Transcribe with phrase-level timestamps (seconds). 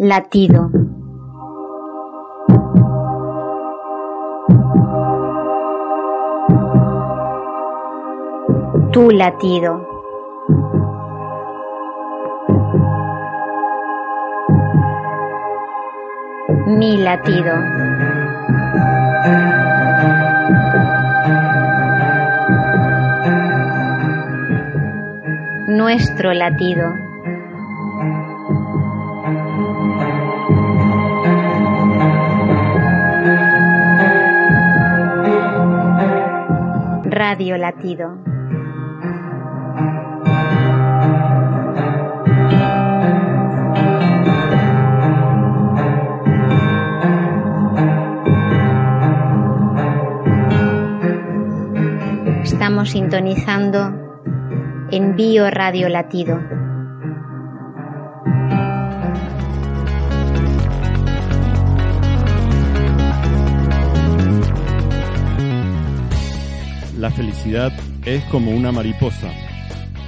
[0.00, 0.70] Latido.
[8.92, 9.84] Tu latido.
[16.68, 17.56] Mi latido.
[25.66, 27.07] Nuestro latido.
[37.18, 38.16] Radio Latido.
[52.44, 53.92] Estamos sintonizando
[54.92, 56.57] en Bio Radio Latido.
[66.98, 67.72] La felicidad
[68.04, 69.30] es como una mariposa.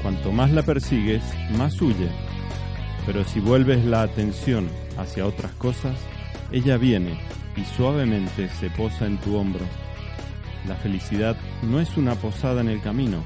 [0.03, 1.23] Cuanto más la persigues,
[1.57, 2.09] más huye.
[3.07, 5.97] Pero si vuelves la atención hacia otras cosas,
[6.51, 7.17] ella viene
[7.57, 9.65] y suavemente se posa en tu hombro.
[10.67, 13.23] La felicidad no es una posada en el camino,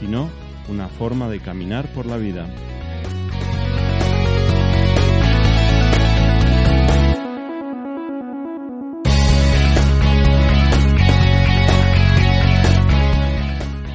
[0.00, 0.30] sino
[0.68, 2.46] una forma de caminar por la vida.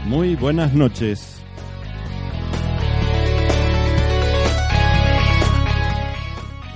[0.09, 1.39] Muy buenas noches.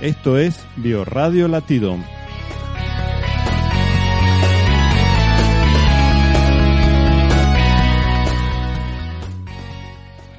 [0.00, 1.96] Esto es Bioradio Latido.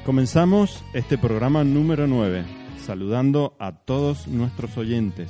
[0.05, 2.45] Comenzamos este programa número 9,
[2.79, 5.29] saludando a todos nuestros oyentes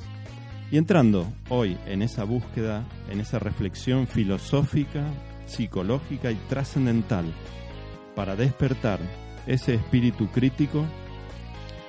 [0.69, 5.07] y entrando hoy en esa búsqueda, en esa reflexión filosófica,
[5.45, 7.25] psicológica y trascendental
[8.15, 8.99] para despertar
[9.47, 10.85] ese espíritu crítico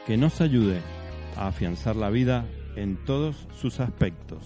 [0.06, 0.80] que nos ayude
[1.36, 2.46] a afianzar la vida
[2.76, 4.42] en todos sus aspectos.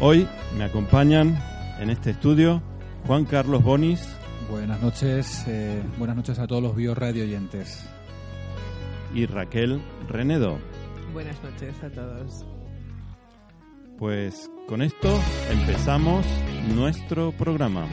[0.00, 0.26] Hoy
[0.58, 1.38] me acompañan
[1.78, 2.60] en este estudio
[3.06, 4.16] Juan Carlos Bonis.
[4.50, 7.88] Buenas noches, eh, buenas noches a todos los biorradio oyentes.
[9.14, 10.71] Y Raquel Renedo.
[11.12, 12.46] Buenas noches a todos.
[13.98, 16.26] Pues con esto empezamos
[16.74, 17.86] nuestro programa.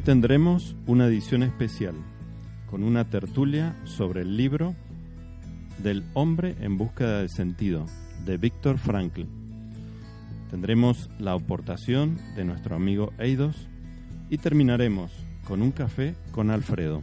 [0.00, 1.94] Hoy tendremos una edición especial
[2.70, 4.74] con una tertulia sobre el libro
[5.76, 7.84] del hombre en búsqueda del sentido
[8.24, 9.24] de Víctor Frankl.
[10.50, 13.68] Tendremos la aportación de nuestro amigo Eidos
[14.30, 15.12] y terminaremos
[15.46, 17.02] con un café con Alfredo.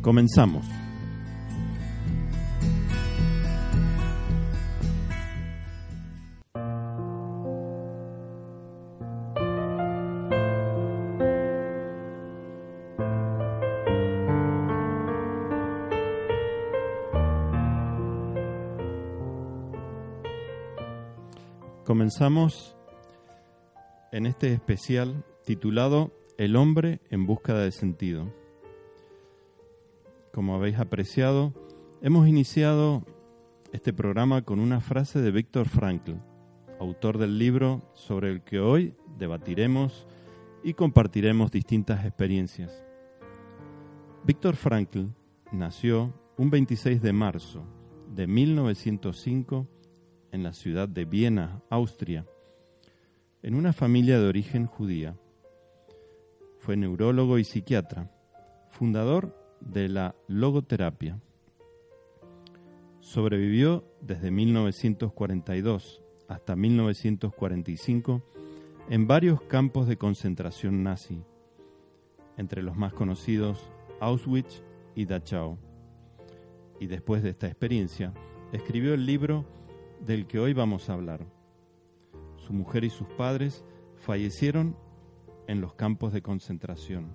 [0.00, 0.85] Comenzamos.
[22.06, 22.76] Comenzamos
[24.12, 28.32] en este especial titulado El hombre en búsqueda de sentido.
[30.32, 31.52] como habéis apreciado,
[32.02, 33.04] hemos iniciado
[33.72, 36.12] este programa con una frase de Víctor Frankl,
[36.78, 40.06] autor del libro sobre el que hoy debatiremos
[40.62, 42.84] y compartiremos distintas experiencias.
[44.22, 45.06] Víctor Frankl
[45.50, 47.64] nació un 26 de marzo
[48.14, 49.66] de 1905
[50.32, 52.26] en la ciudad de Viena, Austria,
[53.42, 55.16] en una familia de origen judía.
[56.58, 58.10] Fue neurólogo y psiquiatra,
[58.70, 61.20] fundador de la logoterapia.
[63.00, 68.22] Sobrevivió desde 1942 hasta 1945
[68.88, 71.22] en varios campos de concentración nazi,
[72.36, 73.70] entre los más conocidos
[74.00, 74.62] Auschwitz
[74.94, 75.58] y Dachau.
[76.78, 78.12] Y después de esta experiencia,
[78.52, 79.44] escribió el libro
[80.00, 81.26] del que hoy vamos a hablar.
[82.36, 83.64] Su mujer y sus padres
[83.96, 84.76] fallecieron
[85.46, 87.12] en los campos de concentración.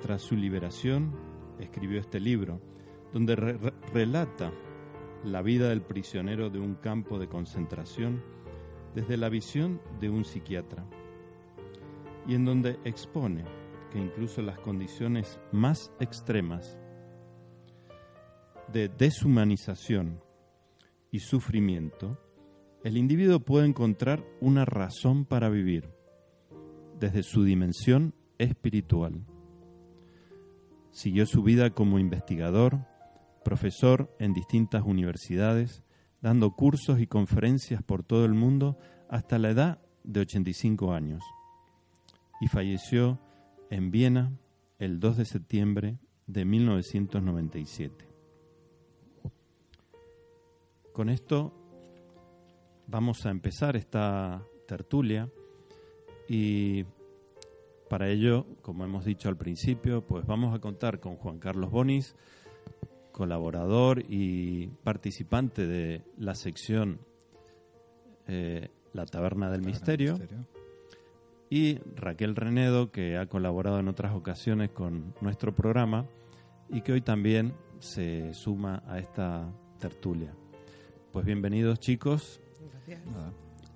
[0.00, 1.12] Tras su liberación,
[1.58, 2.60] escribió este libro,
[3.12, 3.36] donde
[3.92, 4.52] relata
[5.24, 8.22] la vida del prisionero de un campo de concentración
[8.94, 10.84] desde la visión de un psiquiatra,
[12.26, 13.44] y en donde expone
[13.90, 16.78] que incluso las condiciones más extremas
[18.72, 20.20] de deshumanización
[21.10, 22.20] y sufrimiento,
[22.84, 25.88] el individuo puede encontrar una razón para vivir
[26.98, 29.26] desde su dimensión espiritual.
[30.90, 32.86] Siguió su vida como investigador,
[33.44, 35.82] profesor en distintas universidades,
[36.22, 41.22] dando cursos y conferencias por todo el mundo hasta la edad de 85 años.
[42.40, 43.20] Y falleció
[43.70, 44.32] en Viena
[44.78, 48.05] el 2 de septiembre de 1997.
[50.96, 51.52] Con esto
[52.86, 55.30] vamos a empezar esta tertulia
[56.26, 56.86] y
[57.90, 62.16] para ello, como hemos dicho al principio, pues vamos a contar con Juan Carlos Bonis,
[63.12, 67.00] colaborador y participante de la sección
[68.26, 70.18] eh, La Taberna del Misterio,
[71.50, 76.06] y Raquel Renedo, que ha colaborado en otras ocasiones con nuestro programa
[76.70, 80.34] y que hoy también se suma a esta tertulia.
[81.16, 82.42] Pues bienvenidos chicos.
[82.70, 83.00] Gracias.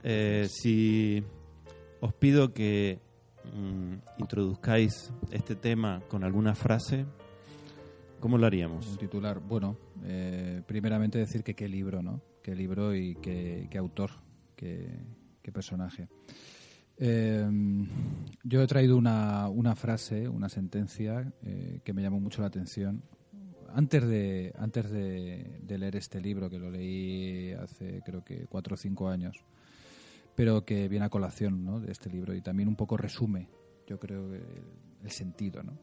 [0.02, 1.24] Eh, si
[1.98, 3.00] os pido que
[3.54, 7.06] mm, introduzcáis este tema con alguna frase,
[8.20, 8.86] ¿cómo lo haríamos?
[8.88, 9.40] Un titular.
[9.40, 12.20] Bueno, eh, primeramente decir que qué libro, ¿no?
[12.42, 14.10] Qué libro y qué, autor,
[14.54, 15.00] qué,
[15.50, 16.08] personaje.
[16.98, 17.88] Em,
[18.44, 23.02] yo he traído una, una, frase, una sentencia eh, que me llamó mucho la atención.
[23.74, 28.76] Antes de, antes de, leer este libro, que lo leí hace creo que cuatro o
[28.76, 29.36] cinco años,
[30.34, 31.80] pero que viene a colación ¿no?
[31.80, 33.48] de este libro y también un poco resume,
[33.86, 35.62] yo creo, el, sentido.
[35.62, 35.78] ¿no?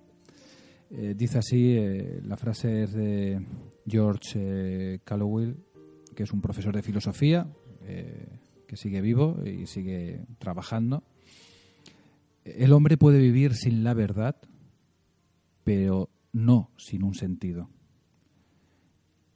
[0.91, 3.45] Eh, dice así, eh, la frase es de
[3.87, 5.57] George eh, Callowell,
[6.15, 7.47] que es un profesor de filosofía,
[8.67, 11.03] que sigue vivo y sigue trabajando.
[12.43, 14.35] El hombre puede vivir sin la verdad,
[15.63, 17.69] pero no sin un sentido.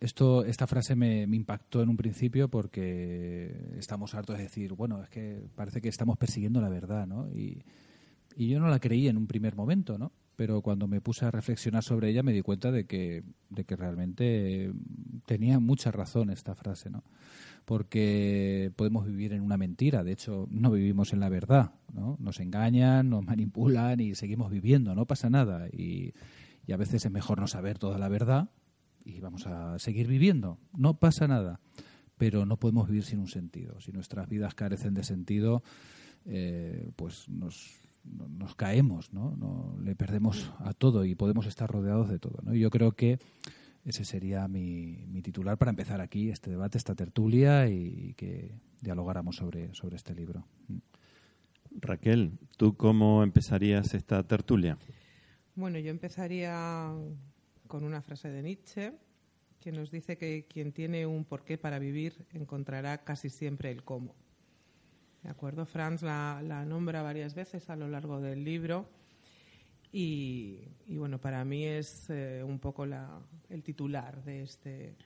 [0.01, 5.09] Esto, esta frase me, impactó en un principio porque estamos hartos de decir, bueno, es
[5.09, 7.29] que parece que estamos persiguiendo la verdad, ¿no?
[7.29, 7.63] Y,
[8.35, 10.11] yo no la creí en un primer momento, ¿no?
[10.35, 13.75] Pero cuando me puse a reflexionar sobre ella me di cuenta de que, de que
[13.75, 14.71] realmente
[15.27, 17.03] tenía mucha razón esta frase, ¿no?
[17.65, 22.17] Porque podemos vivir en una mentira, de hecho no vivimos en la verdad, ¿no?
[22.19, 25.67] Nos engañan, nos manipulan y seguimos viviendo, no pasa nada.
[25.67, 26.13] Y,
[26.65, 28.49] y a veces es mejor no saber toda la verdad
[29.03, 30.57] y vamos a seguir viviendo.
[30.73, 31.59] No pasa nada,
[32.17, 33.79] pero no podemos vivir sin un sentido.
[33.81, 35.63] Si nuestras vidas carecen de sentido,
[36.25, 39.35] eh, pues nos, nos caemos, ¿no?
[39.37, 39.77] ¿no?
[39.83, 42.39] Le perdemos a todo y podemos estar rodeados de todo.
[42.43, 42.53] ¿no?
[42.53, 43.19] Y yo creo que
[43.83, 49.37] ese sería mi, mi, titular para empezar aquí este debate, esta tertulia y, que dialogáramos
[49.37, 50.45] sobre, sobre este libro.
[51.71, 54.77] Raquel, ¿tú cómo empezarías esta tertulia?
[55.55, 56.93] Bueno, yo empezaría
[57.71, 58.91] con una frase de Nietzsche
[59.61, 64.13] que nos dice que quien tiene un porqué para vivir encontrará casi siempre el cómo.
[65.23, 65.65] ¿De acuerdo?
[65.65, 68.89] Franz la, nombra varias veces a lo largo del libro
[69.89, 70.59] y,
[70.89, 74.97] bueno, para mí es eh, un poco el titular de, este,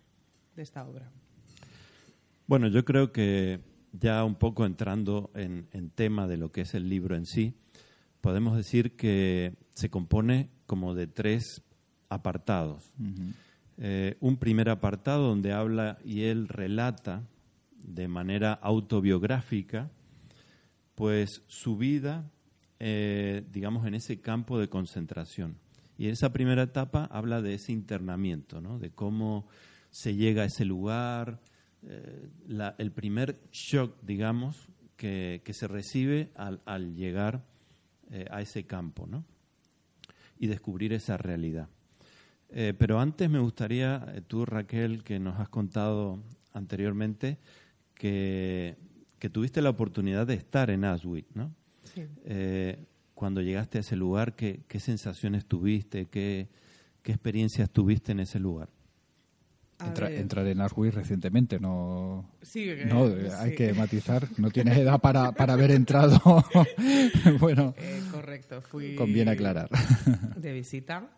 [0.56, 1.12] de esta obra.
[2.48, 3.60] Bueno, yo creo que
[3.92, 7.54] ya un poco entrando en, en tema de lo que es el libro en sí,
[8.22, 11.62] podemos decir que se compone como de tres
[12.10, 12.92] apartados.
[13.78, 17.24] Eh, un primer apartado donde habla y él relata
[17.84, 19.90] de manera autobiográfica,
[20.96, 22.30] pues su vida,
[22.80, 25.58] eh, digamos, en ese campo de concentración.
[25.98, 28.80] Y en esa primera etapa habla de ese internamiento, ¿no?
[28.80, 29.48] de cómo
[29.92, 31.40] se llega a ese lugar,
[31.84, 32.30] eh,
[32.78, 37.46] el primer shock, digamos, que, se recibe al, llegar
[38.12, 39.24] eh, a ese campo ¿no?
[40.40, 41.70] y descubrir esa realidad.
[42.50, 46.20] Eh, pero antes me gustaría, tú Raquel, que nos has contado
[46.54, 47.38] anteriormente,
[47.94, 48.76] que,
[49.20, 51.54] que tuviste la oportunidad de estar en Auschwitz, ¿no?
[51.84, 52.04] Sí
[53.16, 56.48] cuando llegaste a ese lugar, qué, sensaciones tuviste, qué,
[57.04, 58.70] experiencias tuviste en ese lugar.
[59.80, 63.10] entrar en Auschwitz recientemente, no, sí, no
[63.40, 66.20] hay que matizar, no tienes edad para, para haber entrado.
[67.40, 68.96] bueno, eh, correcto, fui.
[68.96, 69.70] Conviene aclarar.
[70.36, 71.10] de visita,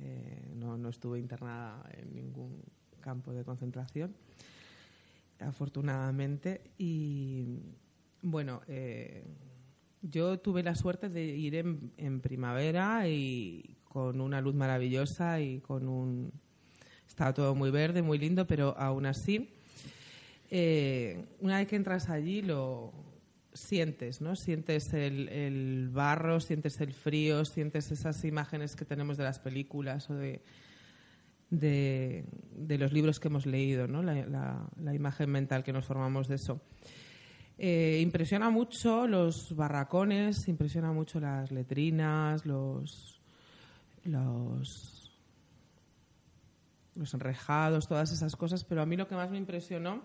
[0.00, 2.62] eh, no, no estuve internada en ningún
[3.00, 4.14] campo de concentración,
[5.40, 7.58] afortunadamente, y
[8.22, 9.24] bueno, eh,
[10.02, 15.88] yo tuve la suerte de ir en, primavera y con una luz maravillosa y con
[15.88, 16.32] un...
[17.08, 19.50] Estaba todo muy verde, muy lindo, pero aún así,
[20.50, 22.92] eh, una vez que entras allí lo
[23.52, 24.36] sientes, ¿no?
[24.36, 30.14] Sientes el, barro, sientes el frío, sientes esas imágenes que tenemos de las películas o
[30.14, 30.42] de,
[31.50, 32.24] de,
[32.78, 34.02] los libros que hemos leído, ¿no?
[34.02, 36.60] la imagen mental que nos formamos de eso.
[37.64, 43.20] Eh, impresiona mucho los barracones, impresiona mucho las letrinas, los,
[44.04, 45.12] los,
[46.94, 50.02] los enrejados, todas esas cosas, pero a mí lo que más me impresionó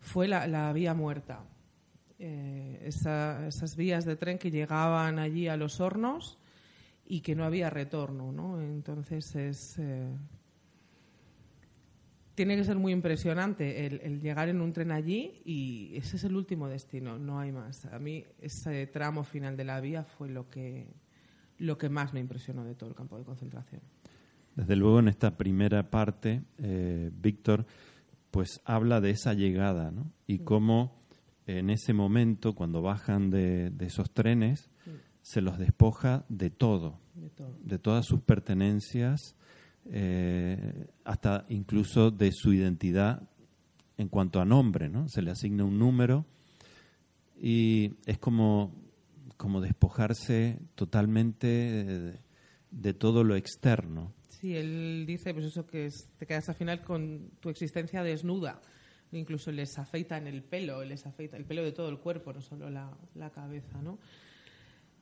[0.00, 1.44] fue la, vía muerta.
[2.18, 6.38] Eh, esas vías de tren que llegaban allí a los hornos
[7.06, 8.60] y que no había retorno, ¿no?
[8.60, 10.06] Entonces es, eh,
[12.34, 16.36] tiene que ser muy impresionante el, llegar en un tren allí y ese es el
[16.36, 17.84] último destino, no hay más.
[17.86, 20.86] A mí ese tramo final de la vía fue lo que,
[21.58, 23.82] lo que más me impresionó de todo el campo de concentración.
[24.54, 27.66] Desde luego en esta primera parte, eh, Víctor,
[28.30, 30.10] pues habla de esa llegada ¿no?
[30.26, 31.03] y cómo
[31.46, 34.70] en ese momento, cuando bajan de, esos trenes,
[35.22, 37.56] se los despoja de todo, de, todo.
[37.62, 39.36] de todas sus pertenencias
[39.90, 43.28] eh, hasta incluso de su identidad
[43.98, 45.08] en cuanto a nombre, ¿no?
[45.08, 46.24] Se le asigna un número
[47.40, 48.74] y es como,
[49.36, 52.18] como despojarse totalmente
[52.70, 54.14] de, todo lo externo.
[54.28, 58.60] Sí, él dice pues eso que te quedas al final con tu existencia desnuda.
[59.14, 62.68] Incluso les afeitan el pelo, les afeita el pelo de todo el cuerpo, no solo
[62.70, 63.98] la, cabeza, ¿no?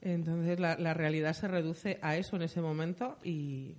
[0.00, 3.76] Entonces la, realidad se reduce a eso en ese momento y,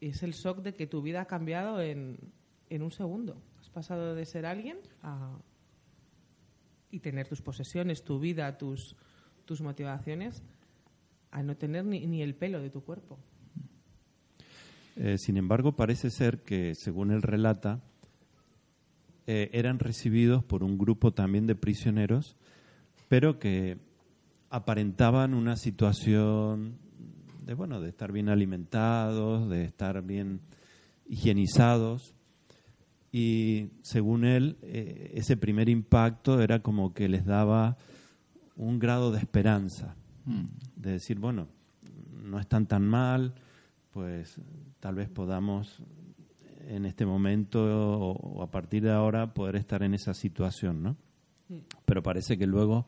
[0.00, 2.18] es el shock de que tu vida ha cambiado en,
[2.68, 3.40] en un segundo.
[3.58, 4.78] Has pasado de ser alguien
[6.90, 8.94] y tener tus posesiones, tu vida, tus,
[9.46, 10.42] tus motivaciones,
[11.30, 13.18] a no tener ni, ni el pelo de tu cuerpo.
[14.96, 17.82] Eh, sin embargo, parece ser que, según él relata,
[19.26, 22.36] eh, eran recibidos por un grupo también de prisioneros,
[23.08, 23.78] pero que
[24.50, 26.78] aparentaban una situación
[27.46, 30.40] de bueno, de estar bien alimentados, de estar bien
[31.08, 32.14] higienizados.
[33.12, 37.76] Y según él, eh, ese primer impacto era como que les daba
[38.56, 40.44] un grado de esperanza, mm.
[40.74, 41.46] de decir, bueno,
[42.12, 43.34] no están tan mal,
[43.92, 44.40] pues
[44.80, 45.82] tal vez podamos
[46.66, 50.96] en este momento o, a partir de ahora poder estar en esa situación, ¿no?
[51.48, 51.58] Mm.
[51.84, 52.86] Pero parece que luego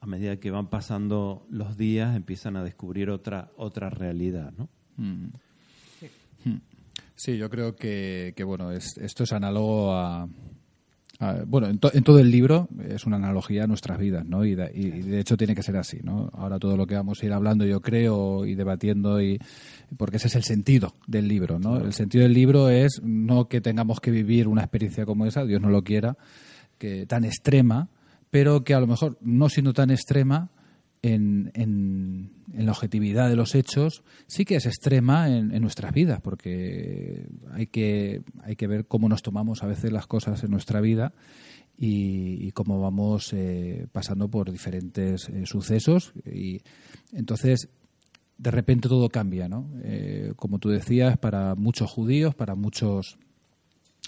[0.00, 4.68] a medida que van pasando los días empiezan a descubrir otra otra realidad, ¿no?
[4.96, 5.28] Mm.
[7.14, 7.38] Sí.
[7.38, 10.28] yo creo que, bueno, esto es análogo a,
[11.46, 14.44] bueno, en, todo el libro es una analogía a nuestras vidas, ¿no?
[14.44, 16.30] Y de, hecho tiene que ser así, ¿no?
[16.32, 19.38] Ahora todo lo que vamos a ir hablando, yo creo, y debatiendo, y
[19.96, 21.76] porque ese es el sentido del libro, ¿no?
[21.76, 25.60] El sentido del libro es no que tengamos que vivir una experiencia como esa, Dios
[25.60, 26.16] no lo quiera,
[26.78, 27.88] que tan extrema,
[28.30, 30.50] pero que a lo mejor no siendo tan extrema
[31.02, 37.26] en, en, la objetividad de los hechos, sí que es extrema en, nuestras vidas, porque
[37.50, 41.12] hay que, hay que ver cómo nos tomamos a veces las cosas en nuestra vida
[41.76, 46.12] y, cómo vamos eh, pasando por diferentes eh, sucesos.
[46.24, 46.60] Y
[47.12, 47.68] entonces,
[48.38, 49.70] de repente todo cambia, ¿no?
[49.82, 53.18] Eh, como tú decías, para muchos judíos, para muchos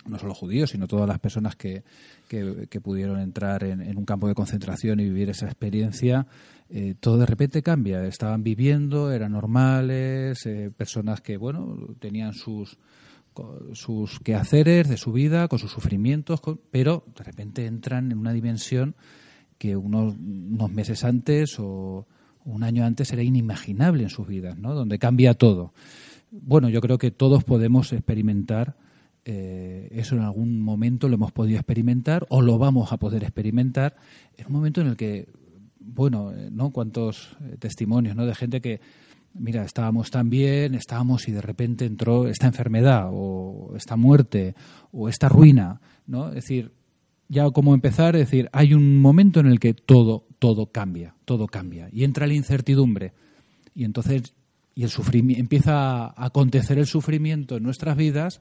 [0.07, 1.83] no solo judíos, sino todas las personas que,
[2.29, 6.27] que, pudieron entrar en, un campo de concentración y vivir esa experiencia,
[6.69, 8.05] eh, todo de repente cambia.
[8.05, 12.79] Estaban viviendo, eran normales, eh, personas que, bueno, tenían sus
[13.73, 18.95] sus quehaceres de su vida, con sus sufrimientos, pero de repente entran en una dimensión
[19.59, 22.07] que unos, unos meses antes o,
[22.45, 24.75] un año antes era inimaginable en sus vidas, ¿no?
[24.75, 25.73] Donde cambia todo.
[26.31, 28.77] Bueno, yo creo que todos podemos experimentar
[29.25, 33.97] eh, eso en algún momento lo hemos podido experimentar o lo vamos a poder experimentar
[34.37, 35.29] en un momento en el que,
[35.79, 36.71] bueno, eh, ¿no?
[36.71, 38.27] Cuántos eh, testimonios, ¿no?
[38.27, 38.81] De gente que,
[39.33, 44.55] mira, estábamos tan bien, estábamos y de repente entró esta enfermedad o esta muerte
[44.93, 46.29] o esta ruina, ¿no?
[46.29, 46.73] Es decir,
[47.29, 51.47] ya como empezar, es decir, hay un momento en el que todo, todo cambia, todo
[51.47, 53.13] cambia y entra la incertidumbre
[53.75, 54.35] y entonces
[54.75, 58.41] y el sufrimiento empieza a acontecer el sufrimiento en nuestras vidas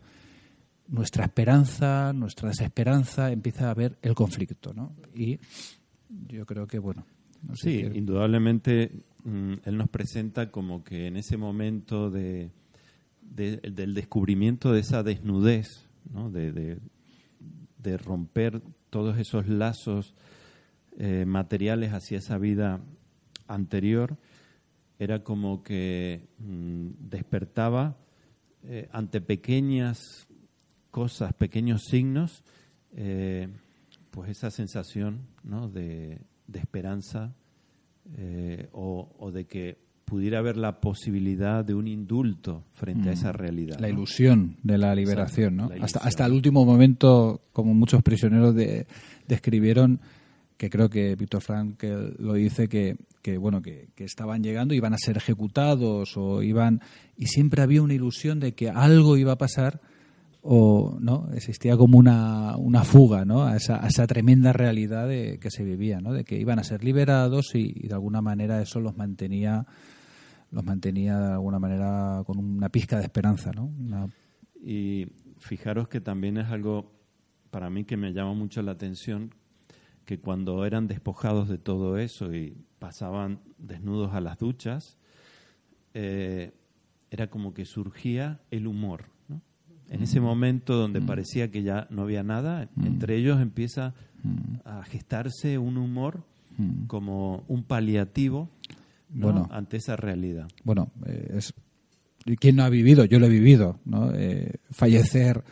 [0.88, 4.96] nuestra esperanza, nuestra desesperanza, empieza a ver el conflicto, ¿no?
[5.14, 5.40] Y
[6.28, 7.06] yo creo que, bueno...
[7.54, 8.92] sí, indudablemente
[9.24, 12.52] mm, él nos presenta como que en ese momento de,
[13.22, 16.30] del descubrimiento de esa desnudez, ¿no?
[16.30, 20.16] de, de, romper todos esos lazos
[20.98, 22.80] eh, materiales hacia esa vida
[23.48, 24.18] anterior,
[25.00, 27.98] era como que mm, despertaba
[28.64, 30.28] eh, ante pequeñas
[30.94, 32.44] cosas, pequeños signos,
[32.96, 33.50] eh,
[34.12, 35.68] pues esa sensación ¿no?
[35.68, 36.22] de,
[36.54, 37.34] esperanza
[38.16, 43.36] eh, o, de que pudiera haber la posibilidad de un indulto frente a esa mm.
[43.36, 43.80] realidad.
[43.80, 45.72] La ilusión de la liberación, ¿no?
[45.82, 48.56] Hasta, hasta el último momento, como muchos prisioneros
[49.28, 50.00] describieron,
[50.58, 51.84] que creo que Víctor Frank
[52.20, 56.82] lo dice, que, que bueno, que, que, estaban llegando, iban a ser ejecutados o iban...
[57.18, 59.82] Y siempre había una ilusión de que algo iba a pasar
[60.46, 63.46] o no existía como una, una fuga ¿no?
[63.46, 66.12] a, esa, esa tremenda realidad de, que se vivía, ¿no?
[66.12, 69.66] de que iban a ser liberados y, de alguna manera eso los mantenía
[70.52, 73.52] los mantenía de alguna manera con una pizca de esperanza.
[73.54, 73.72] ¿no?
[74.62, 75.08] Y
[75.40, 76.92] fijaros que también es algo
[77.50, 79.34] para mí que me llama mucho la atención
[80.06, 85.00] que cuando eran despojados de todo eso y pasaban desnudos a las duchas,
[85.94, 86.52] eh,
[87.10, 89.13] era como que surgía el humor
[89.94, 91.06] en ese momento donde mm.
[91.06, 92.86] parecía que ya no había nada, mm.
[92.86, 94.68] entre ellos empieza mm.
[94.68, 96.24] a gestarse un humor
[96.86, 98.50] como un paliativo
[99.50, 100.48] ante esa realidad.
[100.64, 101.54] Bueno, eh, es,
[102.40, 103.06] ¿quién no ha vivido?
[103.06, 104.12] Yo lo he vivido, ¿no?
[104.14, 105.44] Eh, fallecer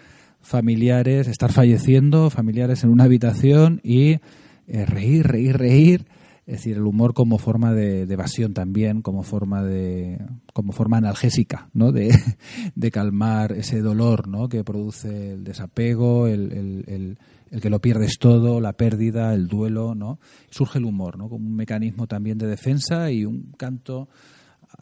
[0.42, 4.20] familiares, estar falleciendo familiares en una habitación y
[4.68, 6.06] eh, reír, reír, reír
[6.46, 10.20] es decir, el humor como forma de, evasión también, como forma de
[10.54, 11.92] como forma analgésica, ¿no?
[11.92, 12.10] De,
[12.92, 14.50] calmar ese dolor, ¿no?
[14.50, 17.18] Que produce el desapego, el,
[17.62, 20.20] que lo pierdes todo, la pérdida, el duelo, ¿no?
[20.50, 21.30] Surge el humor, ¿no?
[21.30, 24.10] Como un mecanismo también de defensa y un canto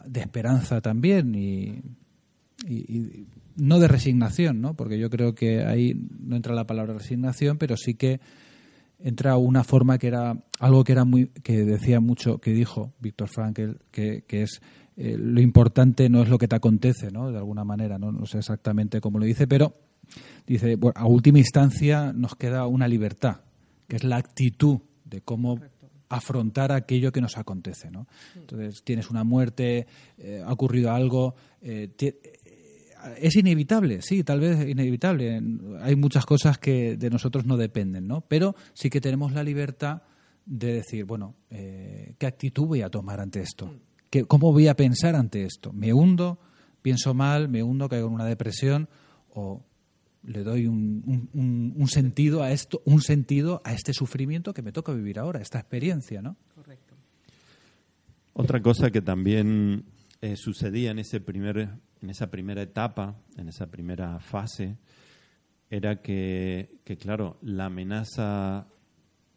[0.06, 1.82] de esperanza también y,
[2.66, 4.74] y no de resignación, ¿no?
[4.74, 8.20] Porque yo creo que ahí no entra la palabra resignación, pero sí que
[9.02, 13.28] entra una forma que era algo que era muy que decía mucho que dijo Víctor
[13.28, 14.60] Frankl que, que es
[14.96, 18.26] eh, lo importante no es lo que te acontece no de alguna manera no, no
[18.26, 19.74] sé exactamente cómo lo dice pero
[20.46, 23.40] dice a última instancia nos queda una libertad
[23.88, 25.58] que es la actitud de cómo
[26.08, 29.86] afrontar aquello que nos acontece no entonces tienes una muerte
[30.18, 31.88] eh, ha ocurrido algo eh,
[33.18, 35.40] es inevitable, sí, tal vez inevitable.
[35.80, 38.22] Hay muchas cosas que de nosotros no dependen, ¿no?
[38.22, 40.02] Pero sí que tenemos la libertad
[40.46, 43.74] de decir, bueno, eh, ¿qué actitud voy a tomar ante esto?
[44.08, 45.72] ¿Qué, ¿Cómo voy a pensar ante esto?
[45.72, 46.40] ¿Me hundo?
[46.82, 47.48] ¿Pienso mal?
[47.48, 47.88] ¿Me hundo?
[47.88, 48.88] ¿Caigo en una depresión?
[49.30, 49.62] ¿O
[50.22, 51.30] le doy un,
[51.76, 55.58] un, sentido a esto, un sentido a este sufrimiento que me toca vivir ahora, esta
[55.58, 56.36] experiencia, ¿no?
[56.54, 56.94] Correcto.
[58.34, 59.84] Otra cosa que también
[60.20, 61.70] eh, sucedía en ese primer
[62.02, 64.76] en esa primera etapa, en esa primera fase,
[65.70, 68.66] era que, claro, la amenaza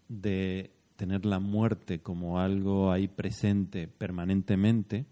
[0.08, 5.06] de tener la muerte como algo ahí presente permanentemente,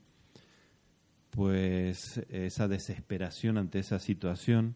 [1.29, 4.75] pues esa desesperación ante esa situación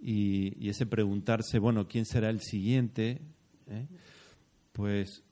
[0.00, 3.20] y, ese preguntarse, bueno, ¿quién será el siguiente?
[3.68, 3.86] ¿Eh?
[4.72, 5.22] Pues,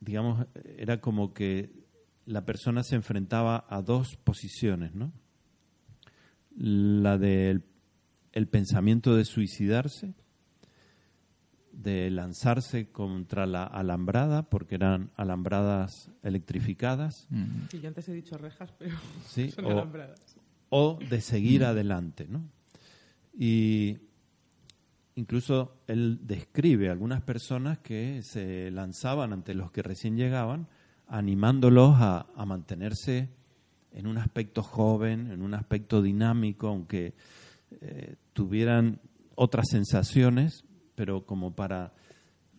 [0.00, 1.84] digamos, era como que
[2.26, 5.12] la persona se enfrentaba a dos posiciones, ¿no?
[6.56, 7.64] La del
[8.34, 10.12] el pensamiento de suicidarse,
[11.70, 17.28] de lanzarse contra la alambrada, porque eran alambradas electrificadas.
[17.70, 18.96] Sí, yo antes he dicho rejas, pero
[19.54, 20.36] son o, alambradas.
[20.68, 22.44] O de seguir adelante, ¿no?
[23.38, 23.98] Y
[25.14, 30.66] incluso él describe a algunas personas que se lanzaban ante los que recién llegaban,
[31.06, 33.28] animándolos a, a mantenerse
[33.94, 37.14] en un aspecto joven, en un aspecto dinámico, aunque
[37.80, 39.00] eh, tuvieran
[39.34, 41.94] otras sensaciones, pero como para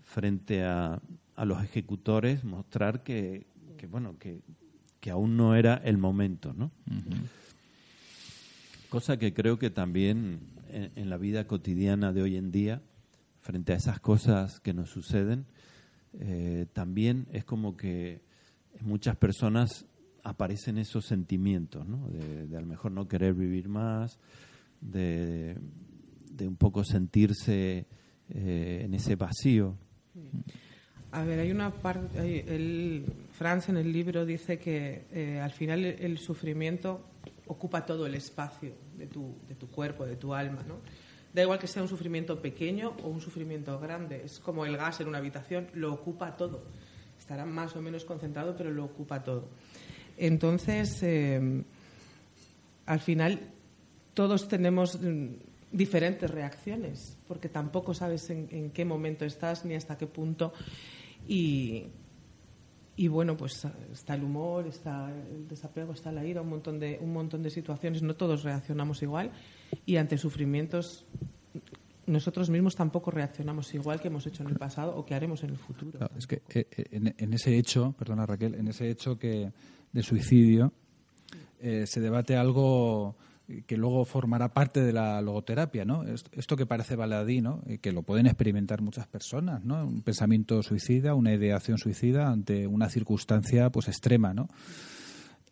[0.03, 1.01] frente a,
[1.35, 3.45] a los ejecutores mostrar que,
[3.77, 4.41] que bueno, que,
[4.99, 6.71] que aún no era el momento, ¿no?
[8.89, 12.81] Cosa que creo que también en, la vida cotidiana de hoy en día,
[13.41, 15.45] frente a esas cosas que nos suceden,
[16.13, 18.21] eh, también es como que
[18.81, 19.85] muchas personas
[20.25, 22.09] aparecen esos sentimientos, ¿no?
[22.09, 24.17] De, a lo mejor no querer vivir más,
[24.81, 25.55] de,
[26.31, 27.85] de un poco sentirse
[28.29, 29.77] eh, en ese vacío.
[31.11, 35.85] A ver, hay una parte, el, Franz en el libro dice que eh, al final
[35.85, 37.05] el, sufrimiento
[37.45, 40.77] ocupa todo el espacio de tu, de tu cuerpo, de tu alma, ¿no?
[41.33, 45.01] Da igual que sea un sufrimiento pequeño o un sufrimiento grande, es como el gas
[45.01, 46.63] en una habitación, lo ocupa todo.
[47.19, 49.49] Estará más o menos concentrado, pero lo ocupa todo.
[50.17, 51.63] Entonces, eh,
[52.86, 53.39] al final,
[54.13, 55.28] todos tenemos mm,
[55.71, 60.54] diferentes reacciones, porque tampoco sabes en, qué momento estás ni hasta qué punto.
[61.28, 61.84] Y,
[62.95, 66.97] y, bueno, pues está el humor, está el desapego, está la ira, un montón, de,
[67.01, 68.01] un montón de situaciones.
[68.01, 69.32] No todos reaccionamos igual
[69.86, 71.06] y ante sufrimientos
[72.08, 75.51] nosotros mismos tampoco reaccionamos igual que hemos hecho en el pasado o que haremos en
[75.51, 75.99] el futuro.
[76.17, 79.51] es que eh, eh, en, ese hecho, perdona Raquel, en ese hecho que
[79.95, 80.73] de suicidio
[81.62, 83.15] eh, se debate algo
[83.65, 86.03] que luego formará parte de la logoterapia, ¿no?
[86.03, 87.62] Esto que parece baladí, ¿no?
[87.79, 89.86] que lo pueden experimentar muchas personas, ¿no?
[89.86, 94.49] Un pensamiento suicida, una ideación suicida ante una circunstancia pues extrema, ¿no?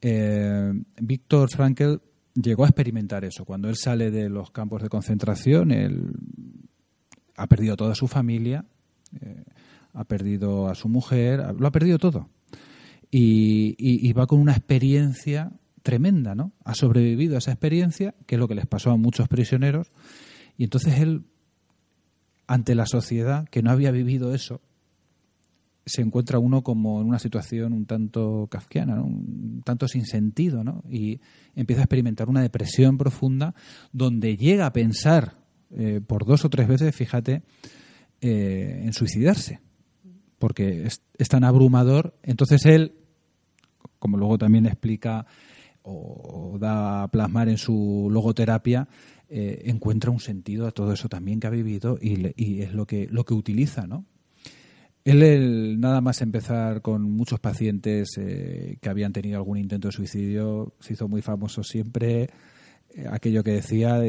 [0.02, 1.96] Eh, Víctor Frankl
[2.34, 3.46] llegó a experimentar eso.
[3.46, 6.14] Cuando él sale de los campos de concentración, él
[7.38, 8.66] ha perdido toda su familia,
[9.22, 9.44] eh,
[9.94, 12.28] ha perdido a su mujer, lo ha perdido todo.
[13.16, 15.52] Y va con una experiencia
[15.84, 16.54] tremenda, ¿no?
[16.64, 19.92] Ha sobrevivido a esa experiencia, que es lo que les pasó a muchos prisioneros,
[20.58, 21.26] y entonces él,
[22.48, 24.62] ante la sociedad que no había vivido eso,
[25.86, 30.82] se encuentra uno como en una situación un tanto kafkiana, un tanto sin sentido, ¿no?
[30.90, 31.20] Y
[31.56, 33.54] empieza a experimentar una depresión profunda
[33.92, 35.38] donde llega a pensar
[35.72, 37.44] eh, por dos o tres veces, fíjate,
[38.22, 39.60] eh, en suicidarse,
[40.40, 42.18] porque es, es, tan abrumador.
[42.24, 42.94] Entonces él,
[44.04, 45.26] como luego también explica
[45.82, 48.90] o, da a plasmar en su logoterapia,
[49.30, 53.08] eh, encuentra un sentido a todo eso también que ha vivido y, es lo que,
[53.10, 54.06] lo que utiliza, ¿no?
[55.06, 60.74] Él, nada más empezar con muchos pacientes eh, que habían tenido algún intento de suicidio,
[60.82, 62.30] se hizo muy famoso siempre
[62.94, 64.02] eh, aquello que decía,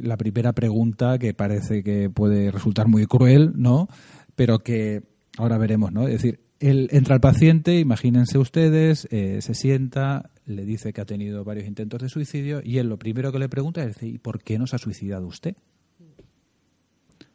[0.00, 3.86] la primera pregunta que parece que puede resultar muy cruel, ¿no?
[4.34, 5.02] Pero que
[5.36, 6.06] ahora veremos, ¿no?
[6.06, 11.44] Es decir, él entra al paciente, imagínense ustedes, se sienta, le dice que ha tenido
[11.44, 14.58] varios intentos de suicidio y él lo primero que le pregunta es, ¿y por qué
[14.58, 15.56] no se ha suicidado usted?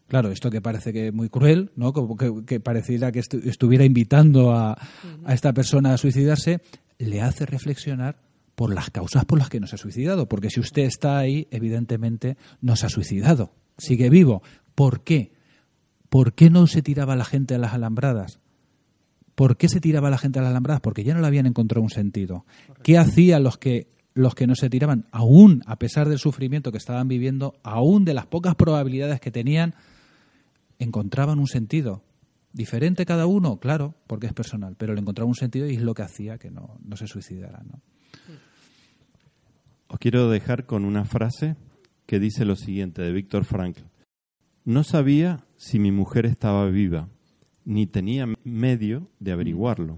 [0.08, 1.92] Claro, esto que parece que es muy cruel, ¿no?
[1.92, 4.78] Como que, pareciera que estuviera invitando a,
[5.28, 6.62] esta persona a suicidarse,
[6.98, 8.22] le hace reflexionar
[8.56, 10.30] por las causas por las que no se ha suicidado.
[10.30, 14.42] Porque si usted está ahí, evidentemente no se ha suicidado, sigue vivo.
[14.76, 15.34] ¿Por qué?
[16.10, 18.40] ¿Por qué no se tiraba la gente a las alambradas?
[19.38, 20.82] ¿Por qué se tiraba la gente a las alambradas?
[20.82, 22.47] Porque ya no le habían encontrado un sentido.
[22.82, 26.80] ¿Qué hacían los que los que no se tiraban, aún a pesar del sufrimiento que
[26.80, 29.76] estaban viviendo, aún de las pocas probabilidades que tenían,
[30.80, 32.02] encontraban un sentido.
[32.52, 35.93] Diferente cada uno, claro, porque es personal, pero le encontraba un sentido y es lo
[35.93, 37.67] que hacía que no, no se suicidaran.
[39.88, 41.58] Os quiero dejar con una frase
[42.08, 43.84] que dice lo siguiente de Víctor Frankl.
[44.65, 47.10] No sabía si mi mujer estaba viva,
[47.67, 49.97] ni tenía medio de averiguarlo.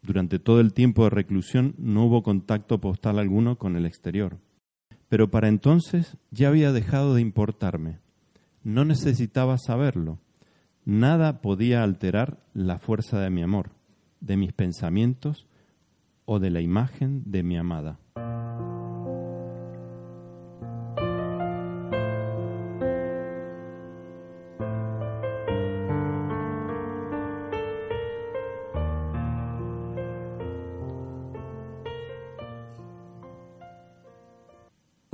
[0.00, 4.38] Durante todo el tiempo de reclusión no hubo contacto postal alguno con el exterior.
[5.08, 7.98] Pero para entonces ya había dejado de importarme.
[8.62, 10.20] No necesitaba saberlo.
[10.84, 13.70] Nada podía alterar la fuerza de mi amor,
[14.20, 15.48] de mis pensamientos
[16.26, 17.98] o de la imagen de mi amada.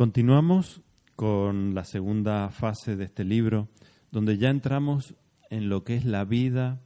[0.09, 0.81] Continuamos
[1.17, 3.69] con la segunda fase de este libro,
[4.11, 5.15] donde ya entramos
[5.51, 6.81] en lo que es la vida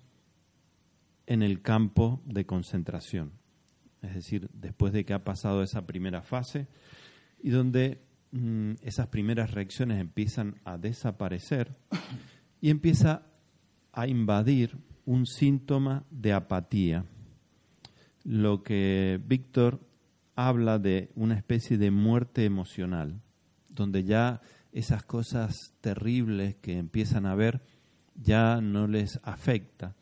[1.27, 3.31] en el campo de concentración.
[4.03, 6.67] Es decir, después de que ha pasado esa primera fase
[7.41, 11.77] y donde mm, esas primeras reacciones empiezan a desaparecer
[12.61, 13.23] y empieza
[13.93, 17.05] a invadir un síntoma de apatía.
[18.25, 19.92] Lo que Víctor
[20.35, 23.21] habla de una especie de muerte emocional,
[23.69, 24.41] donde ya
[24.73, 27.63] esas cosas terribles que empiezan a ver
[28.15, 29.95] ya no les afecta.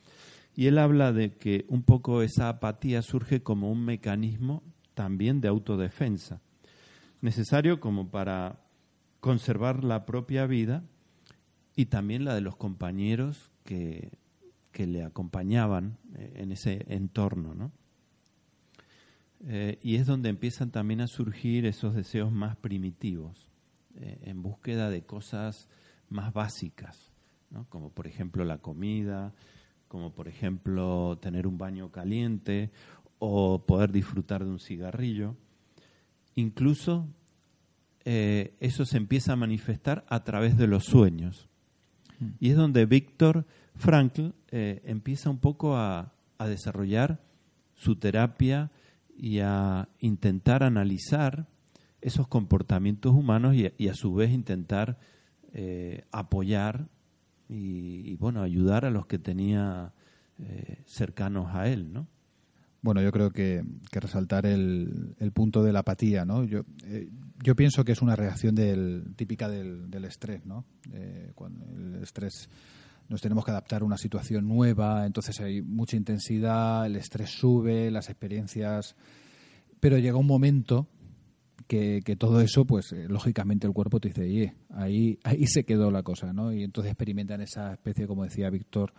[0.55, 4.63] Y él habla de que un poco esa apatía surge como un mecanismo
[4.95, 6.41] también de autodefensa,
[7.21, 8.61] necesario como para
[9.21, 10.83] conservar la propia vida
[11.77, 14.11] y también la de los compañeros que,
[14.73, 17.73] que le acompañaban eh, en ese entorno, ¿no?
[19.47, 23.49] Eh, y es donde empiezan también a surgir esos deseos más primitivos,
[23.97, 25.69] eh, en búsqueda de cosas
[26.11, 27.11] más básicas,
[27.51, 27.65] ¿no?
[27.71, 29.33] como por ejemplo la comida,
[29.89, 32.71] como por ejemplo tener un baño caliente
[33.19, 35.37] o poder disfrutar de un cigarrillo.
[36.35, 37.09] Incluso
[38.05, 41.49] eh, eso se empieza a manifestar a través de los sueños.
[42.39, 47.19] Y es donde Víctor Frankl empieza un poco a, a desarrollar
[47.75, 48.71] su terapia
[49.21, 51.47] y a intentar analizar
[52.01, 54.99] esos comportamientos humanos y, a su vez intentar
[55.53, 56.89] eh, apoyar
[57.47, 59.93] y, bueno ayudar a los que tenía
[60.39, 62.09] eh, cercanos a él, ¿no?
[62.81, 66.45] Bueno, yo creo que, resaltar el, el, punto de la apatía, ¿no?
[66.45, 67.11] Yo, eh,
[67.43, 70.65] yo pienso que es una reacción del, típica del, del estrés, ¿no?
[71.35, 72.49] cuando el estrés
[73.11, 77.91] nos tenemos que adaptar a una situación nueva, entonces hay mucha intensidad, el estrés sube,
[77.91, 78.97] las experiencias,
[79.81, 80.87] pero llega un momento
[81.67, 86.03] que, todo eso, pues eh, lógicamente el cuerpo te dice, ahí, ahí se quedó la
[86.03, 86.53] cosa, ¿no?
[86.53, 88.93] Y entonces experimentan esa especie, como decía Víctor,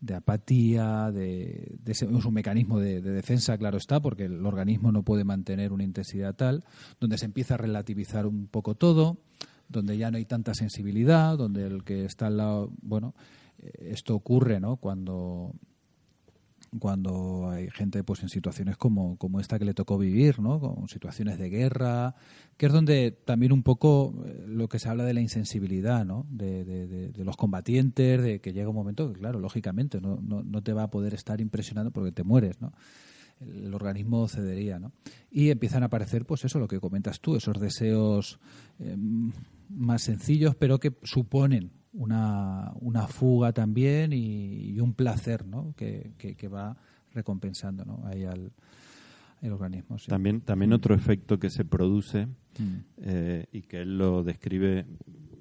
[0.00, 5.02] de apatía, de, ese, es un mecanismo de, defensa, claro está, porque el organismo no
[5.02, 6.64] puede mantener una intensidad tal,
[6.98, 9.18] donde se empieza a relativizar un poco todo,
[9.68, 13.14] donde ya no hay tanta sensibilidad, donde el que está al lado, bueno,
[13.78, 14.76] esto ocurre ¿no?
[14.76, 15.54] cuando
[16.78, 20.60] cuando hay gente pues en situaciones como, como esta que le tocó vivir, ¿no?
[20.60, 22.14] con situaciones de guerra,
[22.56, 26.26] que es donde también un poco eh, lo que se habla de la insensibilidad ¿no?
[26.30, 30.72] de, los combatientes, de que llega un momento que, claro, lógicamente no, no, no, te
[30.72, 32.72] va a poder estar impresionando porque te mueres, ¿no?
[33.40, 34.92] el organismo cedería, ¿no?
[35.30, 38.38] Y empiezan a aparecer, pues eso, lo que comentas tú, esos deseos
[38.78, 38.94] eh,
[39.70, 45.74] más sencillos, pero que suponen una, una fuga también y, un placer ¿no?
[45.76, 46.76] que, que, va
[47.12, 48.06] recompensando ¿no?
[48.06, 48.52] ahí al
[49.42, 49.96] el organismo.
[50.06, 52.76] También, también otro efecto que se produce mm.
[52.98, 54.86] eh, y que él lo describe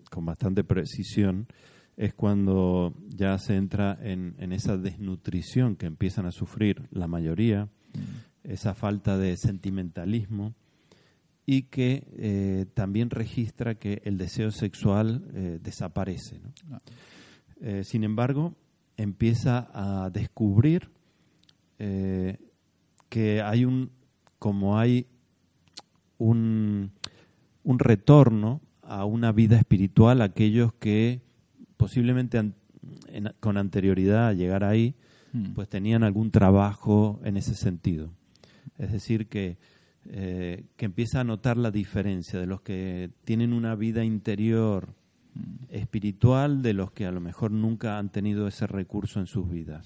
[0.09, 1.47] con bastante precisión
[1.97, 7.65] es cuando ya se entra en, en esa desnutrición que empiezan a sufrir la mayoría,
[7.65, 8.49] mm.
[8.51, 10.55] esa falta de sentimentalismo
[11.51, 16.39] y que eh, también registra que el deseo sexual eh, desaparece.
[16.69, 16.77] Ah.
[17.59, 18.53] Eh, sin embargo,
[18.97, 20.91] empieza a descubrir
[21.79, 23.89] que hay un,
[24.37, 25.07] como hay
[26.19, 26.91] un,
[27.63, 31.21] un retorno a una vida espiritual, aquellos que
[31.77, 32.51] posiblemente
[33.39, 34.93] con anterioridad a llegar ahí,
[35.33, 35.53] hmm.
[35.53, 38.11] pues tenían algún trabajo en ese sentido.
[38.77, 39.57] Es decir, que
[40.05, 44.95] eh, que empieza a notar la diferencia de los que tienen una vida interior
[45.69, 49.85] espiritual de los que a lo mejor nunca han tenido ese recurso en sus vidas.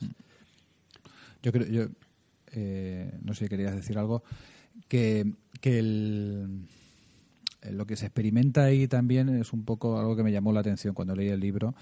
[1.42, 1.88] Yo creo, yo
[2.54, 4.24] eh, no sé, querías decir algo,
[4.88, 6.68] que, que el,
[7.72, 10.94] lo que se experimenta ahí también es un poco algo que me llamó la atención
[10.94, 11.76] cuando leí el libro,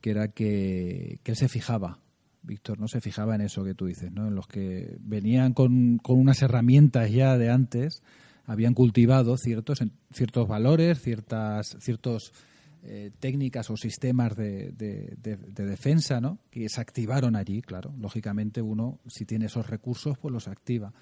[0.00, 1.98] que era que, que él se fijaba
[2.42, 4.28] Víctor no se fijaba en eso que tú dices, ¿no?
[4.28, 8.02] En los que venían con, con unas herramientas ya de antes,
[8.46, 9.80] habían cultivado ciertos,
[10.12, 12.32] ciertos valores, ciertas ciertos,
[12.82, 16.38] eh, técnicas o sistemas de, de, defensa, ¿no?
[16.50, 17.92] Que se activaron allí, claro.
[17.98, 20.94] Lógicamente uno, si tiene esos recursos, pues los activa.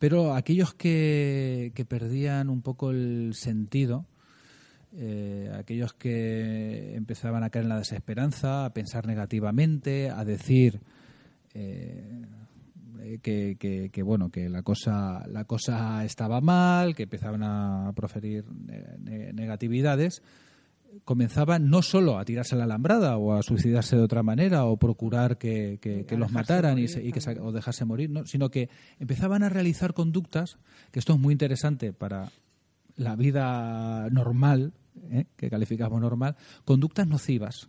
[0.00, 4.06] Pero aquellos que, que perdían un poco el sentido,
[4.96, 10.80] eh, aquellos que empezaban a caer en la desesperanza, a pensar negativamente, a decir
[11.54, 12.26] eh,
[13.22, 18.44] que, bueno que la cosa la cosa estaba mal, que empezaban a proferir
[19.00, 20.22] negatividades,
[21.04, 24.76] comenzaban no solo a tirarse a la alambrada o a suicidarse de otra manera o
[24.76, 25.78] procurar que,
[26.10, 30.58] los mataran y, que o dejarse morir, sino que empezaban a realizar conductas,
[30.90, 32.30] que esto es muy interesante para
[32.96, 34.72] la vida normal
[35.10, 35.26] ¿eh?
[35.36, 37.68] que calificamos normal, conductas nocivas.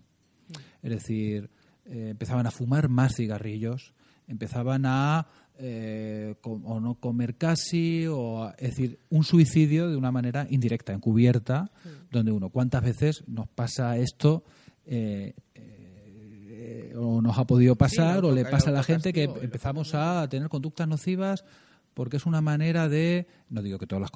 [0.81, 1.49] Es decir,
[1.85, 3.93] eh, empezaban a fumar más cigarrillos,
[4.27, 10.47] empezaban a eh, o no comer casi, o es decir, un suicidio de una manera
[10.49, 11.71] indirecta, encubierta,
[12.09, 14.43] donde uno, ¿cuántas veces nos pasa esto?
[16.93, 20.49] o nos ha podido pasar, o le pasa a la gente que empezamos a tener
[20.49, 21.45] conductas nocivas
[21.93, 24.11] porque es una manera de, no digo que todos los,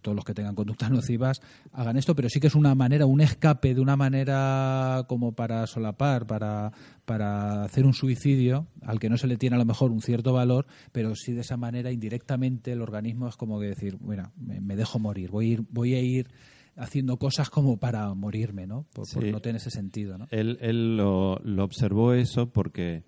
[0.00, 1.40] todos los que tengan conductas nocivas
[1.72, 5.66] hagan esto, pero sí que es una manera, un escape de una manera como para
[5.66, 6.72] solapar, para,
[7.04, 10.32] para hacer un suicidio, al que no se le tiene a lo mejor un cierto
[10.32, 14.60] valor, pero sí de esa manera indirectamente el organismo es como que decir, bueno, me,
[14.60, 16.28] me dejo morir, voy a ir, voy a ir
[16.76, 18.86] haciendo cosas como para morirme, ¿no?
[18.92, 20.26] Por, no tener ese sentido, ¿no?
[20.30, 23.04] Él, él lo, lo observó eso porque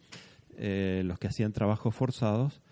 [0.57, 2.63] eh, los que hacían trabajos forzados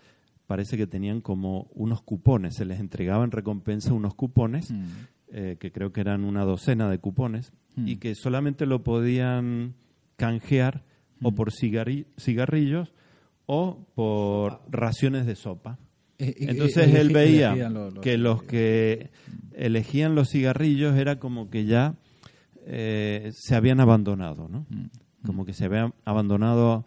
[0.47, 4.83] parece que tenían como unos cupones, se les entregaba en recompensa unos cupones, Mm.
[5.31, 7.87] eh, que creo que eran una docena de cupones, Mm.
[7.87, 9.73] y que solamente lo podían
[10.17, 10.83] canjear
[11.21, 11.35] o Mm.
[11.35, 12.93] por cigarri- cigarrillos
[13.47, 15.77] o por raciones de sopa.
[16.17, 17.53] Eh, eh, Entonces él veía
[18.01, 19.09] que los que
[19.53, 21.95] elegían los cigarrillos era como que ya
[22.67, 24.65] eh, se habían abandonado, ¿no?
[25.23, 26.83] Como que se habían abandonado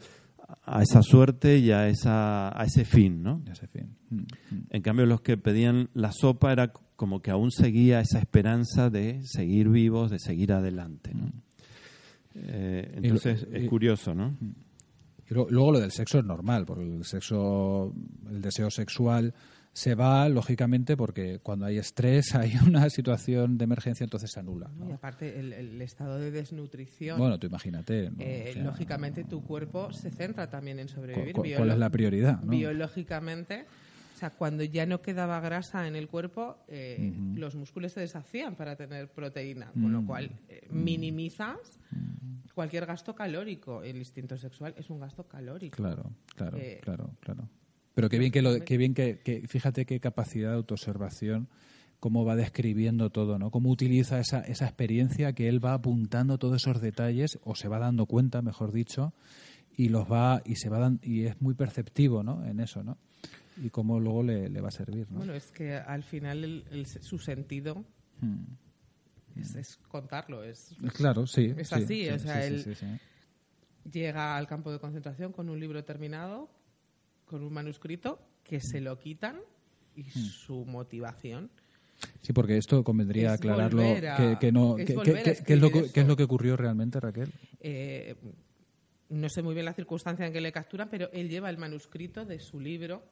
[0.64, 3.42] a esa suerte y a, esa, a ese fin, ¿no?
[3.50, 3.96] Ese fin.
[4.11, 4.26] Mm, mm.
[4.70, 9.20] En cambio, los que pedían la sopa era como que aún seguía esa esperanza de
[9.24, 11.30] seguir vivos, de seguir adelante, ¿no?
[12.34, 13.00] Eh, Mm.
[13.00, 14.37] Lo- entonces y- es curioso, ¿no?
[15.30, 17.92] Y luego lo del sexo es normal, porque el sexo,
[18.30, 19.34] el deseo sexual
[19.78, 24.68] se va, lógicamente, porque cuando hay estrés, hay una situación de emergencia, entonces se anula.
[24.76, 24.88] ¿no?
[24.88, 28.10] Y aparte, el, el estado de desnutrición, Bueno, tú imagínate.
[28.10, 28.16] ¿no?
[28.20, 31.32] eh, O sea, lógicamente tu cuerpo se centra también en sobrevivir.
[31.56, 32.40] ¿Cuál es la prioridad?
[32.42, 32.50] no?
[32.50, 33.66] Biológicamente,
[34.14, 38.56] o sea, cuando ya no quedaba grasa en el cuerpo, eh, los músculos se deshacían
[38.56, 40.06] para tener proteína, con lo Mm.
[40.06, 41.78] cual eh, minimizas
[42.54, 43.82] cualquier gasto calórico.
[43.84, 45.76] El instinto sexual es un gasto calórico.
[45.76, 47.48] Claro, claro, Eh, claro, claro.
[47.98, 51.48] Pero qué bien que, lo, qué bien que, que- fíjate qué capacidad de autoobservación,
[51.98, 53.50] cómo va describiendo todo, ¿no?
[53.50, 57.80] Cómo utiliza esa, esa experiencia que él va apuntando todos esos detalles, o se va
[57.80, 59.12] dando cuenta, mejor dicho,
[59.76, 62.44] y los va, y se va dan- y es muy perceptivo, ¿no?
[62.46, 62.98] En eso, ¿no?
[63.61, 65.18] Y cómo luego le, le va a servir, ¿no?
[65.18, 67.84] Bueno, es que al final el- el- su sentido
[68.20, 68.44] Hmm.
[69.40, 71.52] es, es contarlo, es Claro, sí.
[71.56, 72.87] Es sí, así, sí, o sea, sí, sí.
[73.90, 76.48] llega al campo de concentración con un libro terminado,
[77.28, 79.36] con un manuscrito, que se lo quitan
[79.94, 80.08] y Hmm.
[80.26, 81.50] su motivación.
[82.22, 83.82] Sí, porque esto convendría Es aclararlo.
[83.82, 86.06] a- que, que no, es que- que- a que- ¿qué, es lo, que- qué es
[86.06, 87.32] lo que ocurrió realmente, Raquel?
[87.60, 88.14] Eh,
[89.10, 92.24] no sé muy bien la circunstancia en que le capturan, pero él lleva el manuscrito
[92.24, 93.02] de su libro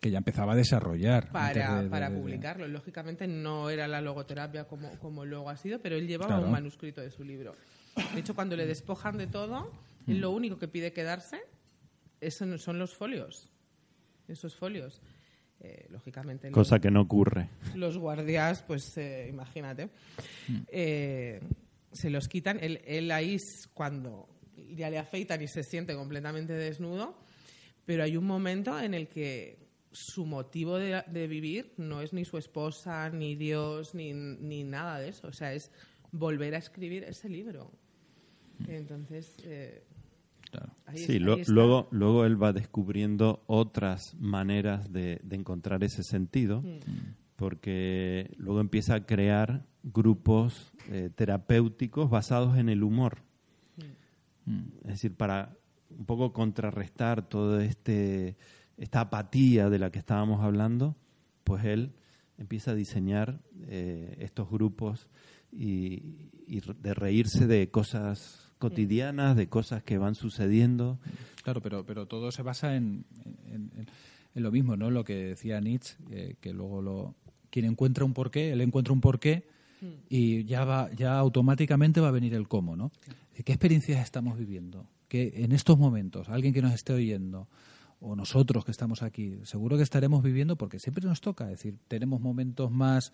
[0.00, 1.30] Que ya empezaba a desarrollar.
[1.32, 2.66] para, de- para de- de- publicarlo.
[2.68, 6.46] Lógicamente no era la logoterapia como, como luego ha sido, pero él llevaba Claro.
[6.46, 7.56] un manuscrito de su libro.
[8.14, 9.70] De hecho, cuando le despojan de todo,
[10.06, 11.40] él lo único que pide quedarse
[12.20, 13.50] es- son los folios.
[14.26, 15.00] Esos folios.
[15.60, 16.50] Eh, lógicamente.
[16.52, 17.48] Cosa los- que no ocurre.
[17.74, 19.90] los guardias, pues eh, imagínate,
[20.68, 21.40] eh,
[21.92, 22.58] se los quitan.
[22.62, 24.28] Él, él ahí es cuando
[24.70, 27.18] ya le afeitan y se siente completamente desnudo,
[27.86, 32.24] pero hay un momento en el que su motivo de, de vivir no es ni
[32.24, 35.26] su esposa, ni Dios, ni, ni nada de eso.
[35.28, 35.72] O sea, es
[36.12, 37.72] volver a escribir ese libro.
[38.68, 39.82] Entonces, eh,
[40.50, 40.72] Claro.
[40.86, 46.62] ahí Sí, lo- luego, luego él va descubriendo otras maneras de, de encontrar ese sentido,
[46.62, 46.78] Mm.
[47.36, 53.18] porque luego empieza a crear grupos eh, terapéuticos basados en el humor.
[54.46, 54.62] Mm.
[54.82, 55.54] Es decir, para
[55.90, 58.36] un poco contrarrestar toda este,
[58.76, 60.96] esta apatía de la que estábamos hablando,
[61.44, 61.92] pues él
[62.38, 65.08] empieza a diseñar eh, estos grupos
[65.52, 70.98] y, y de reírse de cosas cotidianas, de cosas que van sucediendo.
[71.42, 73.04] Claro, pero, pero todo se basa en,
[73.46, 73.86] en- en-
[74.34, 74.90] en lo mismo, ¿no?
[74.90, 77.14] Lo que decía Nietzsche, eh, que luego lo
[77.50, 79.46] quien encuentra un porqué, él encuentra un porqué
[80.10, 82.90] y ya va, ya automáticamente va a venir el cómo, ¿no?
[83.44, 84.86] ¿Qué experiencias estamos viviendo?
[85.08, 87.48] Que en estos momentos, alguien que nos esté oyendo,
[88.00, 91.76] o nosotros que estamos aquí, seguro que estaremos viviendo porque siempre nos toca, es decir,
[91.88, 93.12] tenemos momentos más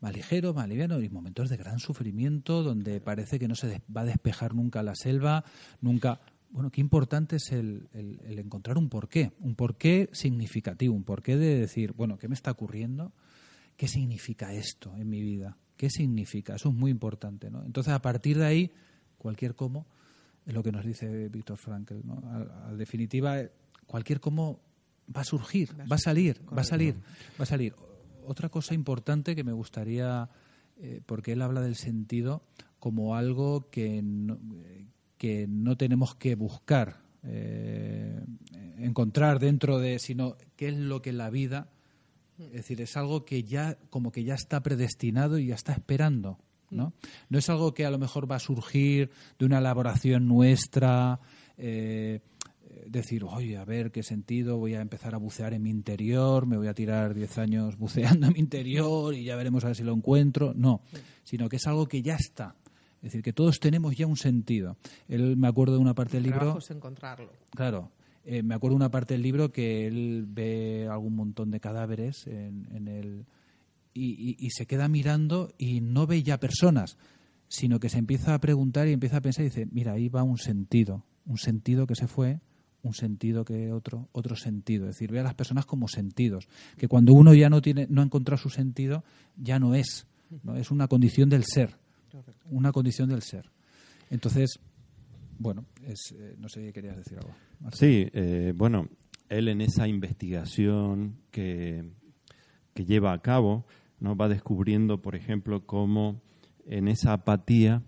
[0.00, 4.02] más ligeros, más livianos y momentos de gran sufrimiento donde parece que no se va
[4.02, 5.44] a despejar nunca la selva,
[5.80, 11.04] nunca bueno, qué importante es el, el- el encontrar un porqué, un porqué significativo, un
[11.04, 13.12] porqué de decir, bueno, ¿qué me está ocurriendo?
[13.76, 15.58] ¿Qué significa esto en mi vida?
[15.76, 16.54] ¿Qué significa?
[16.54, 17.62] Eso es muy importante, ¿no?
[17.64, 18.72] Entonces, a partir de ahí,
[19.18, 19.86] cualquier cómo,
[20.46, 22.22] es lo que nos dice Víctor Frankl, ¿no?
[22.78, 23.36] Definitiva,
[23.86, 24.60] cualquier cómo
[25.14, 26.94] va a surgir, va a salir, va a salir,
[27.38, 27.74] va a salir.
[28.28, 30.28] Otra cosa importante que me gustaría,
[30.76, 32.42] eh, porque él habla del sentido
[32.78, 34.38] como algo que no,
[35.16, 38.22] que no tenemos que buscar, eh,
[38.76, 41.70] encontrar dentro de, sino qué es lo que la vida,
[42.38, 46.38] es decir, es algo que ya, como que ya está predestinado y ya está esperando,
[46.70, 46.92] ¿no?
[47.30, 51.18] No es algo que a lo mejor va a surgir de una elaboración nuestra,
[51.56, 52.20] eh,
[52.86, 56.56] decir, oye, a ver qué sentido, voy a empezar a bucear en mi interior, me
[56.56, 59.84] voy a tirar 10 años buceando en mi interior y ya veremos a ver si
[59.84, 60.52] lo encuentro.
[60.54, 60.82] No,
[61.24, 62.54] sino que es algo que ya está.
[62.96, 64.76] Es decir, que todos tenemos ya un sentido.
[65.08, 66.38] Él me acuerdo de una parte del El libro.
[66.40, 67.30] trabajo es encontrarlo.
[67.50, 67.92] Claro.
[68.24, 72.26] eh, me acuerdo de una parte del libro que él ve algún montón de cadáveres
[72.26, 73.24] en, en el
[73.94, 76.98] y, y- y se queda mirando y no ve ya personas,
[77.48, 80.22] sino que se empieza a preguntar y empieza a pensar y dice, mira, ahí va
[80.24, 82.40] un sentido, un sentido que se fue,
[82.82, 84.88] un sentido que otro, otro sentido.
[84.88, 88.02] Es decir, ve a las personas como sentidos, que cuando uno ya no tiene, no
[88.02, 89.04] ha encontrado su sentido,
[89.36, 90.06] ya no es,
[90.42, 90.56] ¿no?
[90.56, 91.76] es una condición del ser,
[92.50, 93.50] una condición del ser.
[94.10, 94.58] Entonces,
[95.38, 97.34] bueno, es, eh, no sé si querías decir algo.
[97.72, 98.88] Sí, eh, bueno,
[99.28, 101.84] él en esa investigación que,
[102.74, 103.66] que lleva a cabo,
[104.00, 104.16] ¿no?
[104.16, 106.22] va descubriendo, por ejemplo, cómo
[106.66, 107.82] en esa apatía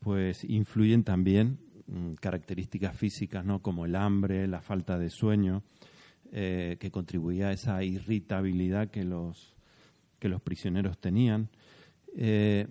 [0.00, 1.58] pues influyen también
[1.88, 3.60] mm, características físicas, ¿no?
[3.60, 5.62] como el hambre, la falta de sueño,
[6.30, 9.56] eh, que contribuía a esa irritabilidad que los,
[10.18, 11.48] que los prisioneros tenían.
[12.16, 12.66] Eh,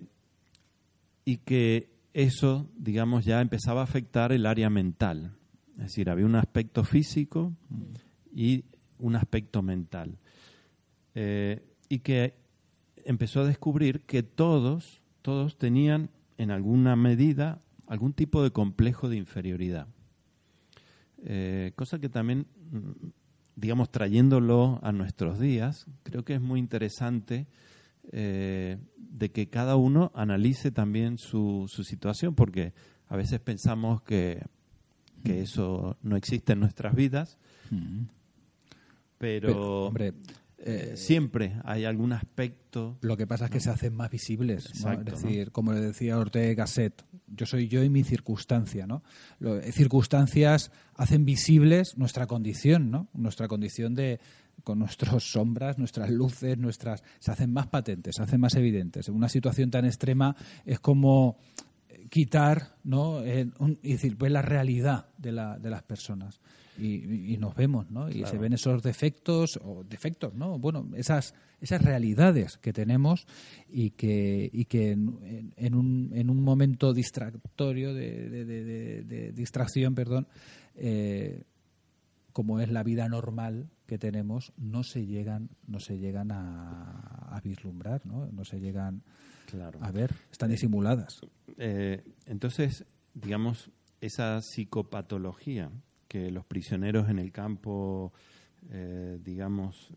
[1.24, 5.32] y que eso, digamos, ya empezaba a afectar el área mental.
[5.76, 7.52] Es decir, había un aspecto físico
[8.34, 8.64] y
[8.98, 10.18] un aspecto mental.
[11.14, 12.34] Eh, y que
[13.04, 19.16] empezó a descubrir que todos, todos tenían en alguna medida algún tipo de complejo de
[19.16, 19.86] inferioridad.
[21.24, 23.08] Eh, cosa que también, mm,
[23.56, 27.46] digamos, trayéndolo a nuestros días, creo que es muy interesante
[28.12, 32.72] eh, de que cada uno analice también su, su situación, porque
[33.08, 34.42] a veces pensamos que,
[35.24, 37.38] que eso no existe en nuestras vidas,
[37.70, 38.04] Mm.
[39.18, 40.14] pero, Pero, hombre,
[40.58, 42.98] eh, siempre hay algún aspecto.
[43.00, 44.66] Lo que pasa es que se hacen más visibles.
[44.92, 48.86] Es decir, como le decía Ortega Gasset, yo soy yo y mi circunstancia.
[48.86, 49.02] ¿no?
[49.38, 53.08] Lo- eh, circunstancias hacen visibles nuestra condición, ¿no?
[53.14, 54.20] nuestra condición de
[54.64, 59.08] con nuestras sombras, nuestras luces, nuestras se hacen más patentes, se hacen más evidentes.
[59.08, 60.34] En una situación tan extrema
[60.66, 61.38] es como
[61.88, 63.22] eh, quitar, ¿no?
[63.22, 66.40] Eh, un- y decir, pues la realidad de, la, de las personas.
[66.78, 68.08] Y, y nos vemos, ¿no?
[68.08, 70.58] Y se ven esos defectos, o defectos, ¿no?
[70.58, 73.26] Bueno, esas, esas realidades que tenemos
[73.68, 79.02] y que, y que en, en- un, en un momento distractorio, de, de- de- de-
[79.02, 80.28] de distracción, perdón,
[80.76, 81.42] eh,
[82.32, 87.40] como es la vida normal que tenemos, no se llegan, no se llegan a, a
[87.40, 88.26] vislumbrar, ¿no?
[88.30, 89.02] No se llegan
[89.46, 89.78] Claro.
[89.82, 91.20] a ver, están disimuladas.
[91.56, 93.70] Eh, entonces, digamos,
[94.00, 95.70] esa psicopatología
[96.08, 98.12] que los prisioneros en el campo,
[98.70, 99.92] eh, digamos,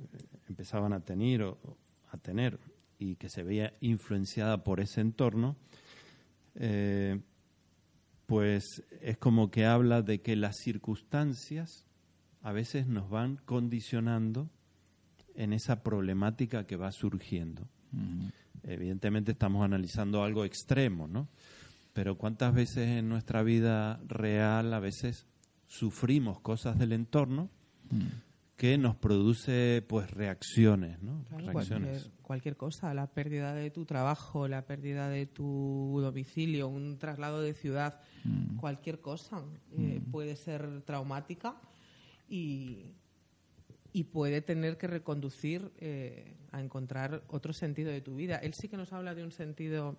[0.48, 1.58] empezaban a tener, o,
[2.12, 2.60] a tener
[3.00, 5.56] y que se veía influenciada por ese entorno,
[6.56, 7.20] eh,
[8.28, 11.86] pues es como que habla de que las circunstancias
[12.42, 14.50] a veces nos van condicionando
[15.36, 17.68] en esa problemática que va surgiendo.
[18.64, 21.28] Evidentemente estamos analizando algo extremo, ¿no?
[21.94, 25.26] Pero cuántas veces en nuestra vida real a veces
[25.72, 27.50] sufrimos cosas del entorno
[28.58, 31.24] que nos produce pues reacciones, ¿no?
[31.30, 31.90] Claro, Reacciones.
[31.90, 37.42] cualquier, cualquier cosa, la pérdida de tu trabajo, la pérdida de tu domicilio, un traslado
[37.42, 38.02] de ciudad,
[38.58, 39.44] cualquier cosa
[39.78, 41.56] eh, puede ser traumática
[42.28, 42.92] y,
[43.94, 48.36] y puede tener que reconducir eh, a encontrar otro sentido de tu vida.
[48.38, 49.98] Él sí que nos habla de un sentido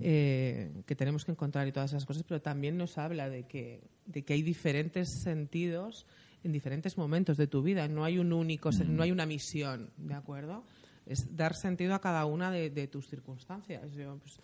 [0.00, 3.80] eh, que tenemos que encontrar y todas esas cosas, pero también nos habla de que,
[4.06, 6.06] de que hay diferentes sentidos
[6.42, 7.88] en diferentes momentos de tu vida.
[7.88, 10.64] No hay un único, sen- no hay una misión, ¿de acuerdo?
[11.06, 13.92] Es dar sentido a cada una de, de tus circunstancias.
[13.94, 14.38] Yo, pues,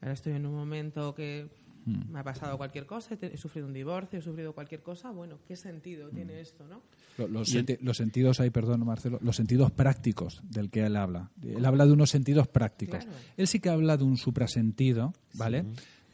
[0.00, 1.48] ahora estoy en un momento que
[1.86, 5.10] me ha pasado cualquier cosa, he, sufrido un divorcio, he sufrido cualquier cosa.
[5.10, 6.82] Bueno, ¿qué sentido tiene esto, no?
[7.18, 11.30] Lo- Los, senti- los sentidos, ahí, perdón, Marcelo, los sentidos prácticos del que él habla.
[11.42, 13.04] Él habla de unos sentidos prácticos.
[13.04, 13.18] Claro.
[13.36, 15.64] Él sí que habla de un suprasentido, ¿vale?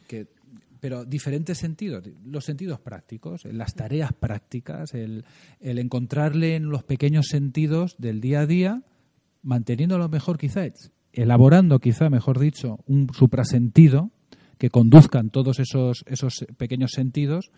[0.07, 0.27] Que,
[0.81, 2.05] pero diferentes sentidos.
[2.25, 5.25] Los sentidos prácticos, las tareas prácticas, el,
[5.61, 8.83] el encontrarle en los pequeños sentidos del día a día,
[9.43, 10.63] manteniendo a lo mejor quizá,
[11.13, 14.11] elaborando quizá, mejor dicho, un suprasentido
[14.59, 17.51] que conduzcan todos esos, esos pequeños sentidos,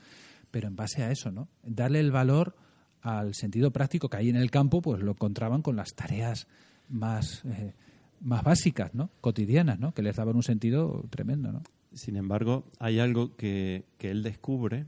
[0.51, 1.49] pero en base a eso, ¿no?
[1.63, 2.57] Darle el valor
[3.03, 6.47] al sentido práctico que ahí en el campo, pues lo encontraban con las tareas
[6.89, 7.75] más, eh,
[8.21, 9.11] más básicas, ¿no?
[9.21, 9.93] Cotidianas, ¿no?
[9.93, 11.63] Que les daban un sentido tremendo, ¿no?
[11.93, 14.87] Sin embargo, hay algo que, que él descubre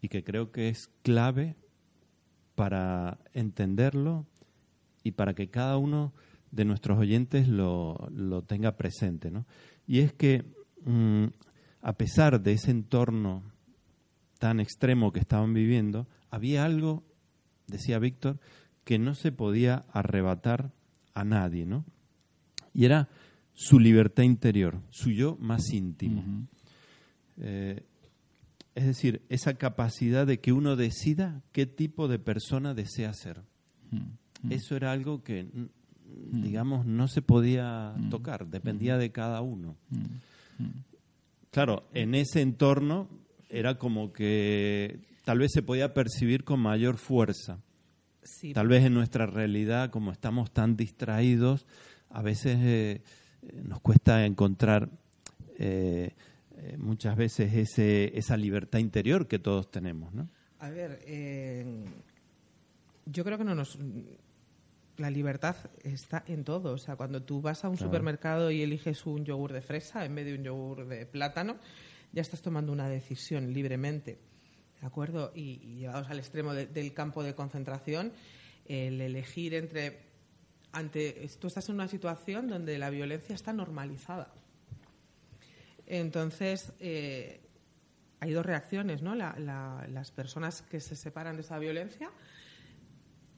[0.00, 1.56] y que creo que es clave
[2.54, 4.26] para entenderlo
[5.02, 6.12] y para que cada uno
[6.50, 9.30] de nuestros oyentes lo, lo tenga presente.
[9.30, 9.46] ¿no?
[9.86, 10.44] Y es que,
[10.84, 11.26] mm,
[11.86, 13.44] a pesar de ese entorno
[14.40, 17.04] tan extremo que estaban viviendo, había algo,
[17.68, 18.40] decía Víctor,
[18.82, 20.72] que no se podía arrebatar
[21.14, 21.84] a nadie, ¿no?
[22.74, 23.08] Y era
[23.54, 26.24] su libertad interior, su yo más íntimo.
[27.36, 27.84] Eh,
[28.74, 33.42] es decir, esa capacidad de que uno decida qué tipo de persona desea ser.
[34.50, 35.46] Eso era algo que,
[36.32, 39.76] digamos, no se podía tocar, dependía de cada uno.
[41.56, 43.08] Claro, en ese entorno
[43.48, 47.62] era como que tal vez se podía percibir con mayor fuerza.
[48.52, 51.66] Tal vez en nuestra realidad, como estamos tan distraídos,
[52.10, 53.02] a veces eh,
[53.54, 54.90] nos cuesta encontrar
[55.58, 56.10] eh,
[56.58, 60.28] eh, muchas veces ese, esa libertad interior que todos tenemos, ¿no?
[60.58, 61.00] A ver,
[63.06, 63.78] yo creo que no nos
[64.98, 66.72] la libertad está en todo.
[66.72, 70.14] O sea, cuando tú vas a un supermercado y eliges un yogur de fresa en
[70.14, 71.56] vez de un yogur de plátano,
[72.12, 74.18] ya estás tomando una decisión libremente.
[74.80, 75.32] ¿De acuerdo?
[75.34, 78.12] Y, llevados al extremo del campo de concentración,
[78.66, 80.06] el elegir entre.
[80.72, 84.34] Ante, tú estás en una situación donde la violencia está normalizada.
[85.86, 87.40] Entonces, eh,
[88.20, 89.14] hay dos reacciones, ¿no?
[89.14, 92.10] las personas que se separan de esa violencia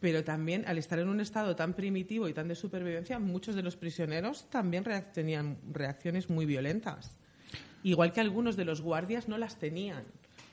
[0.01, 3.63] pero también al estar en un estado tan primitivo y tan de supervivencia, muchos de
[3.63, 7.17] los prisioneros también tenían reacciones muy violentas.
[7.83, 10.05] Igual que algunos de los guardias no las tenían,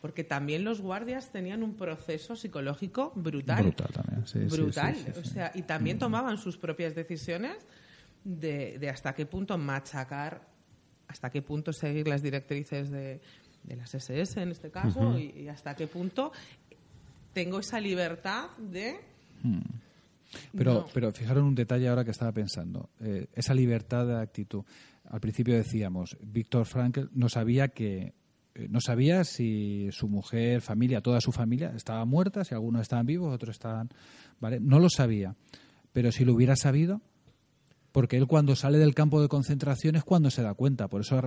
[0.02, 3.64] porque también los guardias tenían un proceso psicológico brutal.
[3.64, 4.96] Brutal también, sí, Brutal.
[5.20, 6.00] o sea, y también mm.
[6.00, 7.58] tomaban sus propias decisiones
[8.24, 10.48] de, hasta qué punto machacar,
[11.08, 13.22] hasta qué punto seguir las directrices de,
[13.68, 16.32] las SS en este caso, y hasta qué punto
[17.34, 19.15] tengo esa libertad de
[19.46, 19.62] Hmm.
[20.58, 22.90] Pero, pero fijaros un detalle ahora que estaba pensando.
[23.00, 24.64] Eh, esa libertad de actitud.
[25.06, 28.14] Al principio decíamos, Víctor Frankl no sabía que
[28.56, 33.06] eh, no sabía si su mujer, familia, toda su familia estaba muerta, si algunos estaban
[33.06, 33.90] vivos, otros estaban,
[34.40, 34.60] ¿vale?
[34.60, 35.36] No lo sabía.
[35.94, 37.02] Pero si lo hubiera sabido,
[37.92, 40.88] porque él cuando sale del campo de concentración es cuando se da cuenta.
[40.88, 41.22] Por eso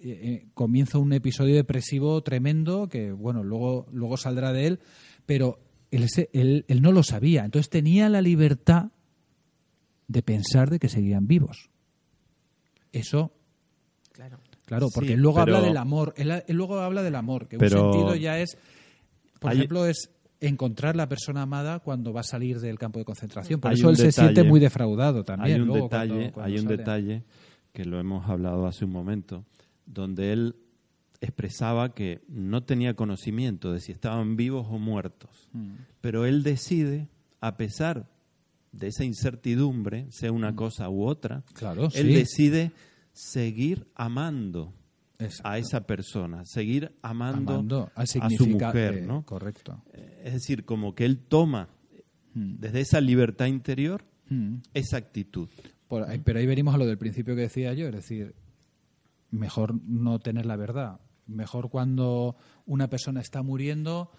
[0.00, 4.80] eh, comienza un episodio depresivo tremendo que, bueno, luego, luego saldrá de él,
[5.26, 5.58] pero
[5.90, 7.44] él, no lo sabía.
[7.44, 8.90] Entonces tenía la libertad
[10.06, 11.70] de pensar de que seguían vivos.
[12.92, 13.32] Eso.
[14.12, 14.38] Claro.
[14.64, 16.12] Claro, porque él luego habla del amor.
[16.16, 18.58] Él, luego habla del amor, que un sentido ya es.
[19.40, 20.10] Por ejemplo, es
[20.40, 23.60] encontrar la persona amada cuando va a salir del campo de concentración.
[23.60, 25.62] Por eso él se siente muy defraudado también.
[25.62, 27.24] Hay un detalle, hay un detalle
[27.72, 29.46] que lo hemos hablado hace un momento,
[29.86, 30.56] donde él
[31.20, 35.74] expresaba que no tenía conocimiento de si estaban vivos o muertos, mm.
[36.00, 37.08] pero él decide,
[37.40, 38.08] a pesar
[38.72, 40.56] de esa incertidumbre, sea una mm.
[40.56, 42.72] cosa u otra, claro, él decide
[43.12, 44.72] seguir amando
[45.42, 49.24] a esa persona, seguir amando, a su mujer, ¿no?
[49.24, 49.82] Correcto.
[49.92, 51.68] Eh, es decir, como que él toma
[52.34, 52.56] mm.
[52.60, 54.04] desde esa libertad interior
[54.74, 55.48] esa actitud.
[55.88, 58.34] pero ahí venimos a lo del principio que decía yo, es decir,
[59.30, 64.10] mejor no tener la verdad mejor cuando una persona está muriendo,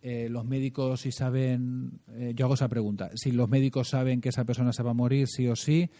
[0.00, 4.28] eh, los médicos si saben, eh, yo hago esa pregunta, si los médicos saben que
[4.28, 5.90] esa persona se va a morir sí o sí,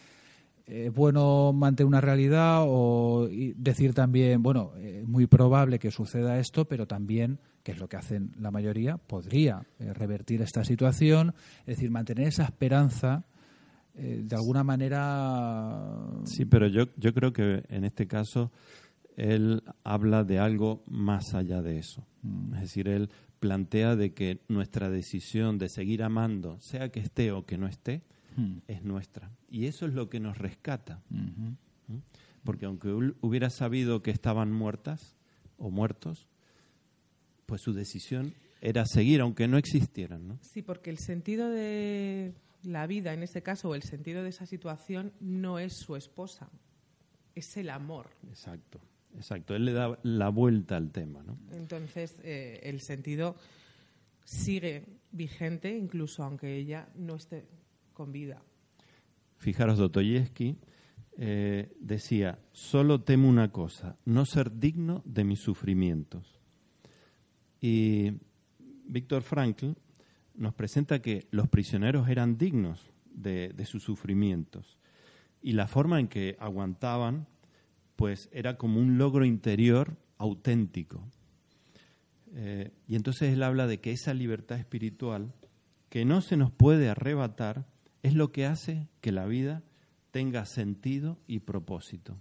[0.66, 6.66] es bueno mantener una realidad o decir también, bueno, es muy probable que suceda esto,
[6.66, 11.76] pero también, que es lo que hacen la mayoría, podría eh, revertir esta situación, es
[11.76, 13.24] decir, mantener esa esperanza
[13.94, 15.76] de alguna manera.
[16.22, 18.52] Sí, pero yo, yo creo que en este caso
[19.18, 22.06] él habla de algo más allá de eso.
[22.22, 22.54] Mm.
[22.54, 23.10] Es decir, él
[23.40, 28.02] plantea de que nuestra decisión de seguir amando, sea que esté o que no esté,
[28.36, 28.58] mm.
[28.68, 29.30] es nuestra.
[29.50, 31.02] Y eso es lo que nos rescata.
[31.10, 31.96] ¿Mm?
[32.44, 32.90] Porque aunque
[33.20, 35.16] hubiera sabido que estaban muertas
[35.58, 36.28] o muertos,
[37.46, 40.28] pues su decisión era seguir, aunque no existieran.
[40.28, 40.38] ¿no?
[40.42, 44.46] Sí, porque el sentido de la vida, en este caso, o el sentido de esa
[44.46, 46.50] situación, no es su esposa,
[47.34, 48.10] es el amor.
[48.28, 48.80] Exacto.
[49.16, 51.22] Exacto, él le da la vuelta al tema.
[51.22, 51.38] ¿no?
[51.52, 53.36] Entonces, eh, el sentido
[54.24, 57.46] sigue vigente incluso aunque ella no esté
[57.92, 58.42] con vida.
[59.38, 60.56] Fijaros, Dostoyevsky
[61.16, 66.40] eh, decía, solo temo una cosa, no ser digno de mis sufrimientos.
[67.60, 68.12] Y
[68.84, 69.72] Víctor Frankl
[70.34, 74.78] nos presenta que los prisioneros eran dignos de sus sufrimientos
[75.42, 77.26] y la forma en que aguantaban
[77.98, 81.02] pues era como un logro interior auténtico.
[82.32, 85.34] Eh, y entonces él habla de que esa libertad espiritual,
[85.88, 87.66] que no se nos puede arrebatar,
[88.04, 89.64] es lo que hace que la vida
[90.12, 92.16] tenga sentido y propósito.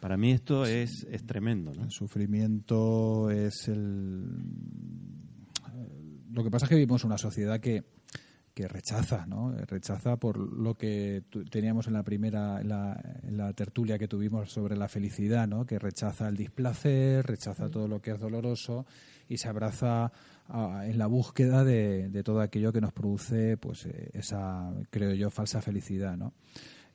[0.00, 1.84] Para mí esto es, es tremendo, ¿no?
[1.84, 4.24] El sufrimiento es el...
[6.32, 7.84] Lo que pasa es que vivimos una sociedad que,
[8.58, 9.52] que rechaza, ¿no?
[9.52, 14.88] Rechaza por lo que teníamos en la primera, en la, tertulia que tuvimos sobre la
[14.88, 15.64] felicidad, ¿no?
[15.64, 18.84] Que rechaza el displacer, rechaza todo lo que es doloroso
[19.28, 20.10] y se abraza
[20.82, 25.30] en la búsqueda de, de, todo aquello que nos produce, pues, eh, esa, creo yo,
[25.30, 26.34] falsa felicidad, ¿no?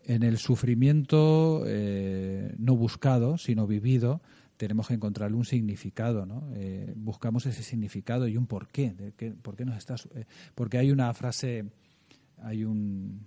[0.03, 4.21] En el sufrimiento eh, no buscado, sino vivido,
[4.63, 6.49] tenemos que encontrarle un significado, ¿no?
[6.55, 8.93] Eh, buscamos ese significado y un porqué.
[8.93, 11.65] De qué, ¿Por qué nos está, eh, porque hay una frase,
[12.37, 13.25] hay un,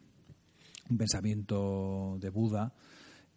[0.89, 2.73] un pensamiento de Buda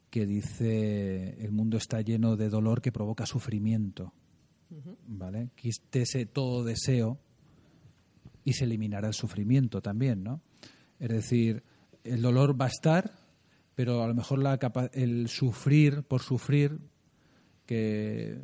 [0.09, 4.13] que dice el mundo está lleno de dolor que provoca sufrimiento,
[5.05, 5.49] ¿vale?
[5.55, 7.19] Quítese todo deseo
[8.45, 10.41] y se eliminará el sufrimiento también, ¿no?
[10.99, 11.63] Es decir,
[12.03, 13.11] el dolor va a estar,
[13.75, 14.57] pero a lo mejor la
[14.93, 16.79] el sufrir por sufrir,
[17.69, 18.39] que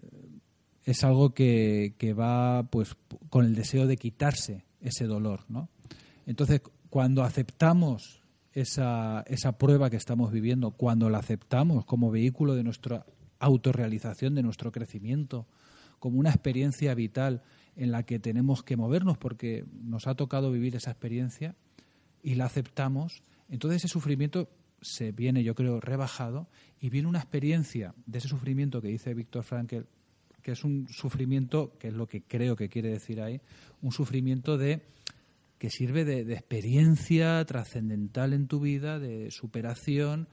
[0.83, 2.95] es algo que, va pues
[3.31, 5.67] con el deseo de quitarse ese dolor, ¿no?
[6.27, 6.61] Entonces,
[6.91, 8.21] cuando aceptamos
[8.53, 13.07] esa, esa prueba que estamos viviendo, cuando la aceptamos como vehículo de nuestra
[13.39, 15.47] autorrealización, de nuestro crecimiento,
[15.97, 17.41] como una experiencia vital
[17.75, 21.55] en la que tenemos que movernos porque nos ha tocado vivir esa experiencia
[22.21, 24.49] y la aceptamos, entonces ese sufrimiento
[24.85, 26.47] se viene, yo creo, rebajado
[26.79, 29.81] y viene una experiencia de ese sufrimiento que dice Víctor Frankl,
[30.43, 33.41] que es un sufrimiento, que es lo que creo que quiere decir ahí,
[33.81, 34.83] un sufrimiento de
[35.57, 40.27] que sirve de, experiencia trascendental en tu vida, de superación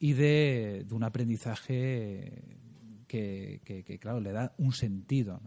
[0.00, 2.42] y de, un aprendizaje
[3.06, 5.40] que, que, claro, le da un sentido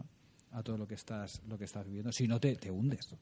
[0.52, 2.14] a todo lo que estás, lo que estás viviendo.
[2.14, 3.18] Si no, te, te hundes.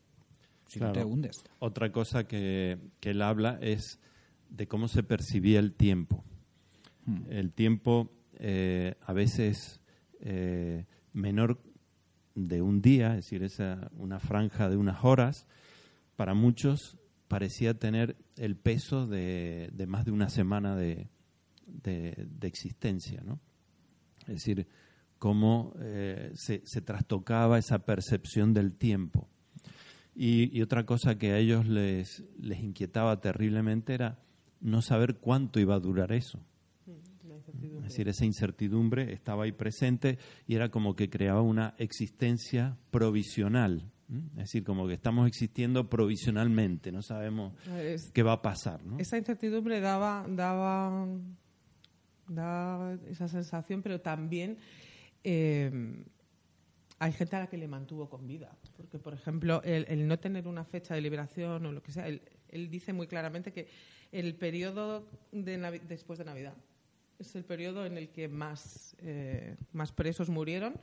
[0.68, 1.44] Si no te hundes.
[1.58, 4.00] Otra cosa que, que él habla es
[4.54, 6.24] de cómo se percibía el tiempo.
[7.06, 7.24] Hmm.
[7.30, 9.82] El tiempo eh, a veces
[10.22, 11.60] eh, menor
[12.36, 15.48] de un día, es decir, esa, una franja de unas horas,
[16.16, 16.98] para muchos
[17.28, 21.10] parecía tener el peso de, más de una semana de,
[22.42, 23.22] existencia.
[23.26, 23.40] ¿no?
[24.22, 24.68] Es decir,
[25.18, 29.28] cómo eh, se, trastocaba esa percepción del tiempo.
[30.16, 34.20] Y, y, otra cosa que a ellos les, les inquietaba terriblemente era
[34.64, 36.40] no saber cuánto iba a durar eso.
[37.78, 43.92] Es decir, esa incertidumbre estaba ahí presente y era como que creaba una existencia provisional.
[44.32, 47.54] Es decir, como que estamos existiendo provisionalmente, no sabemos
[48.14, 48.84] qué va a pasar.
[48.86, 49.00] ¿no?
[49.00, 51.08] Esa incertidumbre daba, daba,
[52.28, 54.58] daba esa sensación, pero también
[55.24, 56.04] eh,
[57.00, 58.56] hay gente a la que le mantuvo con vida.
[58.78, 62.70] Porque, por ejemplo, el, no tener una fecha de liberación o lo que sea, él
[62.70, 63.68] dice muy claramente que
[64.14, 66.54] el periodo de después de Navidad
[67.20, 70.76] es el periodo en el que más, eh, más presos murieron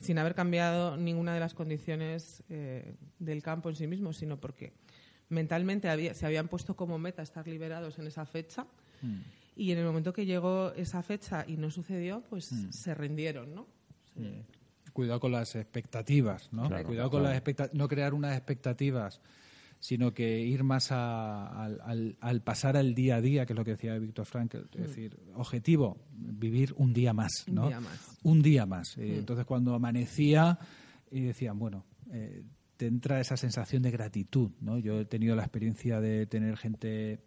[0.00, 4.72] sin haber cambiado ninguna de las condiciones eh, del campo en sí mismo, sino porque
[5.28, 8.66] mentalmente se habían puesto como meta estar liberados en esa fecha
[9.02, 9.16] mm.
[9.56, 12.72] y en el momento que llegó esa fecha y no sucedió, pues mm.
[12.72, 13.66] se rindieron, ¿no?
[14.14, 14.92] Mm.
[14.92, 16.70] Cuidado con las expectativas, ¿no?
[16.84, 17.42] Cuidado con las
[17.74, 19.20] no crear unas expectativas
[19.80, 23.98] sino que ir más al, pasar al día a día, que es lo que decía
[23.98, 24.82] Víctor Frankl, es mm.
[24.82, 27.64] decir, objetivo, vivir un día más, ¿no?
[27.64, 28.18] Un día más.
[28.22, 28.96] Un día más.
[28.96, 29.02] Mm.
[29.02, 30.58] Entonces, cuando amanecía,
[31.10, 32.42] y decían, bueno, eh,
[32.76, 34.78] te entra esa sensación de gratitud, ¿no?
[34.78, 37.20] Yo he tenido la experiencia de tener gente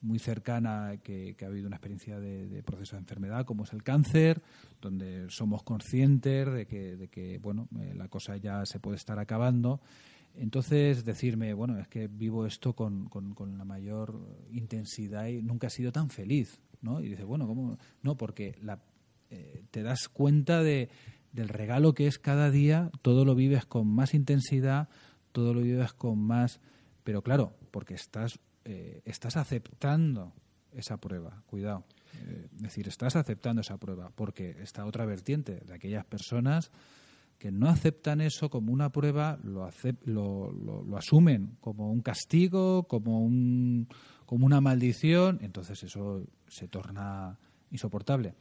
[0.00, 4.42] muy cercana que, ha habido una experiencia de, proceso de enfermedad como es el cáncer,
[4.80, 9.18] donde somos conscientes de que, de que bueno, eh, la cosa ya se puede estar
[9.18, 9.80] acabando
[10.38, 14.20] entonces, decirme, bueno, es que vivo esto con, con, la mayor
[14.50, 17.00] intensidad y nunca he sido tan feliz, ¿no?
[17.00, 17.78] Y dice, bueno, ¿cómo?
[18.02, 18.82] No, porque la,
[19.30, 20.88] eh, te das cuenta de,
[21.32, 24.88] del regalo que es cada día, todo lo vives con más intensidad,
[25.32, 26.60] todo lo vives con más...
[27.04, 30.32] Pero claro, porque estás, eh, estás aceptando
[30.72, 31.84] esa prueba, cuidado.
[32.14, 36.72] Eh, es decir, estás aceptando esa prueba, porque está otra vertiente de aquellas personas
[37.38, 39.68] que no aceptan eso como una prueba, lo,
[40.04, 43.88] lo, lo, asumen como un castigo, como, un,
[44.24, 47.38] como una maldición, entonces eso se torna
[47.70, 48.34] insoportable.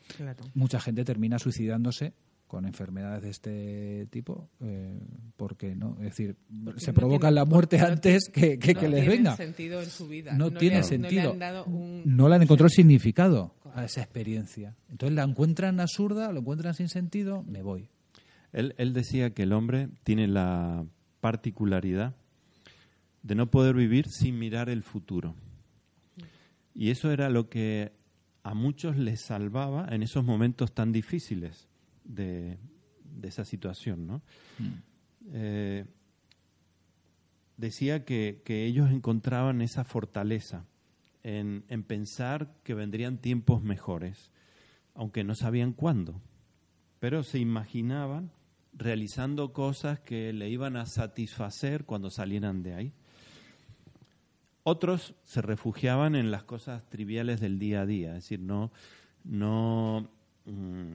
[0.54, 2.14] Mucha gente termina suicidándose
[2.48, 5.00] con enfermedades de este tipo eh,
[5.36, 6.38] porque no es decir
[6.78, 9.36] se provoca la muerte antes que, que, que les venga.
[9.36, 10.34] sentido en su vida.
[10.34, 11.36] no, tiene sentido.
[11.36, 14.76] no le, han encontrado significado a esa experiencia.
[14.90, 17.90] Entonces la encuentran absurda lo encuentran sin sentido me voy
[18.56, 20.86] él, decía que el hombre tiene la
[21.20, 22.16] particularidad
[23.22, 25.36] de no poder vivir sin mirar el futuro.
[26.74, 27.92] Y eso era lo que
[28.44, 31.68] a muchos les salvaba en esos momentos tan difíciles
[32.06, 32.58] de,
[33.04, 34.22] de esa situación, ¿no?
[35.34, 35.86] Eh,
[37.58, 40.66] decía que, que ellos encontraban esa fortaleza
[41.24, 44.32] en, en pensar que vendrían tiempos mejores,
[44.94, 46.22] aunque no sabían cuándo,
[47.00, 48.32] pero se imaginaban
[48.78, 52.94] realizando cosas que le iban a satisfacer cuando salieran de ahí.
[54.64, 58.72] Otros se refugiaban en las cosas triviales del día a día, es decir, no,
[59.24, 60.10] no
[60.46, 60.94] mm,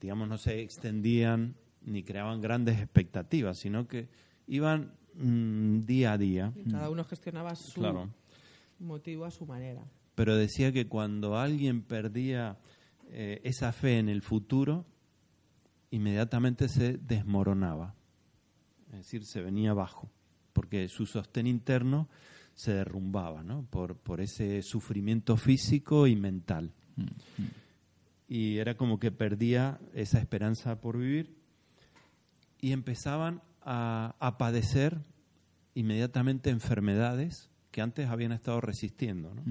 [0.00, 4.08] digamos, no se extendían ni creaban grandes expectativas, sino que
[4.46, 6.52] iban mm, día a día.
[6.54, 8.08] Y cada uno gestionaba su Claro.
[8.78, 9.82] motivo a su manera.
[10.14, 12.56] Pero decía que cuando alguien perdía
[13.10, 14.84] eh, esa fe en el futuro,
[15.90, 17.94] inmediatamente se desmoronaba.
[18.90, 20.10] Es decir, se venía abajo,
[20.52, 22.08] porque su sostén interno
[22.54, 23.64] se derrumbaba, ¿no?
[23.70, 26.72] Por, por ese sufrimiento físico y mental.
[28.28, 31.36] Y era como que perdía esa esperanza por vivir
[32.60, 34.98] y empezaban a, a padecer
[35.74, 39.42] inmediatamente enfermedades que antes habían estado resistiendo, ¿no?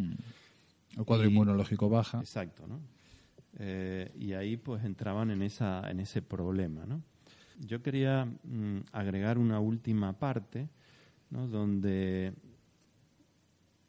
[0.98, 2.20] El cuadro Y- inmunológico baja.
[2.20, 2.82] Exacto, ¿no?
[3.60, 7.02] Eh, y ahí pues entraban en, esa, en ese problema, ¿no?
[7.60, 10.70] Yo quería mm, agregar una última parte,
[11.32, 11.48] ¿no?
[11.48, 12.34] Donde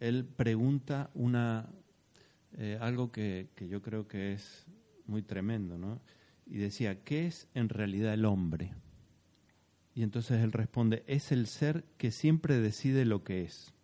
[0.00, 1.68] él pregunta una,
[2.56, 4.66] eh, algo que, que yo creo que es
[5.06, 6.00] muy tremendo, ¿no?
[6.46, 8.72] Y decía, ¿qué es en realidad el hombre?
[9.94, 13.74] Y entonces él responde, es el ser que siempre decide lo que es.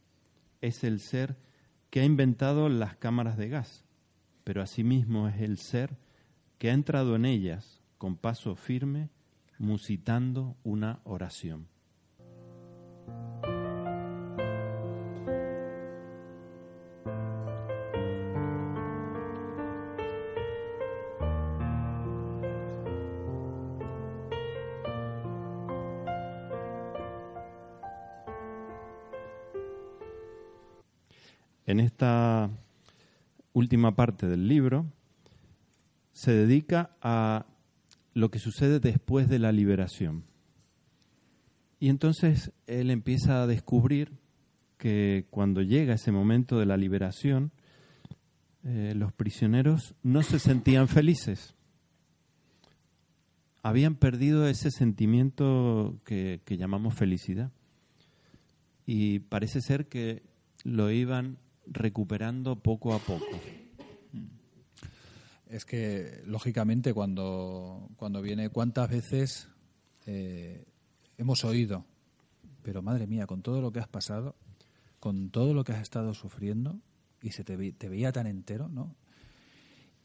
[0.60, 1.36] Es el ser
[1.90, 3.83] que ha inventado las cámaras de gas,
[4.44, 5.96] pero asimismo es el ser
[6.58, 9.08] que ha entrado en ellas con paso firme,
[9.58, 11.68] musitando una oración.
[31.66, 32.50] En esta
[33.54, 34.92] última parte del libro
[36.12, 37.46] se dedica a
[38.12, 40.24] lo que sucede después de la liberación.
[41.80, 44.12] Y entonces él empieza a descubrir
[44.76, 47.52] que cuando llega ese momento de la liberación,
[48.64, 51.54] eh, los prisioneros no se sentían felices.
[53.62, 57.50] Habían perdido ese sentimiento que, que llamamos felicidad.
[58.86, 60.22] Y parece ser que
[60.64, 63.40] lo iban recuperando poco a poco.
[65.46, 69.48] Es que, lógicamente, cuando, cuando viene, ¿cuántas veces
[70.06, 70.64] eh,
[71.18, 71.84] hemos oído?
[72.62, 74.34] Pero madre mía, con todo lo que has pasado,
[75.00, 76.80] con todo lo que has estado sufriendo,
[77.22, 78.96] y se te, ve- te veía tan entero, ¿no?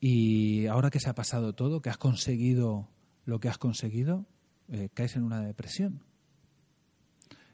[0.02, 2.88] Y ahora que se ha pasado todo, que has conseguido
[3.26, 4.26] lo que has conseguido,
[4.70, 6.02] eh, caes en una depresión.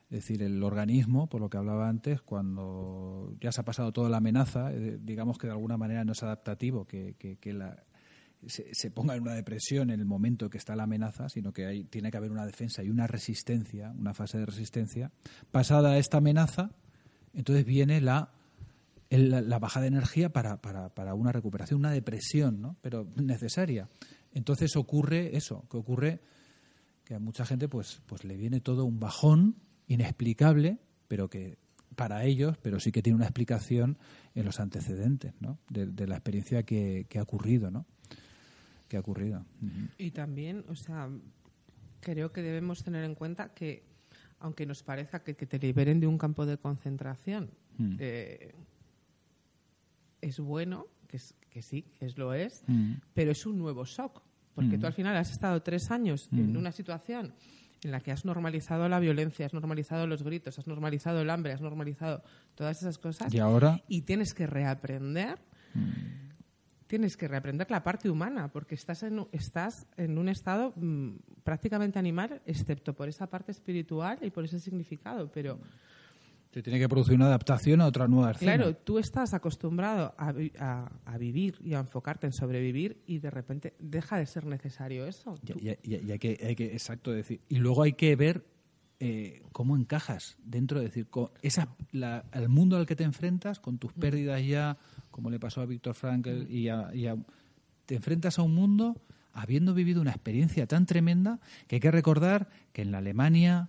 [0.09, 4.09] Es decir, el organismo, por lo que hablaba antes, cuando ya se ha pasado toda
[4.09, 7.83] la amenaza, eh, digamos que de alguna manera no es adaptativo que, que- la-
[8.45, 11.65] se, se ponga en una depresión en el momento que está la amenaza, sino que
[11.65, 15.11] hay, tiene que haber una defensa y una resistencia, una fase de resistencia.
[15.51, 16.69] Pasada esta amenaza,
[17.33, 18.29] entonces viene la,
[19.09, 22.75] el- la baja de energía para, para, para una recuperación, una depresión, ¿no?
[22.81, 23.89] pero necesaria.
[24.33, 26.21] Entonces ocurre eso, que ocurre
[27.05, 29.55] que a mucha gente pues, pues le viene todo un bajón
[29.87, 30.77] inexplicable,
[31.07, 31.57] pero que
[31.95, 33.97] para ellos, pero sí que tiene una explicación
[34.33, 35.59] en los antecedentes, ¿no?
[35.69, 37.85] De, de la experiencia que, que ha ocurrido, ¿no?
[38.89, 39.45] Que ha ocurrido.
[39.97, 41.09] Y también, o sea,
[42.01, 43.83] creo que debemos tener en cuenta que,
[44.39, 47.95] aunque nos parezca que, que te liberen de un campo de concentración, Mm.
[47.99, 48.53] eh,
[50.21, 52.93] es bueno, que, es- que sí, que es lo es, Mm.
[53.13, 54.21] pero es un nuevo shock.
[54.53, 54.79] Porque Mm.
[54.79, 57.33] tú al final has estado tres años en una situación
[57.83, 61.53] en la que has normalizado la violencia, has normalizado los gritos, has normalizado el hambre,
[61.53, 62.23] has normalizado
[62.55, 63.33] todas esas cosas.
[63.33, 65.37] Y ahora, y tienes que reaprender
[66.87, 71.15] tienes que reaprender la parte humana porque estás en, un- estás en un estado mm,
[71.43, 75.59] prácticamente animal excepto por esa parte espiritual y por ese significado pero
[76.55, 78.55] se tiene que producir una adaptación a otra nueva escena.
[78.55, 83.29] claro tú estás acostumbrado a, a- a vivir y a enfocarte en sobrevivir y de
[83.29, 87.11] repente deja de ser necesario eso Y, y- y- y hay, que, hay que, exacto,
[87.11, 87.41] decir.
[87.49, 88.45] Y luego hay que ver
[89.01, 93.59] eh, cómo encajas dentro, es decir, con esa, la- al mundo al que te enfrentas,
[93.59, 94.77] con tus pérdidas ya,
[95.11, 97.17] como le pasó a Víctor Frankl, y, a- y a-
[97.85, 98.95] te enfrentas a un mundo
[99.33, 103.67] habiendo vivido una experiencia tan tremenda que hay que recordar que en la Alemania,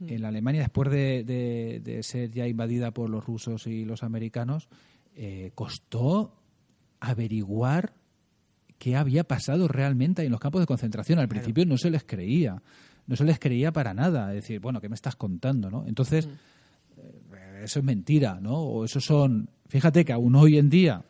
[0.00, 4.02] en la Alemania después de, de- de ser ya invadida por los rusos y los
[4.02, 4.68] americanos,
[5.16, 6.34] eh, costó
[7.00, 7.94] averiguar
[8.78, 11.18] qué había pasado realmente en los campos de concentración.
[11.18, 12.62] Al principio no se les creía,
[13.06, 14.28] no se les creía para nada.
[14.34, 15.70] Es decir, bueno, ¿qué me estás contando?
[15.70, 15.84] ¿no?
[15.86, 16.28] Entonces,
[16.96, 18.54] eh, eso es mentira, ¿no?
[18.54, 19.48] O eso son.
[19.68, 21.02] Fíjate que aún hoy en día,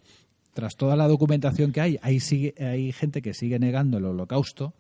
[0.55, 4.72] tras toda la documentación que hay, hay, sigue, hay gente que sigue negando el holocausto.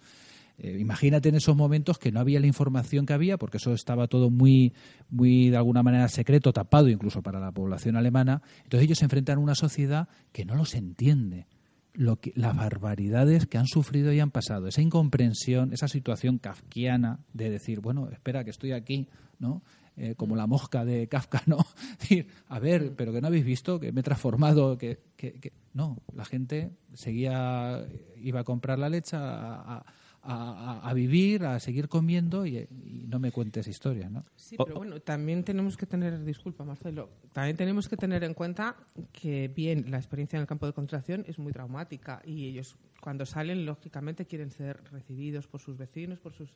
[0.58, 4.08] Eh, imagínate en esos momentos que no había la información que había, porque eso estaba
[4.08, 4.74] todo muy,
[5.08, 8.42] muy de alguna manera secreto, tapado incluso para la población alemana.
[8.64, 11.46] Entonces ellos se enfrentan a una sociedad que no los entiende.
[11.94, 17.18] Lo que, las barbaridades que han sufrido y han pasado, esa incomprensión, esa situación kafkiana
[17.32, 19.08] de decir, bueno, espera que estoy aquí,
[19.40, 19.62] ¿no?
[19.96, 21.58] Eh, como la mosca de Kafka, ¿no?
[21.98, 25.52] Decir, a ver, pero que no habéis visto que me he transformado, que, que, que...
[25.74, 27.84] no, la gente seguía,
[28.16, 29.84] iba a comprar la leche, a, a,
[30.22, 34.24] a, a vivir, a seguir comiendo y, y, no me cuentes historia, ¿no?
[34.36, 38.76] Sí, pero bueno, también tenemos que tener, disculpa Marcelo, también tenemos que tener en cuenta
[39.12, 43.24] que bien, la experiencia en el campo de concentración es muy traumática y ellos cuando
[43.26, 46.50] salen lógicamente quieren ser recibidos por sus vecinos, por sus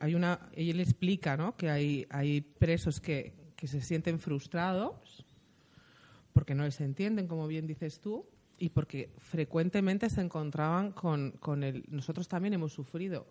[0.00, 1.56] hay una él explica, ¿no?
[1.56, 5.24] que hay hay presos que, que se sienten frustrados
[6.32, 8.26] porque no les entienden, como bien dices tú,
[8.58, 11.84] y porque frecuentemente se encontraban con, con el...
[11.88, 13.26] Nosotros también hemos sufrido.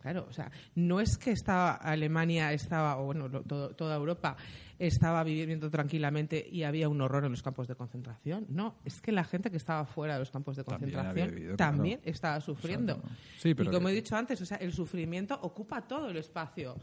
[0.00, 4.36] Claro, o sea, no es que estaba Alemania estaba, o bueno, todo, toda Europa
[4.78, 8.46] estaba viviendo tranquilamente y había un horror en los campos de concentración.
[8.48, 11.56] No, es que la gente que estaba fuera de los campos de concentración también, vivido,
[11.56, 12.12] también claro.
[12.12, 12.94] estaba sufriendo.
[12.94, 13.16] O sea, no.
[13.38, 13.92] sí, pero y como que...
[13.92, 16.76] he dicho antes, o sea, el sufrimiento ocupa todo el espacio.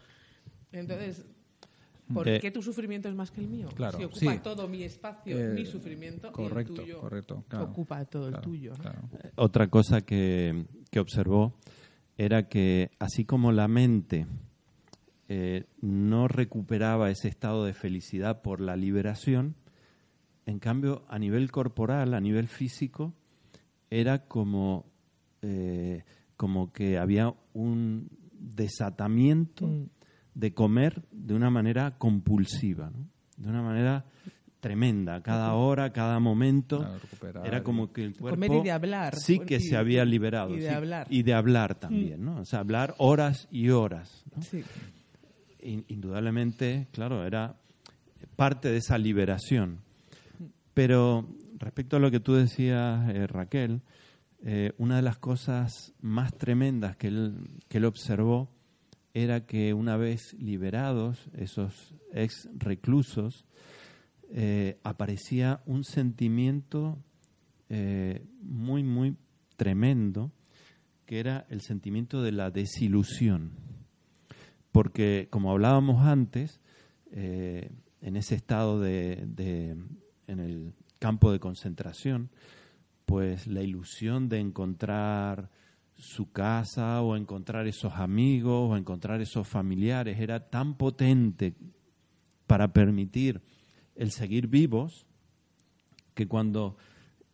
[0.71, 1.25] Entonces,
[2.13, 3.69] ¿Por eh, qué tu sufrimiento es más que el mío?
[3.75, 4.39] Claro, si ocupa sí.
[4.43, 8.37] todo mi espacio, eh, mi sufrimiento, correcto, y el tuyo correcto, claro, ocupa todo claro,
[8.37, 8.71] el tuyo.
[8.71, 8.81] ¿no?
[8.81, 9.01] Claro.
[9.35, 11.55] Otra cosa que, que, observó
[12.17, 14.27] era que así como la mente
[15.29, 19.55] eh, no recuperaba ese estado de felicidad por la liberación,
[20.45, 23.13] en cambio a nivel corporal, a nivel físico,
[23.89, 24.85] era como,
[25.41, 26.03] eh,
[26.37, 29.67] como que había un desatamiento.
[29.67, 29.89] Mm
[30.35, 33.07] de comer de una manera compulsiva, ¿no?
[33.37, 34.05] de una manera
[34.59, 36.87] tremenda, cada hora, cada momento,
[37.19, 40.05] claro, era como que el cuerpo comer y de hablar, sí que y, se había
[40.05, 41.07] liberado, y de, sí, hablar.
[41.09, 42.37] y de hablar también, ¿no?
[42.37, 44.23] O sea, hablar horas y horas.
[44.33, 44.41] ¿no?
[44.41, 44.63] Sí.
[45.61, 47.57] Indudablemente, claro, era
[48.37, 49.79] parte de esa liberación.
[50.73, 51.27] Pero
[51.57, 53.81] respecto a lo que tú decías, eh, Raquel,
[54.45, 58.49] eh, una de las cosas más tremendas que él, que él observó
[59.13, 63.45] era que una vez liberados esos ex reclusos,
[64.31, 66.97] eh, aparecía un sentimiento
[67.69, 69.15] eh, muy, muy
[69.55, 70.31] tremendo,
[71.05, 73.51] que era el sentimiento de la desilusión.
[74.71, 76.59] Porque, como hablábamos antes,
[77.11, 77.69] eh,
[78.01, 79.77] en ese estado de, de,
[80.27, 82.31] en el campo de concentración,
[83.05, 85.51] pues la ilusión de encontrar
[86.03, 91.55] su casa o encontrar esos amigos o encontrar esos familiares era tan potente
[92.45, 93.41] para permitir
[93.95, 95.07] el seguir vivos
[96.13, 96.77] que cuando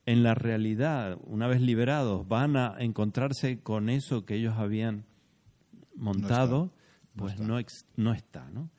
[0.06, 5.06] en la realidad, una vez liberados, van a encontrarse con eso que ellos habían
[5.96, 6.72] montado,
[7.16, 7.96] no está, no pues está.
[7.96, 8.70] no, no está, ¿no?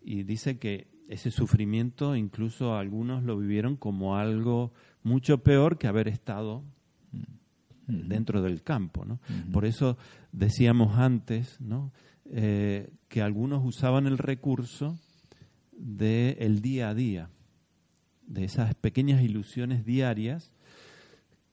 [0.00, 4.72] Y dice que ese sufrimiento incluso algunos lo vivieron como algo
[5.02, 6.62] mucho peor que haber estado
[7.88, 9.04] dentro del campo.
[9.04, 9.14] ¿no?
[9.14, 9.52] Uh -huh.
[9.52, 9.96] Por eso
[10.32, 11.92] decíamos antes ¿no?
[12.30, 14.98] eh, que algunos usaban el recurso
[15.72, 17.30] del el día a día,
[18.26, 20.52] de esas pequeñas ilusiones diarias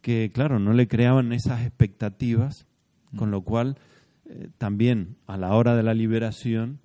[0.01, 3.19] que, claro, no le creaban esas expectativas, uh -huh.
[3.19, 3.77] con lo cual
[4.25, 6.79] eh, también a la hora de la liberación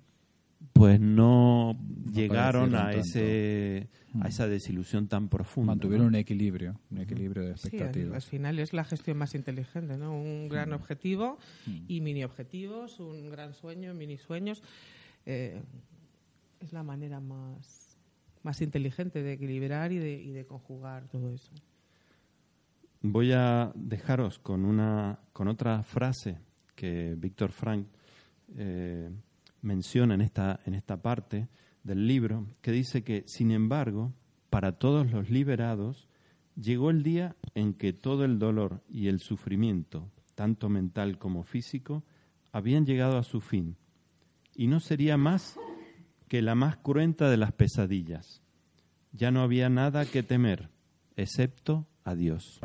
[0.73, 3.89] pues no, no llegaron a ese
[4.19, 5.71] a esa desilusión tan profunda.
[5.71, 6.09] Mantuvieron ¿no?
[6.09, 8.23] un equilibrio, un equilibrio de expectativas.
[8.23, 10.13] Sí, al final es la gestión más inteligente, ¿no?
[10.13, 11.37] Un gran objetivo
[11.87, 14.61] y mini objetivos, un gran sueño, mini sueños.
[15.25, 15.61] Eh,
[16.59, 17.97] es la manera más,
[18.43, 21.51] más inteligente de equilibrar y de, y de conjugar todo eso.
[23.01, 26.37] Voy a dejaros con una con otra frase
[26.75, 27.87] que Víctor Frank
[28.57, 29.09] eh,
[29.61, 31.49] menciona en esta, en esta parte
[31.83, 34.13] del libro, que dice que, sin embargo,
[34.49, 36.07] para todos los liberados,
[36.55, 42.03] llegó el día en que todo el dolor y el sufrimiento, tanto mental como físico,
[42.51, 43.77] habían llegado a su fin,
[44.55, 45.57] y no sería más
[46.27, 48.41] que la más cruenta de las pesadillas.
[49.11, 50.69] Ya no había nada que temer,
[51.15, 52.61] excepto a Dios.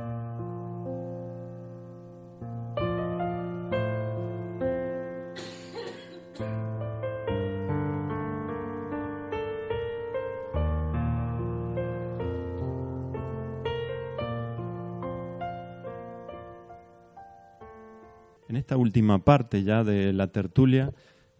[18.66, 20.92] Esta última parte ya de la tertulia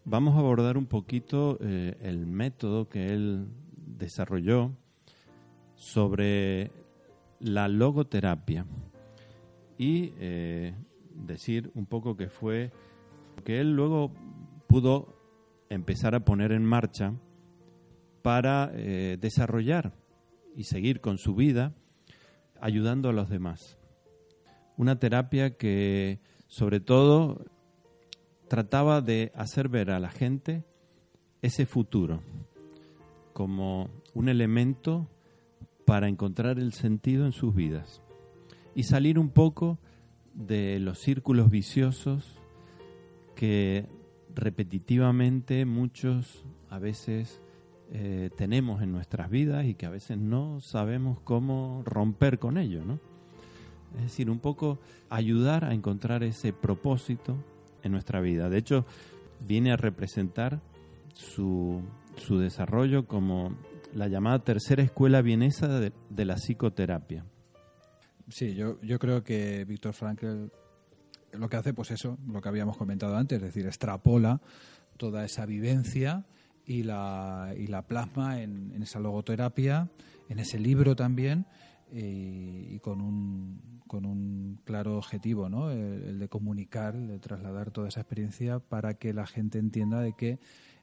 [0.05, 4.77] vamos a abordar un poquito eh, el método que él desarrolló
[5.75, 6.71] sobre
[7.41, 8.65] la logoterapia
[9.77, 10.77] y eh,
[11.17, 12.71] decir un poco que fue
[13.45, 14.13] que él luego
[14.69, 15.19] pudo
[15.69, 17.13] empezar a poner en marcha
[18.23, 19.95] para eh, desarrollar
[20.55, 21.75] y seguir con su vida
[22.61, 23.81] ayudando a los demás.
[24.77, 27.45] Una terapia que sobre todo
[28.49, 30.65] trataba de hacer ver a la gente
[31.43, 32.23] ese futuro
[33.33, 35.09] como un elemento
[35.85, 38.03] para encontrar el sentido en sus vidas
[38.75, 39.79] y salir un poco
[40.35, 42.39] de los círculos viciosos
[43.35, 43.87] que
[44.35, 47.41] repetitivamente muchos a veces
[47.93, 52.85] eh, tenemos en nuestras vidas y que a veces no sabemos cómo romper con ello,
[52.85, 52.99] ¿no?
[53.97, 54.79] Es decir, un poco
[55.09, 57.37] ayudar a encontrar ese propósito
[57.83, 58.49] en nuestra vida.
[58.49, 58.85] De hecho,
[59.41, 60.61] viene a representar
[61.15, 61.83] su,
[62.17, 63.57] su desarrollo como
[63.95, 67.25] la llamada tercera escuela vienesa de, la psicoterapia.
[68.29, 70.49] Sí, yo, yo creo que Víctor Frankl
[71.33, 74.41] lo que hace, pues eso, lo que habíamos comentado antes, es decir, extrapola
[74.97, 76.25] toda esa vivencia
[76.65, 79.91] y la, y la plasma en, esa logoterapia,
[80.29, 81.47] en ese libro también,
[81.93, 85.71] y, con, un, con un claro objetivo, ¿no?
[85.71, 90.39] El, de comunicar, de trasladar toda esa experiencia para que la gente entienda de que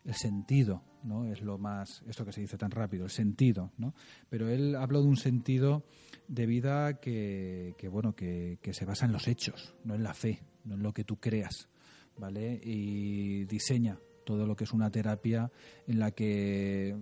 [0.06, 1.26] el sentido, ¿no?
[1.26, 3.94] Es lo más, esto que se dice tan rápido, el sentido, ¿no?
[4.30, 5.84] Pero él habló de un sentido
[6.28, 10.14] de vida que, que bueno, que, que se basa en los hechos, no en la
[10.14, 11.70] fe, no en lo que tú creas,
[12.18, 12.60] ¿vale?
[12.64, 15.52] Y diseña todo lo que es una terapia
[15.88, 16.96] en la que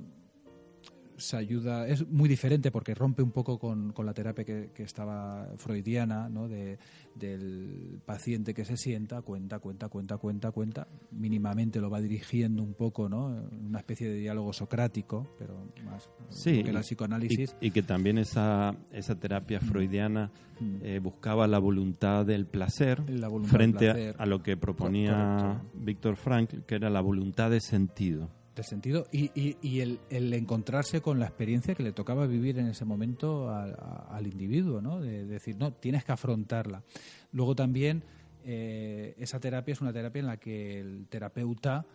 [1.22, 4.84] se ayuda, es muy diferente porque rompe un poco con, con la terapia que, que,
[4.84, 6.48] estaba freudiana, ¿no?
[6.48, 6.78] De,
[7.16, 12.74] del paciente que se sienta, cuenta, cuenta, cuenta, cuenta, cuenta, mínimamente lo va dirigiendo un
[12.74, 13.28] poco, ¿no?
[13.52, 17.56] Una especie de diálogo socrático, pero más sí, que la psicoanálisis.
[17.62, 19.66] Y, y, que también esa, esa terapia mm.
[19.66, 20.72] freudiana mm.
[20.84, 24.16] Eh, buscaba la voluntad del placer voluntad frente del placer.
[24.20, 29.08] A, a, lo que proponía Víctor Frank, que era la voluntad de sentido de sentido
[29.12, 30.00] y, y, el,
[30.34, 35.00] encontrarse con la experiencia que le tocaba vivir en ese momento al, individuo, ¿no?
[35.00, 36.84] De, de, decir, no, tienes que afrontarla.
[37.32, 38.04] Luego también
[38.44, 41.86] eh, esa terapia es una terapia en la que el terapeuta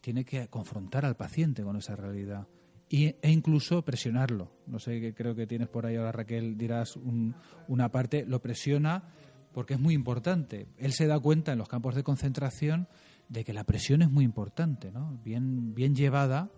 [0.00, 2.46] tiene que confrontar al paciente con esa realidad
[2.88, 4.50] y, e incluso presionarlo.
[4.66, 7.34] No sé, creo que tienes por ahí ahora, Raquel, dirás un,
[7.68, 9.04] una parte, lo presiona
[9.52, 10.66] porque es muy importante.
[10.78, 12.88] Él se da cuenta en los campos de concentración
[13.28, 15.18] de que la presión es muy importante, ¿no?
[15.24, 16.50] Bien, bien llevada,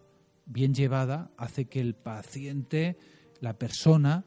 [0.47, 2.97] bien llevada, hace que el paciente,
[3.41, 4.25] la persona,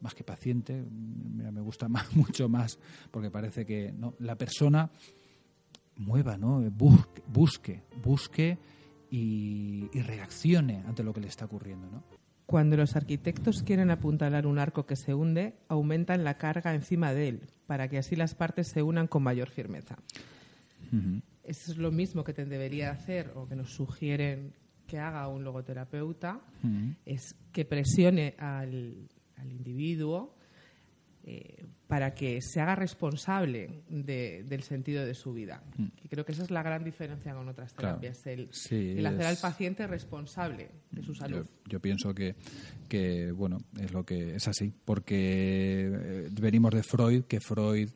[0.00, 2.78] más que paciente, mira, me gusta más, mucho más,
[3.10, 4.90] porque parece que no, la persona
[5.96, 6.60] mueva, ¿no?
[6.70, 8.58] Busque, busque, busque
[9.10, 12.04] y, y reaccione ante lo que le está ocurriendo, ¿no?
[12.46, 17.28] Cuando los arquitectos quieren apuntalar un arco que se hunde, aumentan la carga encima de
[17.28, 19.98] él, para que así las partes se unan con mayor firmeza.
[20.90, 21.22] Uh -huh.
[21.48, 24.52] Eso es lo mismo que te debería hacer o que nos sugieren
[24.86, 26.96] que haga un logoterapeuta, uh -huh.
[27.04, 30.34] es que presione al, al individuo
[31.24, 35.62] eh, para que se haga responsable de, del sentido de su vida.
[35.78, 35.90] Uh -huh.
[36.04, 38.42] Y creo que esa es la gran diferencia con otras terapias, claro.
[38.42, 39.26] el, sí, el, hacer es...
[39.26, 41.46] al paciente responsable de su salud.
[41.46, 42.34] Yo, yo, pienso que,
[42.88, 47.90] que, bueno, es lo que es así, porque eh, venimos de Freud, que Freud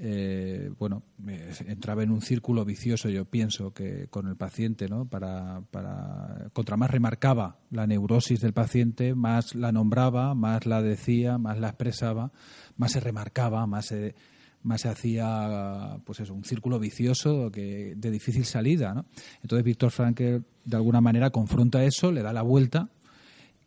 [0.00, 1.02] eh, bueno,
[1.66, 5.06] entraba en un círculo vicioso, yo pienso, que con el paciente, ¿no?
[5.06, 11.36] Para, para, contra más remarcaba la neurosis del paciente, más la nombraba, más la decía,
[11.36, 12.30] más la expresaba,
[12.76, 14.14] más se remarcaba, más se,
[14.62, 19.04] más se hacía, pues eso, un círculo vicioso que, de difícil salida, ¿no?
[19.42, 22.88] Entonces Víctor Frankl, de alguna manera, confronta eso, le da la vuelta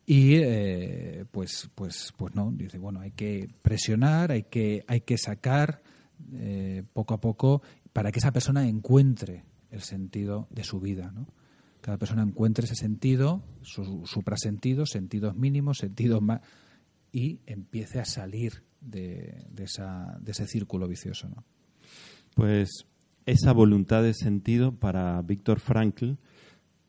[0.06, 5.16] y eh, pues pues pues no dice bueno hay que presionar hay que hay que
[5.16, 5.80] sacar
[6.34, 11.12] eh, poco a poco para que esa persona encuentre el sentido de su vida.
[11.14, 11.26] ¿no?
[11.80, 16.40] Cada persona encuentre ese sentido, su suprasentido, sentidos mínimos, sentidos más,
[17.12, 21.28] y empiece a salir de, de, esa, de ese círculo vicioso.
[21.28, 21.44] ¿no?
[22.34, 22.86] Pues
[23.26, 26.12] esa voluntad de sentido para Víctor Frankl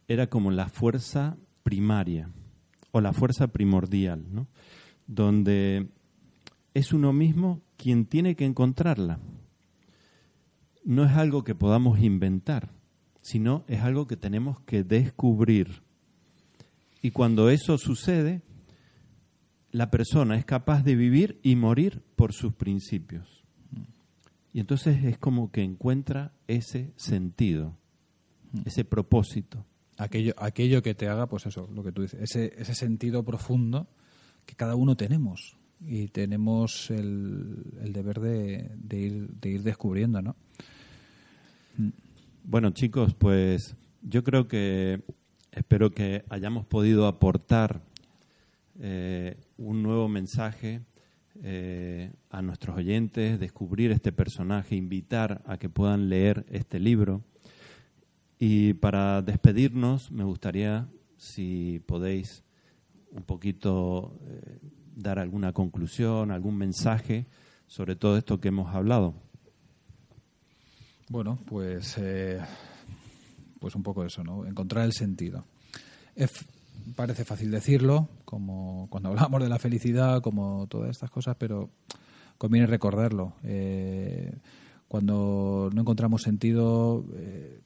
[0.07, 2.29] era como la fuerza primaria
[2.91, 4.47] o la fuerza primordial, ¿no?
[5.07, 5.89] donde
[6.73, 9.19] es uno mismo quien tiene que encontrarla.
[10.85, 12.69] No es algo que podamos inventar,
[13.21, 15.81] sino es algo que tenemos que descubrir.
[17.01, 18.41] Y cuando eso sucede,
[19.71, 23.43] la persona es capaz de vivir y morir por sus principios.
[24.53, 27.75] Y entonces es como que encuentra ese sentido,
[28.63, 29.65] ese propósito.
[29.97, 33.89] Aquello, aquello que te haga, pues eso, lo que tú dices, ese, ese sentido profundo
[34.45, 40.35] que cada uno tenemos y tenemos el, deber de, ir, de ir descubriendo, ¿no?
[42.43, 45.01] Bueno, chicos, pues yo creo que
[45.51, 47.81] espero que hayamos podido aportar
[48.79, 50.81] eh, un nuevo mensaje
[51.41, 57.23] eh, a nuestros oyentes, descubrir este personaje, invitar a que puedan leer este libro.
[58.39, 62.43] Y para despedirnos, me gustaría, si podéis,
[63.11, 64.59] un poquito eh,
[64.95, 67.27] dar alguna conclusión, algún mensaje
[67.67, 69.15] sobre todo esto que hemos hablado.
[71.09, 72.39] Bueno, pues, eh,
[73.59, 74.45] pues un poco eso, ¿no?
[74.45, 75.45] Encontrar el sentido.
[76.15, 76.31] Es,
[76.95, 81.69] parece fácil decirlo, como cuando hablamos de la felicidad, como todas estas cosas, pero
[82.37, 83.33] conviene recordarlo.
[83.43, 84.33] Eh,
[84.87, 87.61] cuando no encontramos sentido, eh,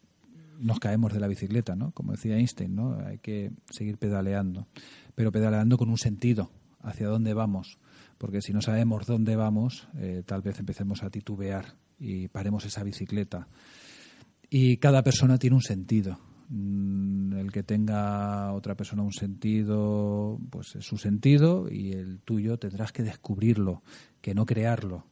[0.59, 1.91] nos caemos de la bicicleta, ¿no?
[1.91, 2.97] Como decía Einstein, ¿no?
[3.05, 4.67] Hay que seguir pedaleando,
[5.15, 6.49] pero pedaleando con un sentido,
[6.88, 7.77] hacia dónde vamos,
[8.17, 12.83] porque si no sabemos dónde vamos, eh, tal vez empecemos a titubear y paremos esa
[12.83, 13.47] bicicleta.
[14.49, 16.17] Y cada persona tiene un sentido.
[16.49, 22.57] Mm, el que tenga otra persona un sentido, pues es su sentido y el tuyo
[22.57, 23.83] tendrás que descubrirlo,
[24.21, 25.05] que no crearlo.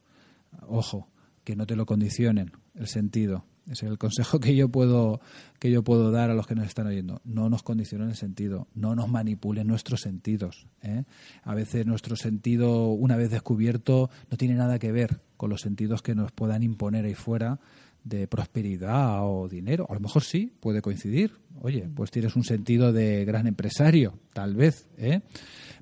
[0.66, 1.08] Ojo,
[1.44, 3.44] que no te lo condicionen el sentido.
[3.70, 5.20] Es el consejo que yo puedo
[5.58, 7.20] que yo puedo dar a los que nos están oyendo.
[7.24, 10.66] No nos condicionen el sentido, no nos manipulen nuestros sentidos.
[10.82, 11.04] ¿eh?
[11.42, 16.02] A veces nuestro sentido, una vez descubierto, no tiene nada que ver con los sentidos
[16.02, 17.58] que nos puedan imponer ahí fuera
[18.04, 19.86] de prosperidad o dinero.
[19.90, 21.32] A lo mejor sí, puede coincidir.
[21.60, 24.88] Oye, pues tienes un sentido de gran empresario, tal vez.
[24.96, 25.22] ¿eh?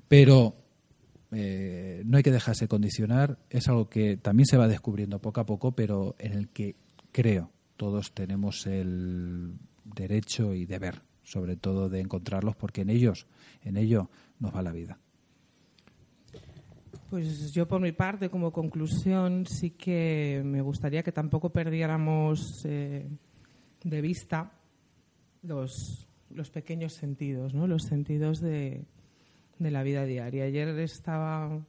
[0.07, 0.55] Pero
[1.31, 3.37] eh, no hay que dejarse condicionar.
[3.51, 6.75] Es algo que también se va descubriendo poco a poco, pero en el que
[7.11, 9.53] creo todos tenemos el
[9.83, 13.27] derecho y deber, sobre todo, de encontrarlos, porque en ellos,
[13.63, 14.09] en ello
[14.39, 14.99] nos va la vida.
[17.09, 23.07] Pues yo por mi parte, como conclusión, sí que me gustaría que tampoco perdiéramos eh,
[23.83, 24.51] de vista
[25.43, 27.67] los, los pequeños sentidos, ¿no?
[27.67, 28.85] los sentidos de,
[29.59, 30.45] de la vida diaria.
[30.45, 31.61] Ayer estaba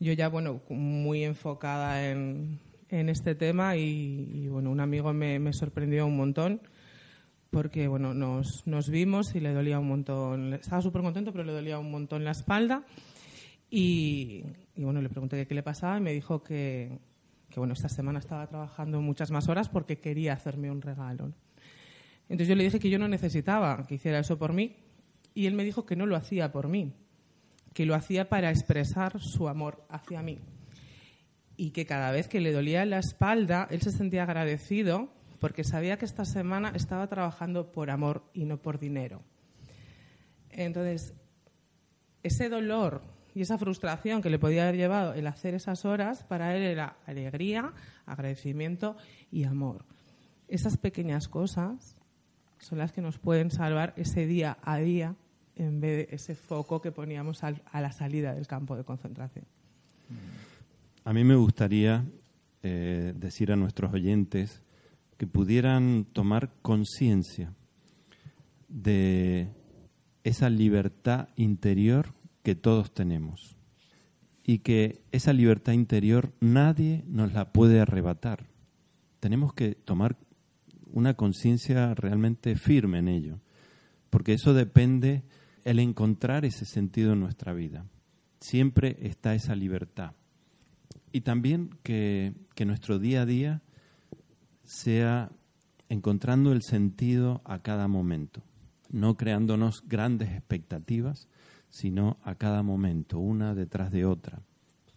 [0.00, 2.60] yo ya, bueno, muy enfocada en,
[2.90, 6.60] en este tema y, bueno, un amigo me, me, sorprendió un montón
[7.50, 11.52] porque bueno, nos, nos vimos y le dolía un montón, estaba súper contento pero le
[11.52, 12.84] dolía un montón la espalda
[13.70, 16.98] y, y, bueno, le pregunté qué le pasaba y me dijo que,
[17.50, 21.32] que, bueno, esta semana estaba trabajando muchas más horas porque quería hacerme un regalo.
[22.30, 24.76] Entonces yo le dije que yo no necesitaba que hiciera eso por mí
[25.34, 26.94] y él me dijo que no lo hacía por mí,
[27.74, 30.38] que lo hacía para expresar su amor hacia mí
[31.58, 35.98] y que cada vez que le dolía la espalda, él se sentía agradecido porque sabía
[35.98, 39.22] que esta semana estaba trabajando por amor y no por dinero.
[40.50, 41.14] Entonces,
[42.22, 43.02] ese dolor
[43.34, 46.96] y esa frustración que le podía haber llevado el hacer esas horas, para él era
[47.06, 47.72] alegría,
[48.06, 48.96] agradecimiento
[49.32, 49.84] y amor.
[50.46, 51.96] Esas pequeñas cosas
[52.58, 55.16] son las que nos pueden salvar ese día a día
[55.56, 59.44] en vez de ese foco que poníamos a la salida del campo de concentración.
[61.04, 62.04] A mí me gustaría
[62.62, 64.62] eh, decir a nuestros oyentes
[65.16, 67.54] que pudieran tomar conciencia
[68.68, 69.48] de
[70.24, 73.56] esa libertad interior que todos tenemos
[74.44, 78.46] y que esa libertad interior nadie nos la puede arrebatar.
[79.20, 80.16] Tenemos que tomar
[80.86, 83.40] una conciencia realmente firme en ello,
[84.10, 85.22] porque eso depende
[85.64, 87.86] el encontrar ese sentido en nuestra vida.
[88.40, 90.12] Siempre está esa libertad
[91.12, 92.34] y también que,
[92.66, 93.62] nuestro día a día
[94.64, 95.30] sea
[95.88, 98.42] encontrando el sentido a cada momento,
[98.90, 101.28] no creándonos grandes expectativas,
[101.70, 104.42] sino a cada momento, una detrás de otra.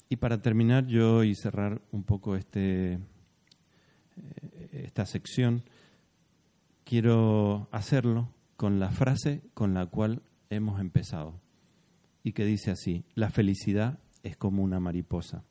[0.09, 2.99] Y para terminar yo y cerrar un poco este, eh,
[4.71, 5.63] esta sección,
[6.83, 11.39] quiero hacerlo con la frase con la cual hemos empezado.
[12.23, 15.43] Y que dice así, la felicidad es como una mariposa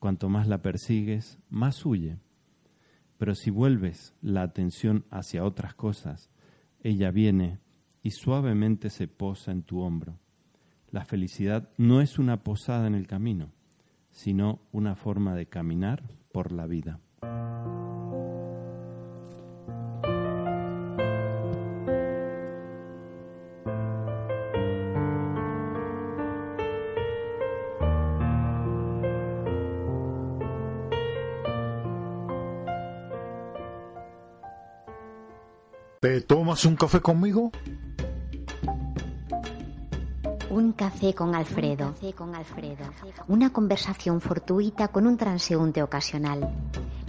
[0.00, 2.18] Cuanto más la persigues, más huye.
[3.18, 6.30] Pero si vuelves la atención hacia otras cosas,
[6.82, 7.60] ella viene
[8.02, 10.18] y suavemente se posa en tu hombro.
[10.90, 13.52] La felicidad no es una posada en el camino,
[14.10, 16.02] sino una forma de caminar
[16.32, 16.98] por la vida.
[36.02, 37.52] ¿Te tomas un café conmigo?
[40.48, 41.94] Un café con Alfredo.
[42.16, 42.86] con Alfredo.
[43.28, 46.54] Una conversación fortuita con un transeúnte ocasional.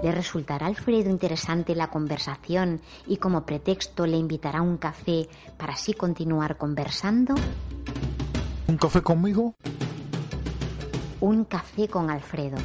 [0.04, 5.30] ¿Le resultará a Alfredo interesante la conversación y como pretexto le invitará a un café
[5.58, 7.36] para así continuar conversando?
[8.68, 9.56] ¿Un café conmigo?
[11.22, 12.58] Un café con Alfredo.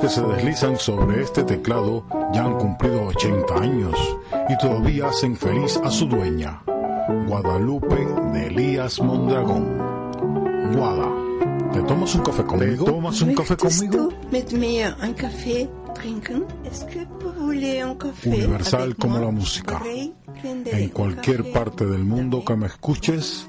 [0.00, 4.18] Que se deslizan sobre este teclado ya han cumplido 80 años
[4.48, 6.62] y todavía hacen feliz a su dueña,
[7.26, 9.78] Guadalupe de Elías Mondragón.
[10.74, 11.10] Guada,
[11.72, 12.84] ¿te tomas un café conmigo?
[12.84, 14.08] ¿Te tomas un café conmigo?
[17.86, 19.80] un café Universal como la música.
[20.42, 23.48] En cualquier parte del mundo que me escuches,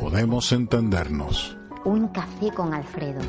[0.00, 1.56] podemos entendernos.
[1.84, 3.20] Un café con Alfredo.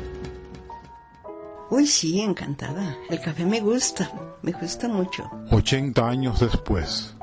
[1.70, 2.96] Uy, sí, encantada.
[3.08, 4.10] El café me gusta,
[4.42, 5.30] me gusta mucho.
[5.50, 7.14] 80 años después,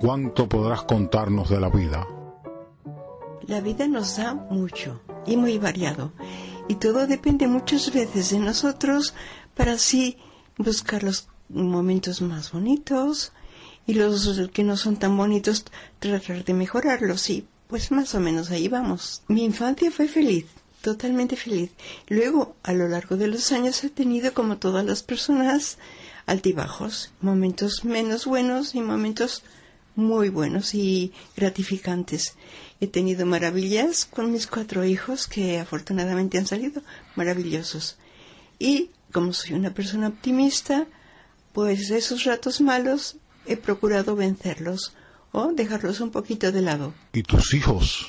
[0.00, 2.06] ¿cuánto podrás contarnos de la vida?
[3.46, 6.12] La vida nos da mucho y muy variado.
[6.68, 9.14] Y todo depende muchas veces de nosotros
[9.54, 10.16] para así
[10.56, 13.32] buscar los momentos más bonitos
[13.86, 15.64] y los que no son tan bonitos
[15.98, 17.28] tratar de mejorarlos.
[17.30, 19.22] Y pues más o menos ahí vamos.
[19.28, 20.46] Mi infancia fue feliz,
[20.82, 21.70] totalmente feliz.
[22.08, 25.78] Luego, a lo largo de los años he tenido, como todas las personas,
[26.26, 29.42] altibajos, momentos menos buenos y momentos
[29.94, 32.34] muy buenos y gratificantes.
[32.80, 36.82] He tenido maravillas con mis cuatro hijos que afortunadamente han salido
[37.14, 37.96] maravillosos.
[38.58, 40.86] Y como soy una persona optimista,
[41.52, 44.94] pues esos ratos malos he procurado vencerlos
[45.32, 46.94] o dejarlos un poquito de lado.
[47.12, 48.06] ¿Y tus hijos?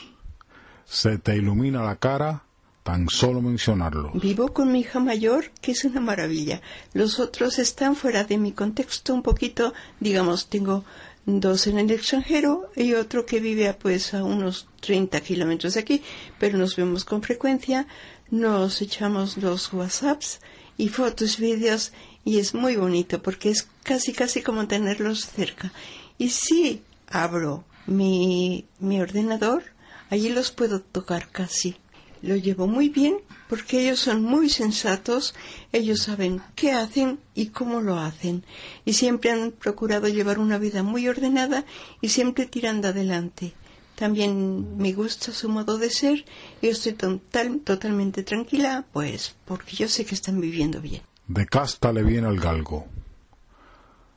[0.86, 2.44] Se te ilumina la cara
[2.84, 4.12] tan solo mencionarlo.
[4.14, 6.62] Vivo con mi hija mayor, que es una maravilla.
[6.94, 10.84] Los otros están fuera de mi contexto un poquito, digamos, tengo
[11.26, 15.80] dos en el extranjero y otro que vive a, pues a unos 30 kilómetros de
[15.80, 16.04] aquí,
[16.38, 17.88] pero nos vemos con frecuencia,
[18.30, 20.42] nos echamos los WhatsApps
[20.78, 21.94] y fotos, vídeos
[22.26, 25.72] y es muy bonito porque es casi casi como tenerlos cerca.
[26.18, 29.64] Y si abro mi, mi ordenador,
[30.10, 31.78] allí los puedo tocar casi.
[32.24, 33.18] Lo llevo muy bien
[33.50, 35.36] porque ellos son muy sensatos,
[35.74, 38.46] ellos saben qué hacen y cómo lo hacen,
[38.86, 41.66] y siempre han procurado llevar una vida muy ordenada
[42.00, 43.54] y siempre tirando adelante.
[43.96, 46.24] También me gusta su modo de ser
[46.62, 51.02] y estoy total, totalmente tranquila, pues porque yo sé que están viviendo bien.
[51.28, 52.88] De casta le viene al galgo.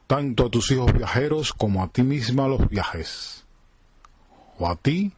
[0.06, 3.44] Tanto a tus hijos viajeros como a ti misma los viajes.
[4.60, 5.10] O a ti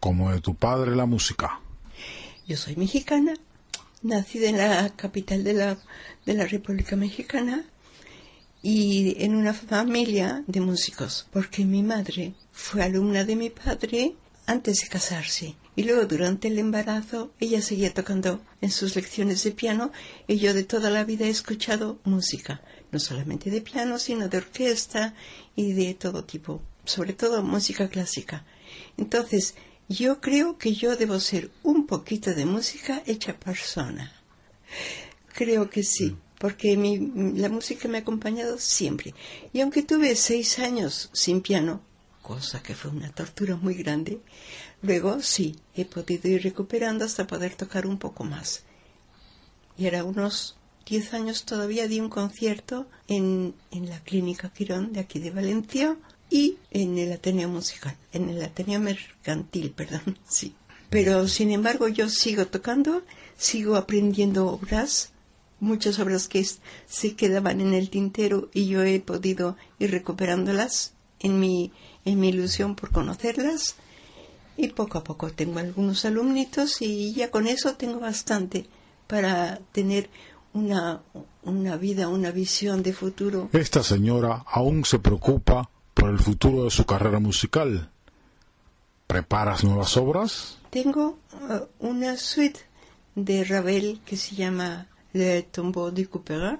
[0.00, 1.60] como de tu padre la música.
[2.46, 3.34] Yo soy mexicana,
[4.02, 5.78] nacida en la capital de la,
[6.26, 7.64] de la República Mexicana
[8.62, 14.14] y en una familia de músicos, porque mi madre fue alumna de mi padre
[14.46, 15.56] antes de casarse.
[15.74, 19.90] Y luego durante el embarazo ella seguía tocando en sus lecciones de piano
[20.28, 22.62] y yo de toda la vida he escuchado música,
[22.92, 25.14] no solamente de piano, sino de orquesta
[25.56, 28.44] y de todo tipo, sobre todo música clásica.
[28.96, 29.56] Entonces,
[29.88, 34.12] yo creo que yo debo ser un poquito de música hecha persona.
[35.32, 36.98] Creo que sí, porque mi,
[37.38, 39.14] la música me ha acompañado siempre.
[39.52, 41.82] Y aunque tuve seis años sin piano,
[42.22, 44.20] cosa que fue una tortura muy grande,
[44.82, 48.64] luego sí, he podido ir recuperando hasta poder tocar un poco más.
[49.78, 55.00] Y era unos diez años todavía di un concierto en, en la Clínica Quirón de
[55.00, 55.96] aquí de Valencia
[56.30, 60.54] y en el Ateneo Musical, en el Ateneo Mercantil, perdón, sí.
[60.90, 63.02] Pero sin embargo yo sigo tocando,
[63.36, 65.10] sigo aprendiendo obras,
[65.58, 66.46] muchas obras que
[66.86, 71.72] se quedaban en el tintero y yo he podido ir recuperándolas en mi,
[72.04, 73.76] en mi ilusión por conocerlas
[74.56, 78.66] y poco a poco tengo algunos alumnitos y ya con eso tengo bastante
[79.06, 80.08] para tener
[80.52, 81.02] una,
[81.42, 86.70] una vida, una visión de futuro Esta señora aún se preocupa por el futuro de
[86.70, 87.90] su carrera musical.
[89.06, 90.58] ¿Preparas nuevas obras?
[90.70, 92.60] Tengo uh, una suite
[93.14, 96.58] de Ravel que se llama Le Tombeau de Couperin,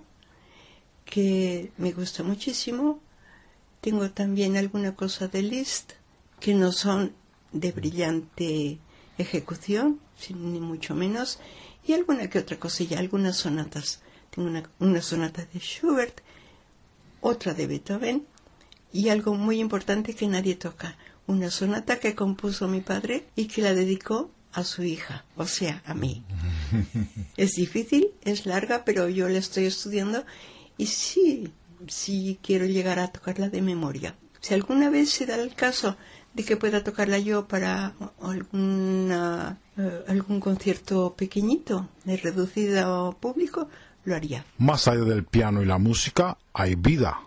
[1.04, 2.98] que me gusta muchísimo.
[3.82, 5.92] Tengo también alguna cosa de Liszt,
[6.40, 7.12] que no son
[7.52, 8.78] de brillante
[9.18, 10.00] ejecución,
[10.30, 11.40] ni mucho menos,
[11.86, 14.00] y alguna que otra cosilla, algunas sonatas.
[14.30, 16.20] Tengo una, una sonata de Schubert,
[17.20, 18.26] otra de Beethoven
[18.96, 20.96] y algo muy importante que nadie toca,
[21.26, 25.82] una sonata que compuso mi padre y que la dedicó a su hija, o sea,
[25.84, 26.24] a mí.
[27.36, 30.24] es difícil, es larga, pero yo la estoy estudiando
[30.78, 31.52] y sí,
[31.86, 34.14] sí quiero llegar a tocarla de memoria.
[34.40, 35.98] Si alguna vez se da el caso
[36.32, 37.92] de que pueda tocarla yo para
[38.22, 43.68] alguna, eh, algún concierto pequeñito, de reducido público,
[44.04, 44.46] lo haría.
[44.56, 47.25] Más allá del piano y la música, hay vida.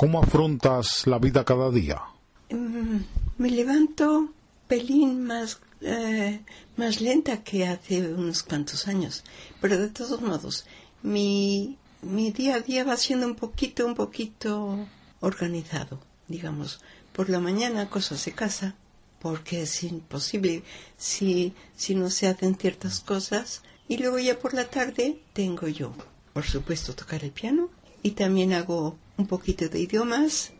[0.00, 2.00] ¿Cómo afrontas la vida cada día?
[2.48, 3.00] Mm,
[3.36, 4.32] me levanto
[4.66, 6.40] pelín más, eh,
[6.78, 9.24] más lenta que hace unos cuantos años,
[9.60, 10.64] pero de todos modos,
[11.02, 14.86] mi, mi día a día va siendo un poquito, un poquito
[15.20, 16.80] organizado, digamos
[17.12, 18.76] por la mañana cosas de casa,
[19.18, 20.62] porque es imposible
[20.96, 23.60] si, si no se hacen ciertas cosas.
[23.86, 25.92] Y luego ya por la tarde tengo yo,
[26.32, 27.68] por supuesto, tocar el piano
[28.02, 30.52] y también hago un poquito de idiomas.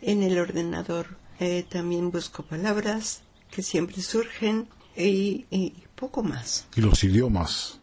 [0.00, 6.66] En el ordenador eh, también busco palabras que siempre surgen y, y poco más.
[6.74, 7.78] ¿Y los idiomas?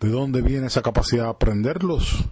[0.00, 2.24] ¿De dónde viene esa capacidad de aprenderlos?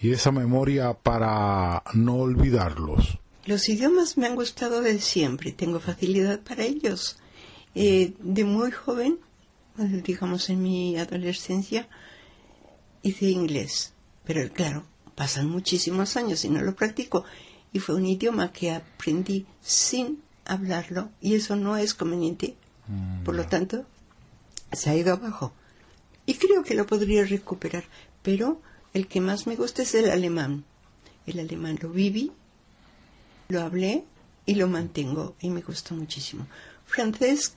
[0.00, 3.18] Y esa memoria para no olvidarlos.
[3.46, 7.18] Los idiomas me han gustado de siempre, tengo facilidad para ellos.
[7.74, 9.18] Eh, de muy joven,
[9.76, 11.88] digamos en mi adolescencia,
[13.02, 13.92] hice inglés,
[14.26, 14.84] pero claro,
[15.14, 17.24] pasan muchísimos años y no lo practico.
[17.72, 22.56] Y fue un idioma que aprendí sin hablarlo y eso no es conveniente.
[22.88, 23.84] Mm, Por lo tanto,
[24.72, 25.52] se ha ido abajo.
[26.26, 27.84] Y creo que lo podría recuperar,
[28.22, 28.60] pero
[28.94, 30.64] el que más me gusta es el alemán.
[31.26, 32.32] El alemán lo viví
[33.48, 34.04] lo hablé
[34.44, 36.46] y lo mantengo y me gustó muchísimo.
[36.84, 37.54] Francés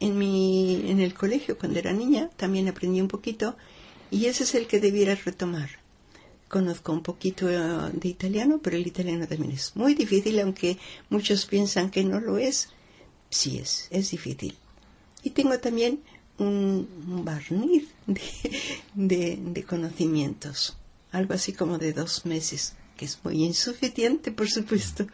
[0.00, 3.56] en mi en el colegio cuando era niña también aprendí un poquito
[4.10, 5.70] y ese es el que debiera retomar.
[6.48, 10.78] Conozco un poquito eh, de italiano, pero el italiano también es muy difícil, aunque
[11.10, 12.68] muchos piensan que no lo es.
[13.30, 14.56] Sí es, es difícil.
[15.22, 16.00] Y tengo también
[16.38, 16.86] un,
[17.24, 17.88] barniz
[18.94, 20.76] de, de conocimientos,
[21.12, 25.06] algo así como de dos meses que es muy insuficiente, por supuesto,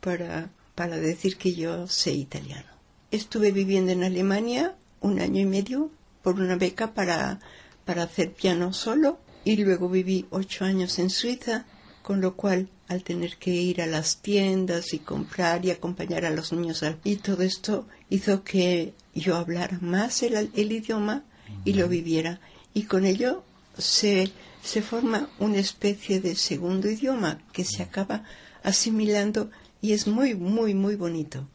[0.00, 2.68] para, para decir que yo sé italiano.
[3.10, 5.90] Estuve viviendo en Alemania un año y medio
[6.22, 7.40] por una beca para,
[7.84, 11.66] para hacer piano solo y luego viví ocho años en Suiza,
[12.02, 16.30] con lo cual al tener que ir a las tiendas y comprar y acompañar a
[16.30, 21.24] los niños y todo esto hizo que yo hablara más el, el idioma
[21.64, 22.40] y lo viviera.
[22.74, 23.44] Y con ello
[23.78, 24.32] se
[24.62, 28.24] se forma una especie de segundo idioma que se acaba
[28.62, 29.50] asimilando
[29.80, 31.48] y es muy, muy, muy bonito.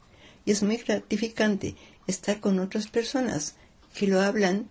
[0.45, 3.55] Y es muy gratificante estar con otras personas
[3.93, 4.69] que lo hablan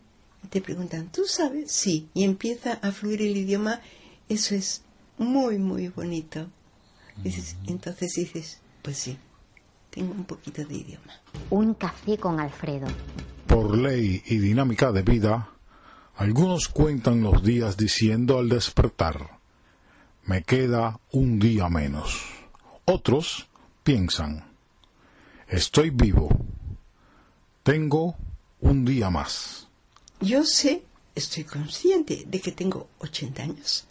[0.51, 1.73] te preguntan, ¿tú sabes?
[1.73, 3.81] Sí, y empieza a fluir el idioma.
[4.29, 4.83] Eso es
[5.19, 6.49] muy, muy bonito.
[7.67, 9.19] entonces dices, pues sí,
[9.91, 11.13] tengo un poquito de idioma.
[11.51, 12.87] Un café con Alfredo.
[13.47, 15.51] Por ley y dinámica de vida,
[16.17, 19.39] algunos cuentan los días diciendo al despertar,
[20.25, 22.25] me queda un día menos.
[22.85, 23.49] Otros
[23.83, 24.45] piensan,
[25.49, 26.29] estoy vivo,
[27.63, 28.17] tengo
[28.61, 29.66] un día más.
[30.21, 30.83] Yo sé,
[31.15, 33.85] estoy consciente de que tengo 80 años,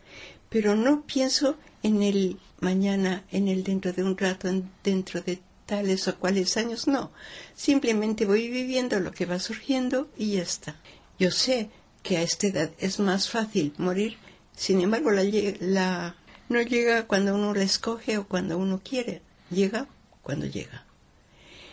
[0.50, 4.50] pero no pienso en el mañana, en el dentro de un rato,
[4.84, 7.12] dentro de tales o cuales años, no.
[7.56, 10.82] Simplemente voy viviendo lo que va surgiendo y ya está.
[11.20, 11.70] Yo sé
[12.02, 14.18] que a esta edad es más fácil morir,
[14.56, 15.24] sin embargo la,
[15.60, 16.16] la,
[16.50, 19.88] no llega cuando uno la escoge o cuando uno quiere, llega
[20.22, 20.86] cuando llega.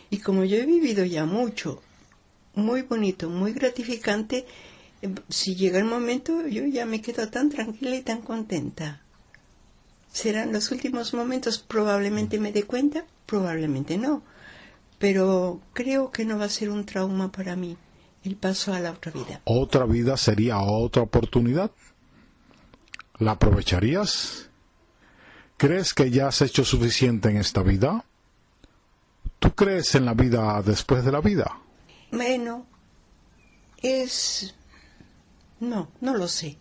[0.09, 1.81] Y como yo he vivido ya mucho,
[2.55, 4.45] muy bonito, muy gratificante,
[5.01, 9.01] eh, si llega el momento yo ya me quedo tan tranquila y tan contenta.
[10.11, 11.57] ¿Serán los últimos momentos?
[11.57, 14.21] Probablemente me dé cuenta, probablemente no.
[14.99, 17.75] Pero creo que no va a ser un trauma para mí
[18.23, 19.41] el paso a la otra vida.
[19.43, 21.71] Otra vida sería otra oportunidad.
[23.19, 24.49] ¿La aprovecharías?
[25.57, 28.05] ¿Crees que ya has hecho suficiente en esta vida?
[29.39, 31.62] ¿Tú crees en la vida después de la vida?
[32.13, 32.67] Bueno,
[33.81, 34.53] es...
[35.59, 36.57] No, no lo sé.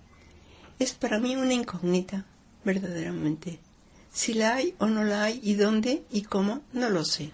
[0.79, 2.25] Es para mí una incógnita,
[2.65, 3.59] verdaderamente.
[4.11, 7.33] Si la hay o no la hay, y dónde y cómo, no lo sé.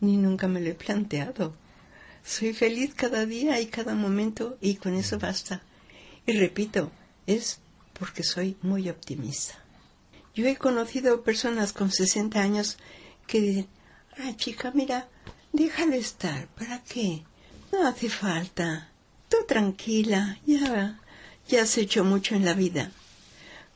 [0.00, 1.54] Ni nunca me lo he planteado.
[2.22, 5.62] Soy feliz cada día y cada momento y con eso basta.
[6.26, 6.92] Y repito,
[7.26, 7.60] es
[7.98, 9.54] porque soy muy optimista.
[10.34, 12.76] Yo he conocido personas con 60 años
[13.26, 13.68] que dicen,
[14.18, 15.08] ah, chica, mira,
[15.56, 17.22] déjalo estar, ¿para qué?
[17.72, 18.90] No hace falta.
[19.28, 21.00] Tú tranquila, ya,
[21.48, 22.92] ya has hecho mucho en la vida.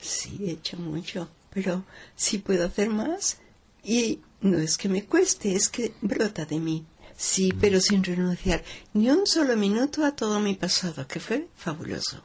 [0.00, 1.84] Sí, he hecho mucho, pero
[2.16, 3.38] sí puedo hacer más
[3.82, 6.84] y no es que me cueste, es que brota de mí.
[7.16, 12.22] Sí, pero sin renunciar ni un solo minuto a todo mi pasado, que fue fabuloso.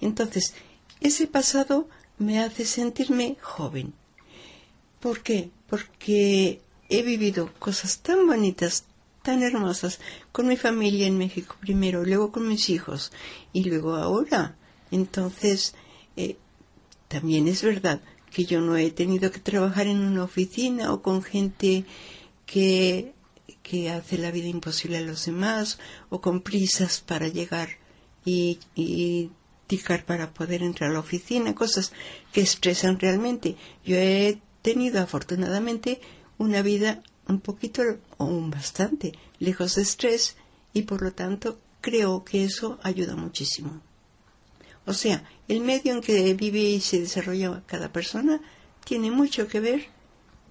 [0.00, 0.54] Entonces,
[1.00, 1.88] ese pasado
[2.18, 3.92] me hace sentirme joven.
[5.00, 5.50] ¿Por qué?
[5.68, 8.84] Porque he vivido cosas tan bonitas,
[9.22, 10.00] tan hermosas,
[10.32, 13.12] con mi familia en México primero, luego con mis hijos
[13.52, 14.56] y luego ahora.
[14.90, 15.74] Entonces,
[16.16, 16.36] eh,
[17.08, 18.00] también es verdad
[18.30, 21.84] que yo no he tenido que trabajar en una oficina o con gente
[22.44, 23.14] que,
[23.62, 25.78] que hace la vida imposible a los demás
[26.10, 27.70] o con prisas para llegar
[28.24, 29.30] y, y
[29.66, 31.92] ticar para poder entrar a la oficina, cosas
[32.32, 33.56] que estresan realmente.
[33.84, 36.00] Yo he tenido afortunadamente
[36.38, 37.82] una vida un poquito
[38.18, 40.36] o un bastante lejos de estrés
[40.72, 43.80] y por lo tanto creo que eso ayuda muchísimo.
[44.86, 48.40] O sea, el medio en que vive y se desarrolla cada persona
[48.84, 49.86] tiene mucho que ver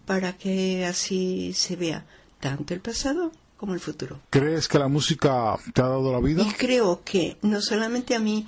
[0.06, 2.06] para que así se vea
[2.40, 4.20] tanto el pasado como el futuro.
[4.30, 6.44] ¿Crees que la música te ha dado la vida?
[6.44, 8.46] Y creo que no solamente a mí,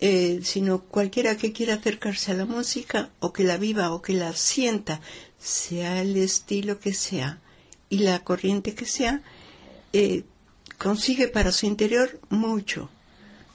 [0.00, 4.14] eh, sino cualquiera que quiera acercarse a la música o que la viva o que
[4.14, 5.00] la sienta,
[5.46, 7.38] sea el estilo que sea
[7.88, 9.22] y la corriente que sea,
[9.92, 10.24] eh,
[10.76, 12.90] consigue para su interior mucho,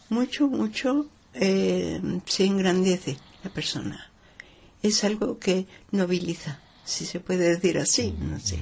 [0.09, 4.09] mucho, mucho, eh, se engrandece la persona.
[4.81, 8.59] Es algo que noviliza, si se puede decir así, no sé.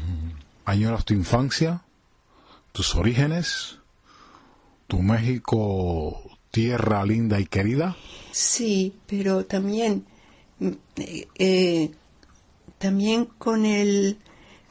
[0.65, 1.83] ¿Añoras tu infancia,
[2.71, 3.77] tus orígenes,
[4.87, 6.19] tu México,
[6.49, 7.95] tierra linda y querida?
[8.31, 10.05] Sí, pero también,
[11.37, 11.91] eh,
[12.79, 14.17] también con el,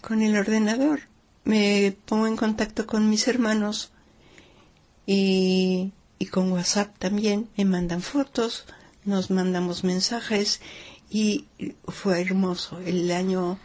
[0.01, 1.03] con el ordenador.
[1.45, 3.93] Me pongo en contacto con mis hermanos
[5.07, 7.49] y, y con WhatsApp también.
[7.57, 8.65] Me mandan fotos,
[9.05, 10.61] nos mandamos mensajes
[11.11, 11.47] y
[11.87, 12.81] fue hermoso.
[12.81, 13.59] El año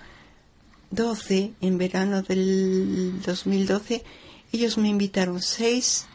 [0.91, 4.03] 12, en verano del 2012,
[4.51, 6.05] ellos me invitaron seis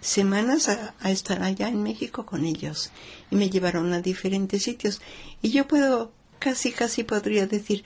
[0.00, 2.90] semanas a, a, estar allá en México con ellos
[3.30, 5.00] y me llevaron a diferentes sitios.
[5.42, 6.12] Y yo puedo
[6.44, 7.84] casi casi podría decir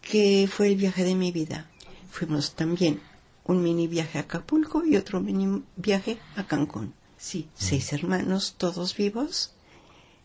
[0.00, 1.68] que fue el viaje de mi vida.
[2.12, 3.00] Fuimos también
[3.44, 6.94] un mini viaje a Acapulco y otro mini viaje a Cancún.
[7.16, 9.52] Sí seis hermanos todos vivos.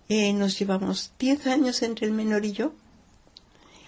[0.08, 2.74] Eh, nos llevamos diez años entre el menor y yo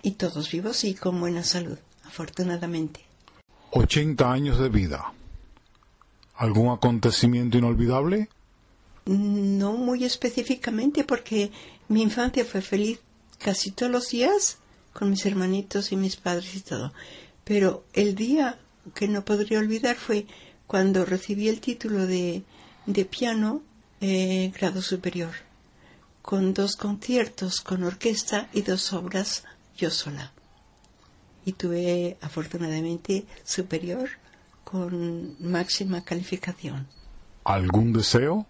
[0.02, 3.02] y todos vivos y con buena salud afortunadamente.
[3.70, 5.14] 80 años de vida.
[6.38, 8.30] ¿Algún acontecimiento inolvidable?
[9.06, 11.52] No muy específicamente porque
[11.88, 13.00] mi infancia fue feliz
[13.40, 14.58] casi todos los días
[14.94, 16.94] con mis hermanitos y mis padres y todo.
[17.44, 18.58] Pero el día
[18.94, 20.26] que no podría olvidar fue
[20.68, 22.44] cuando recibí el título de,
[22.86, 23.62] de piano
[24.02, 25.34] eh, grado superior,
[26.22, 29.44] con dos conciertos con orquesta y dos obras
[29.78, 30.32] yo sola.
[31.46, 34.10] Y tuve afortunadamente superior
[34.64, 36.88] con máxima calificación.
[37.44, 38.48] ¿Algún deseo?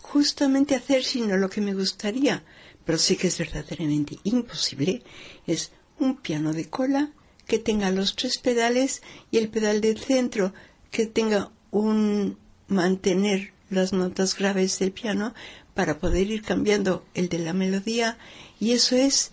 [0.00, 2.42] Justamente hacer sino lo que me gustaría,
[2.84, 5.02] pero sí que es verdaderamente imposible,
[5.46, 7.10] es un piano de cola
[7.46, 10.52] que tenga los tres pedales y el pedal del centro
[10.90, 12.38] que tenga un
[12.68, 15.34] mantener las notas graves del piano
[15.74, 18.16] para poder ir cambiando el de la melodía
[18.60, 19.32] y eso es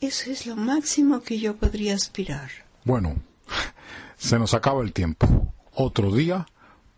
[0.00, 2.50] eso es lo máximo que yo podría aspirar.
[2.84, 3.16] Bueno,
[4.16, 5.52] se nos acaba el tiempo.
[5.74, 6.46] Otro día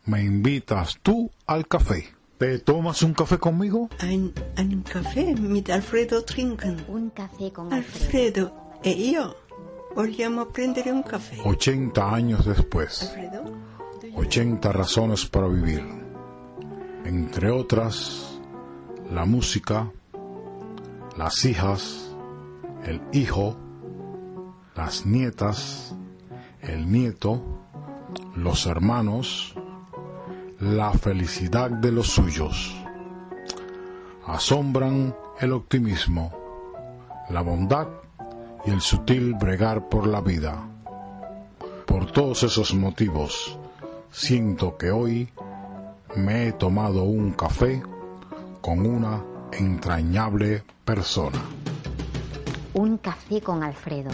[0.04, 2.14] me invitas tú al café.
[2.42, 3.88] ¿Te tomas un café conmigo?
[4.02, 6.76] Un, un café, mit Alfredo trinken.
[6.88, 8.02] Un café con Alfredo.
[8.02, 8.52] Alfredo
[8.82, 9.36] e io
[9.94, 11.38] vogliamo prendere un café.
[11.44, 13.02] 80 años después.
[13.02, 13.44] Alfredo,
[14.16, 15.84] 80 razones para vivir.
[17.04, 18.40] Entre otras,
[19.08, 19.92] la música,
[21.16, 22.12] las hijas,
[22.82, 23.56] el hijo,
[24.74, 25.94] las nietas,
[26.60, 27.40] el nieto,
[28.34, 29.54] los hermanos,
[30.62, 32.72] la felicidad de los suyos.
[34.26, 36.32] Asombran el optimismo,
[37.30, 37.88] la bondad
[38.64, 40.62] y el sutil bregar por la vida.
[41.84, 43.58] Por todos esos motivos,
[44.12, 45.28] siento que hoy
[46.14, 47.82] me he tomado un café
[48.60, 49.20] con una
[49.50, 51.42] entrañable persona.
[52.74, 54.10] Un café con Alfredo.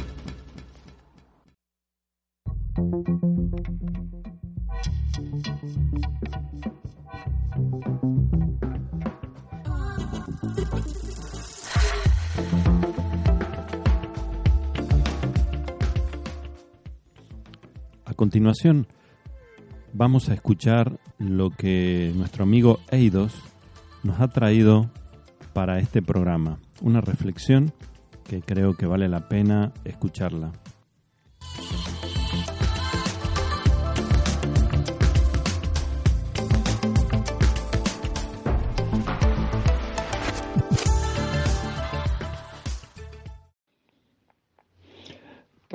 [18.05, 18.87] A continuación,
[19.93, 23.35] vamos a escuchar lo que nuestro amigo Eidos
[24.03, 24.91] nos ha traído
[25.53, 26.59] para este programa.
[26.81, 27.73] Una reflexión
[28.25, 30.53] que creo que vale la pena escucharla.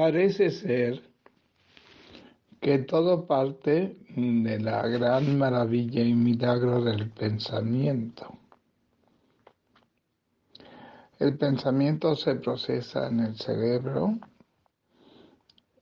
[0.06, 1.02] Parece ser
[2.60, 8.38] que todo parte de la gran maravilla y milagro del pensamiento.
[11.20, 14.20] El pensamiento se procesa en el cerebro,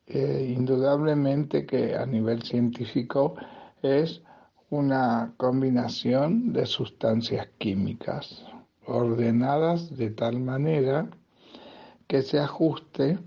[0.05, 3.33] eh, indudablemente que a nivel científico
[3.81, 4.21] es
[4.69, 8.45] una combinación de sustancias químicas
[8.85, 11.09] ordenadas de tal manera
[12.05, 13.17] que se ajuste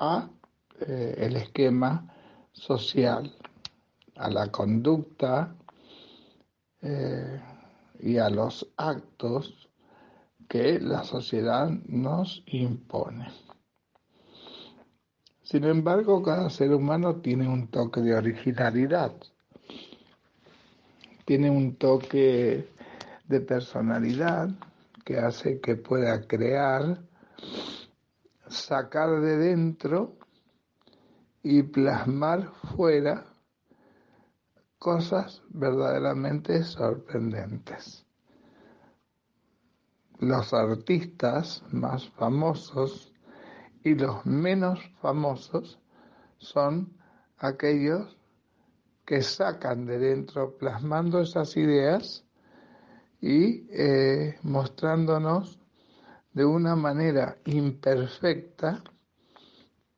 [0.00, 0.28] a
[0.80, 2.12] eh, el esquema
[2.52, 3.32] social,
[4.16, 5.54] a la conducta
[6.82, 7.40] eh,
[8.00, 9.68] y a los actos
[10.48, 13.28] que la sociedad nos impone.
[15.42, 19.12] Sin embargo, cada ser humano tiene un toque de originalidad,
[21.24, 22.68] tiene un toque
[23.26, 24.48] de personalidad
[25.04, 27.00] que hace que pueda crear,
[28.50, 30.16] sacar de dentro
[31.42, 33.24] y plasmar fuera
[34.78, 38.04] cosas verdaderamente sorprendentes.
[40.18, 43.12] Los artistas más famosos
[43.82, 45.78] y los menos famosos
[46.38, 46.92] son
[47.38, 48.18] aquellos
[49.06, 52.24] que sacan de dentro plasmando esas ideas
[53.20, 55.58] y eh, mostrándonos
[56.32, 58.82] de una manera imperfecta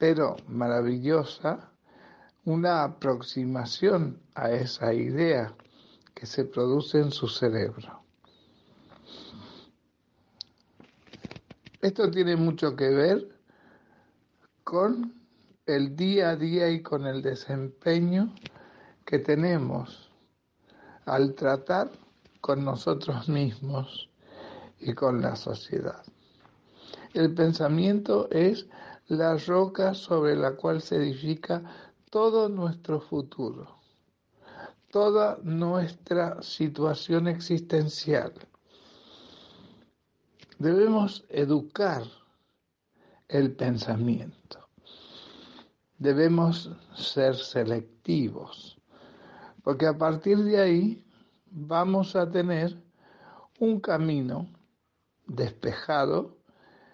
[0.02, 1.70] pero maravillosa,
[2.44, 5.54] una aproximación a esa idea
[6.12, 8.02] que se produce en su cerebro.
[11.80, 13.28] Esto tiene mucho que ver
[14.64, 15.14] con
[15.66, 18.34] el día a día y con el desempeño
[19.04, 20.10] que tenemos
[21.04, 21.92] al tratar
[22.40, 24.10] con nosotros mismos
[24.80, 26.02] y con la sociedad.
[27.14, 28.66] El pensamiento es
[29.08, 31.62] la roca sobre la cual se edifica
[32.10, 33.76] todo nuestro futuro,
[34.90, 38.32] toda nuestra situación existencial.
[40.58, 42.02] Debemos educar
[43.28, 44.68] el pensamiento.
[45.98, 48.78] Debemos ser selectivos,
[49.62, 51.04] porque a partir de ahí
[51.50, 52.74] vamos a tener
[53.58, 54.48] un camino
[55.26, 56.41] despejado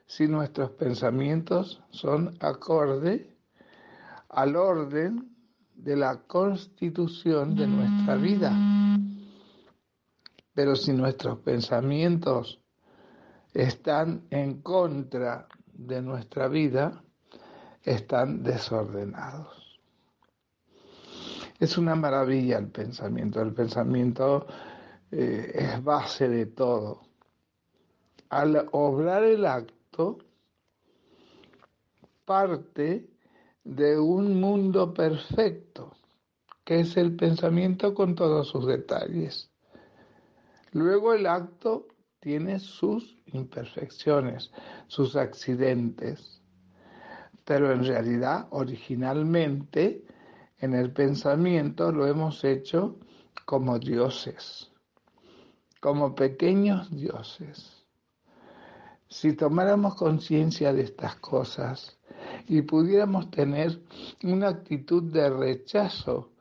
[0.08, 3.36] si nuestros pensamientos son acorde
[4.30, 5.36] al orden
[5.74, 8.52] de la constitución de nuestra vida.
[10.54, 12.58] Pero si nuestros pensamientos
[13.52, 17.04] están en contra de nuestra vida,
[17.82, 19.78] están desordenados.
[21.60, 23.42] Es una maravilla el pensamiento.
[23.42, 24.46] El pensamiento
[25.10, 27.02] eh, es base de todo.
[28.30, 29.77] Al obrar el acto,
[32.24, 33.08] parte
[33.64, 35.92] de un mundo perfecto,
[36.64, 39.50] que es el pensamiento con todos sus detalles.
[40.72, 41.88] Luego el acto
[42.20, 44.52] tiene sus imperfecciones,
[44.86, 46.42] sus accidentes,
[47.44, 50.04] pero en realidad originalmente
[50.58, 52.98] en el pensamiento lo hemos hecho
[53.46, 54.70] como dioses,
[55.80, 57.77] como pequeños dioses.
[59.08, 61.98] Si tomáramos conciencia de estas cosas
[62.46, 63.80] y pudiéramos tener
[64.22, 66.32] una actitud de rechazo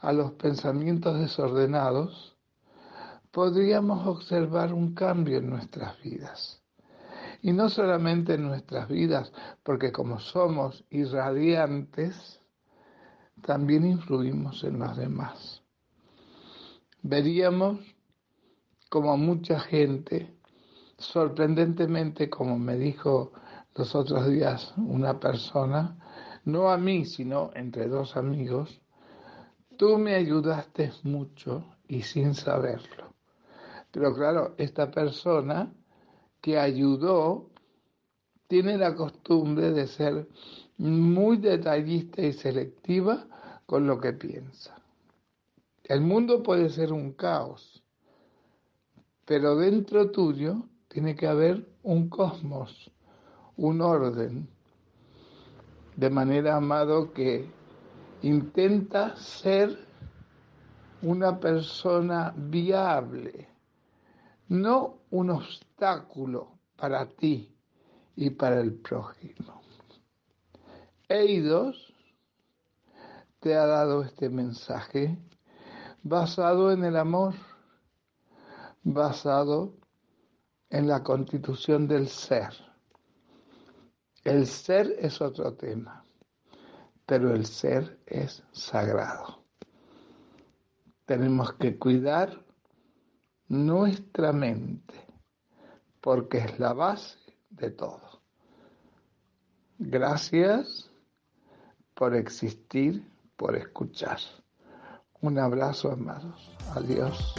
[0.00, 2.36] a los pensamientos desordenados,
[3.30, 6.62] podríamos observar un cambio en nuestras vidas.
[7.42, 9.32] Y no solamente en nuestras vidas,
[9.62, 12.40] porque como somos irradiantes,
[13.42, 15.62] también influimos en los demás.
[17.02, 17.78] Veríamos
[18.88, 20.35] como mucha gente
[20.98, 23.32] sorprendentemente, como me dijo
[23.74, 25.98] los otros días una persona,
[26.44, 28.80] no a mí, sino entre dos amigos,
[29.76, 33.12] tú me ayudaste mucho y sin saberlo.
[33.90, 35.72] Pero claro, esta persona
[36.40, 37.50] que ayudó
[38.48, 40.28] tiene la costumbre de ser
[40.78, 43.26] muy detallista y selectiva
[43.66, 44.76] con lo que piensa.
[45.84, 47.82] El mundo puede ser un caos,
[49.24, 52.90] pero dentro tuyo tiene que haber un cosmos,
[53.58, 54.48] un orden,
[55.94, 57.50] de manera, amado, que
[58.22, 59.78] intenta ser
[61.02, 63.46] una persona viable,
[64.48, 67.54] no un obstáculo para ti
[68.16, 69.60] y para el prójimo.
[71.10, 71.92] Eidos
[73.40, 75.18] te ha dado este mensaje
[76.02, 77.34] basado en el amor,
[78.82, 79.74] basado
[80.76, 82.52] en la constitución del ser.
[84.24, 86.04] El ser es otro tema,
[87.06, 89.42] pero el ser es sagrado.
[91.06, 92.44] Tenemos que cuidar
[93.48, 94.94] nuestra mente,
[96.02, 98.20] porque es la base de todo.
[99.78, 100.90] Gracias
[101.94, 103.02] por existir,
[103.36, 104.18] por escuchar.
[105.22, 106.50] Un abrazo, amados.
[106.74, 107.34] Adiós.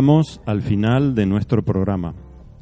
[0.00, 2.14] Llegamos al final de nuestro programa,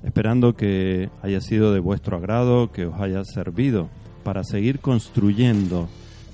[0.03, 3.89] esperando que haya sido de vuestro agrado, que os haya servido
[4.25, 5.89] para seguir construyendo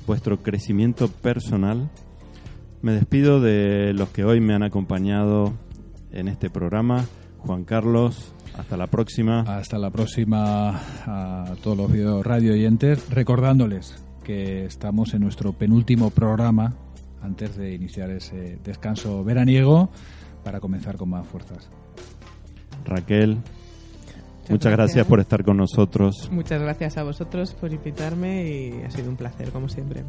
[0.06, 1.90] vuestro crecimiento personal.
[2.80, 5.52] Me despido de los que hoy me han acompañado
[6.10, 7.04] en este programa.
[7.36, 9.40] Juan Carlos, hasta la próxima.
[9.40, 16.08] Hasta la próxima a todos los video radio oyentes, recordándoles que estamos en nuestro penúltimo
[16.08, 16.72] programa
[17.20, 19.90] antes de iniciar ese descanso veraniego
[20.44, 21.68] para comenzar con más fuerzas.
[22.84, 23.38] Raquel,
[24.48, 25.06] muchas, gracias.
[25.06, 26.28] por estar con nosotros.
[26.30, 30.04] Muchas gracias a vosotros por invitarme y ha sido un placer, como siempre.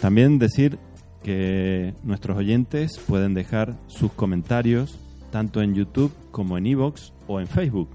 [0.00, 0.78] También decir
[1.22, 4.98] que nuestros oyentes pueden dejar sus comentarios
[5.30, 7.88] tanto en YouTube como en Evox o en Facebook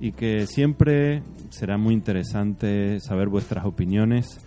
[0.00, 4.40] y que siempre será muy interesante saber vuestras opiniones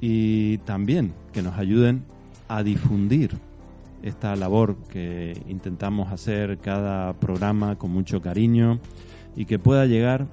[0.00, 2.04] y también que nos ayuden
[2.48, 3.38] a difundir
[4.02, 8.80] esta labor que intentamos hacer cada programa con mucho cariño
[9.36, 10.28] y que pueda llegar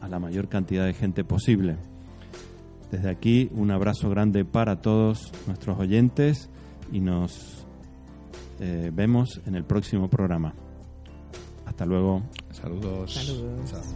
[0.00, 1.76] a la mayor cantidad de gente posible.
[2.90, 6.50] Desde aquí un abrazo grande para todos nuestros oyentes
[6.92, 7.66] y nos
[8.60, 10.54] eh, vemos en el próximo programa.
[11.66, 12.22] Hasta luego.
[12.50, 13.14] Saludos.
[13.14, 13.94] Saludos.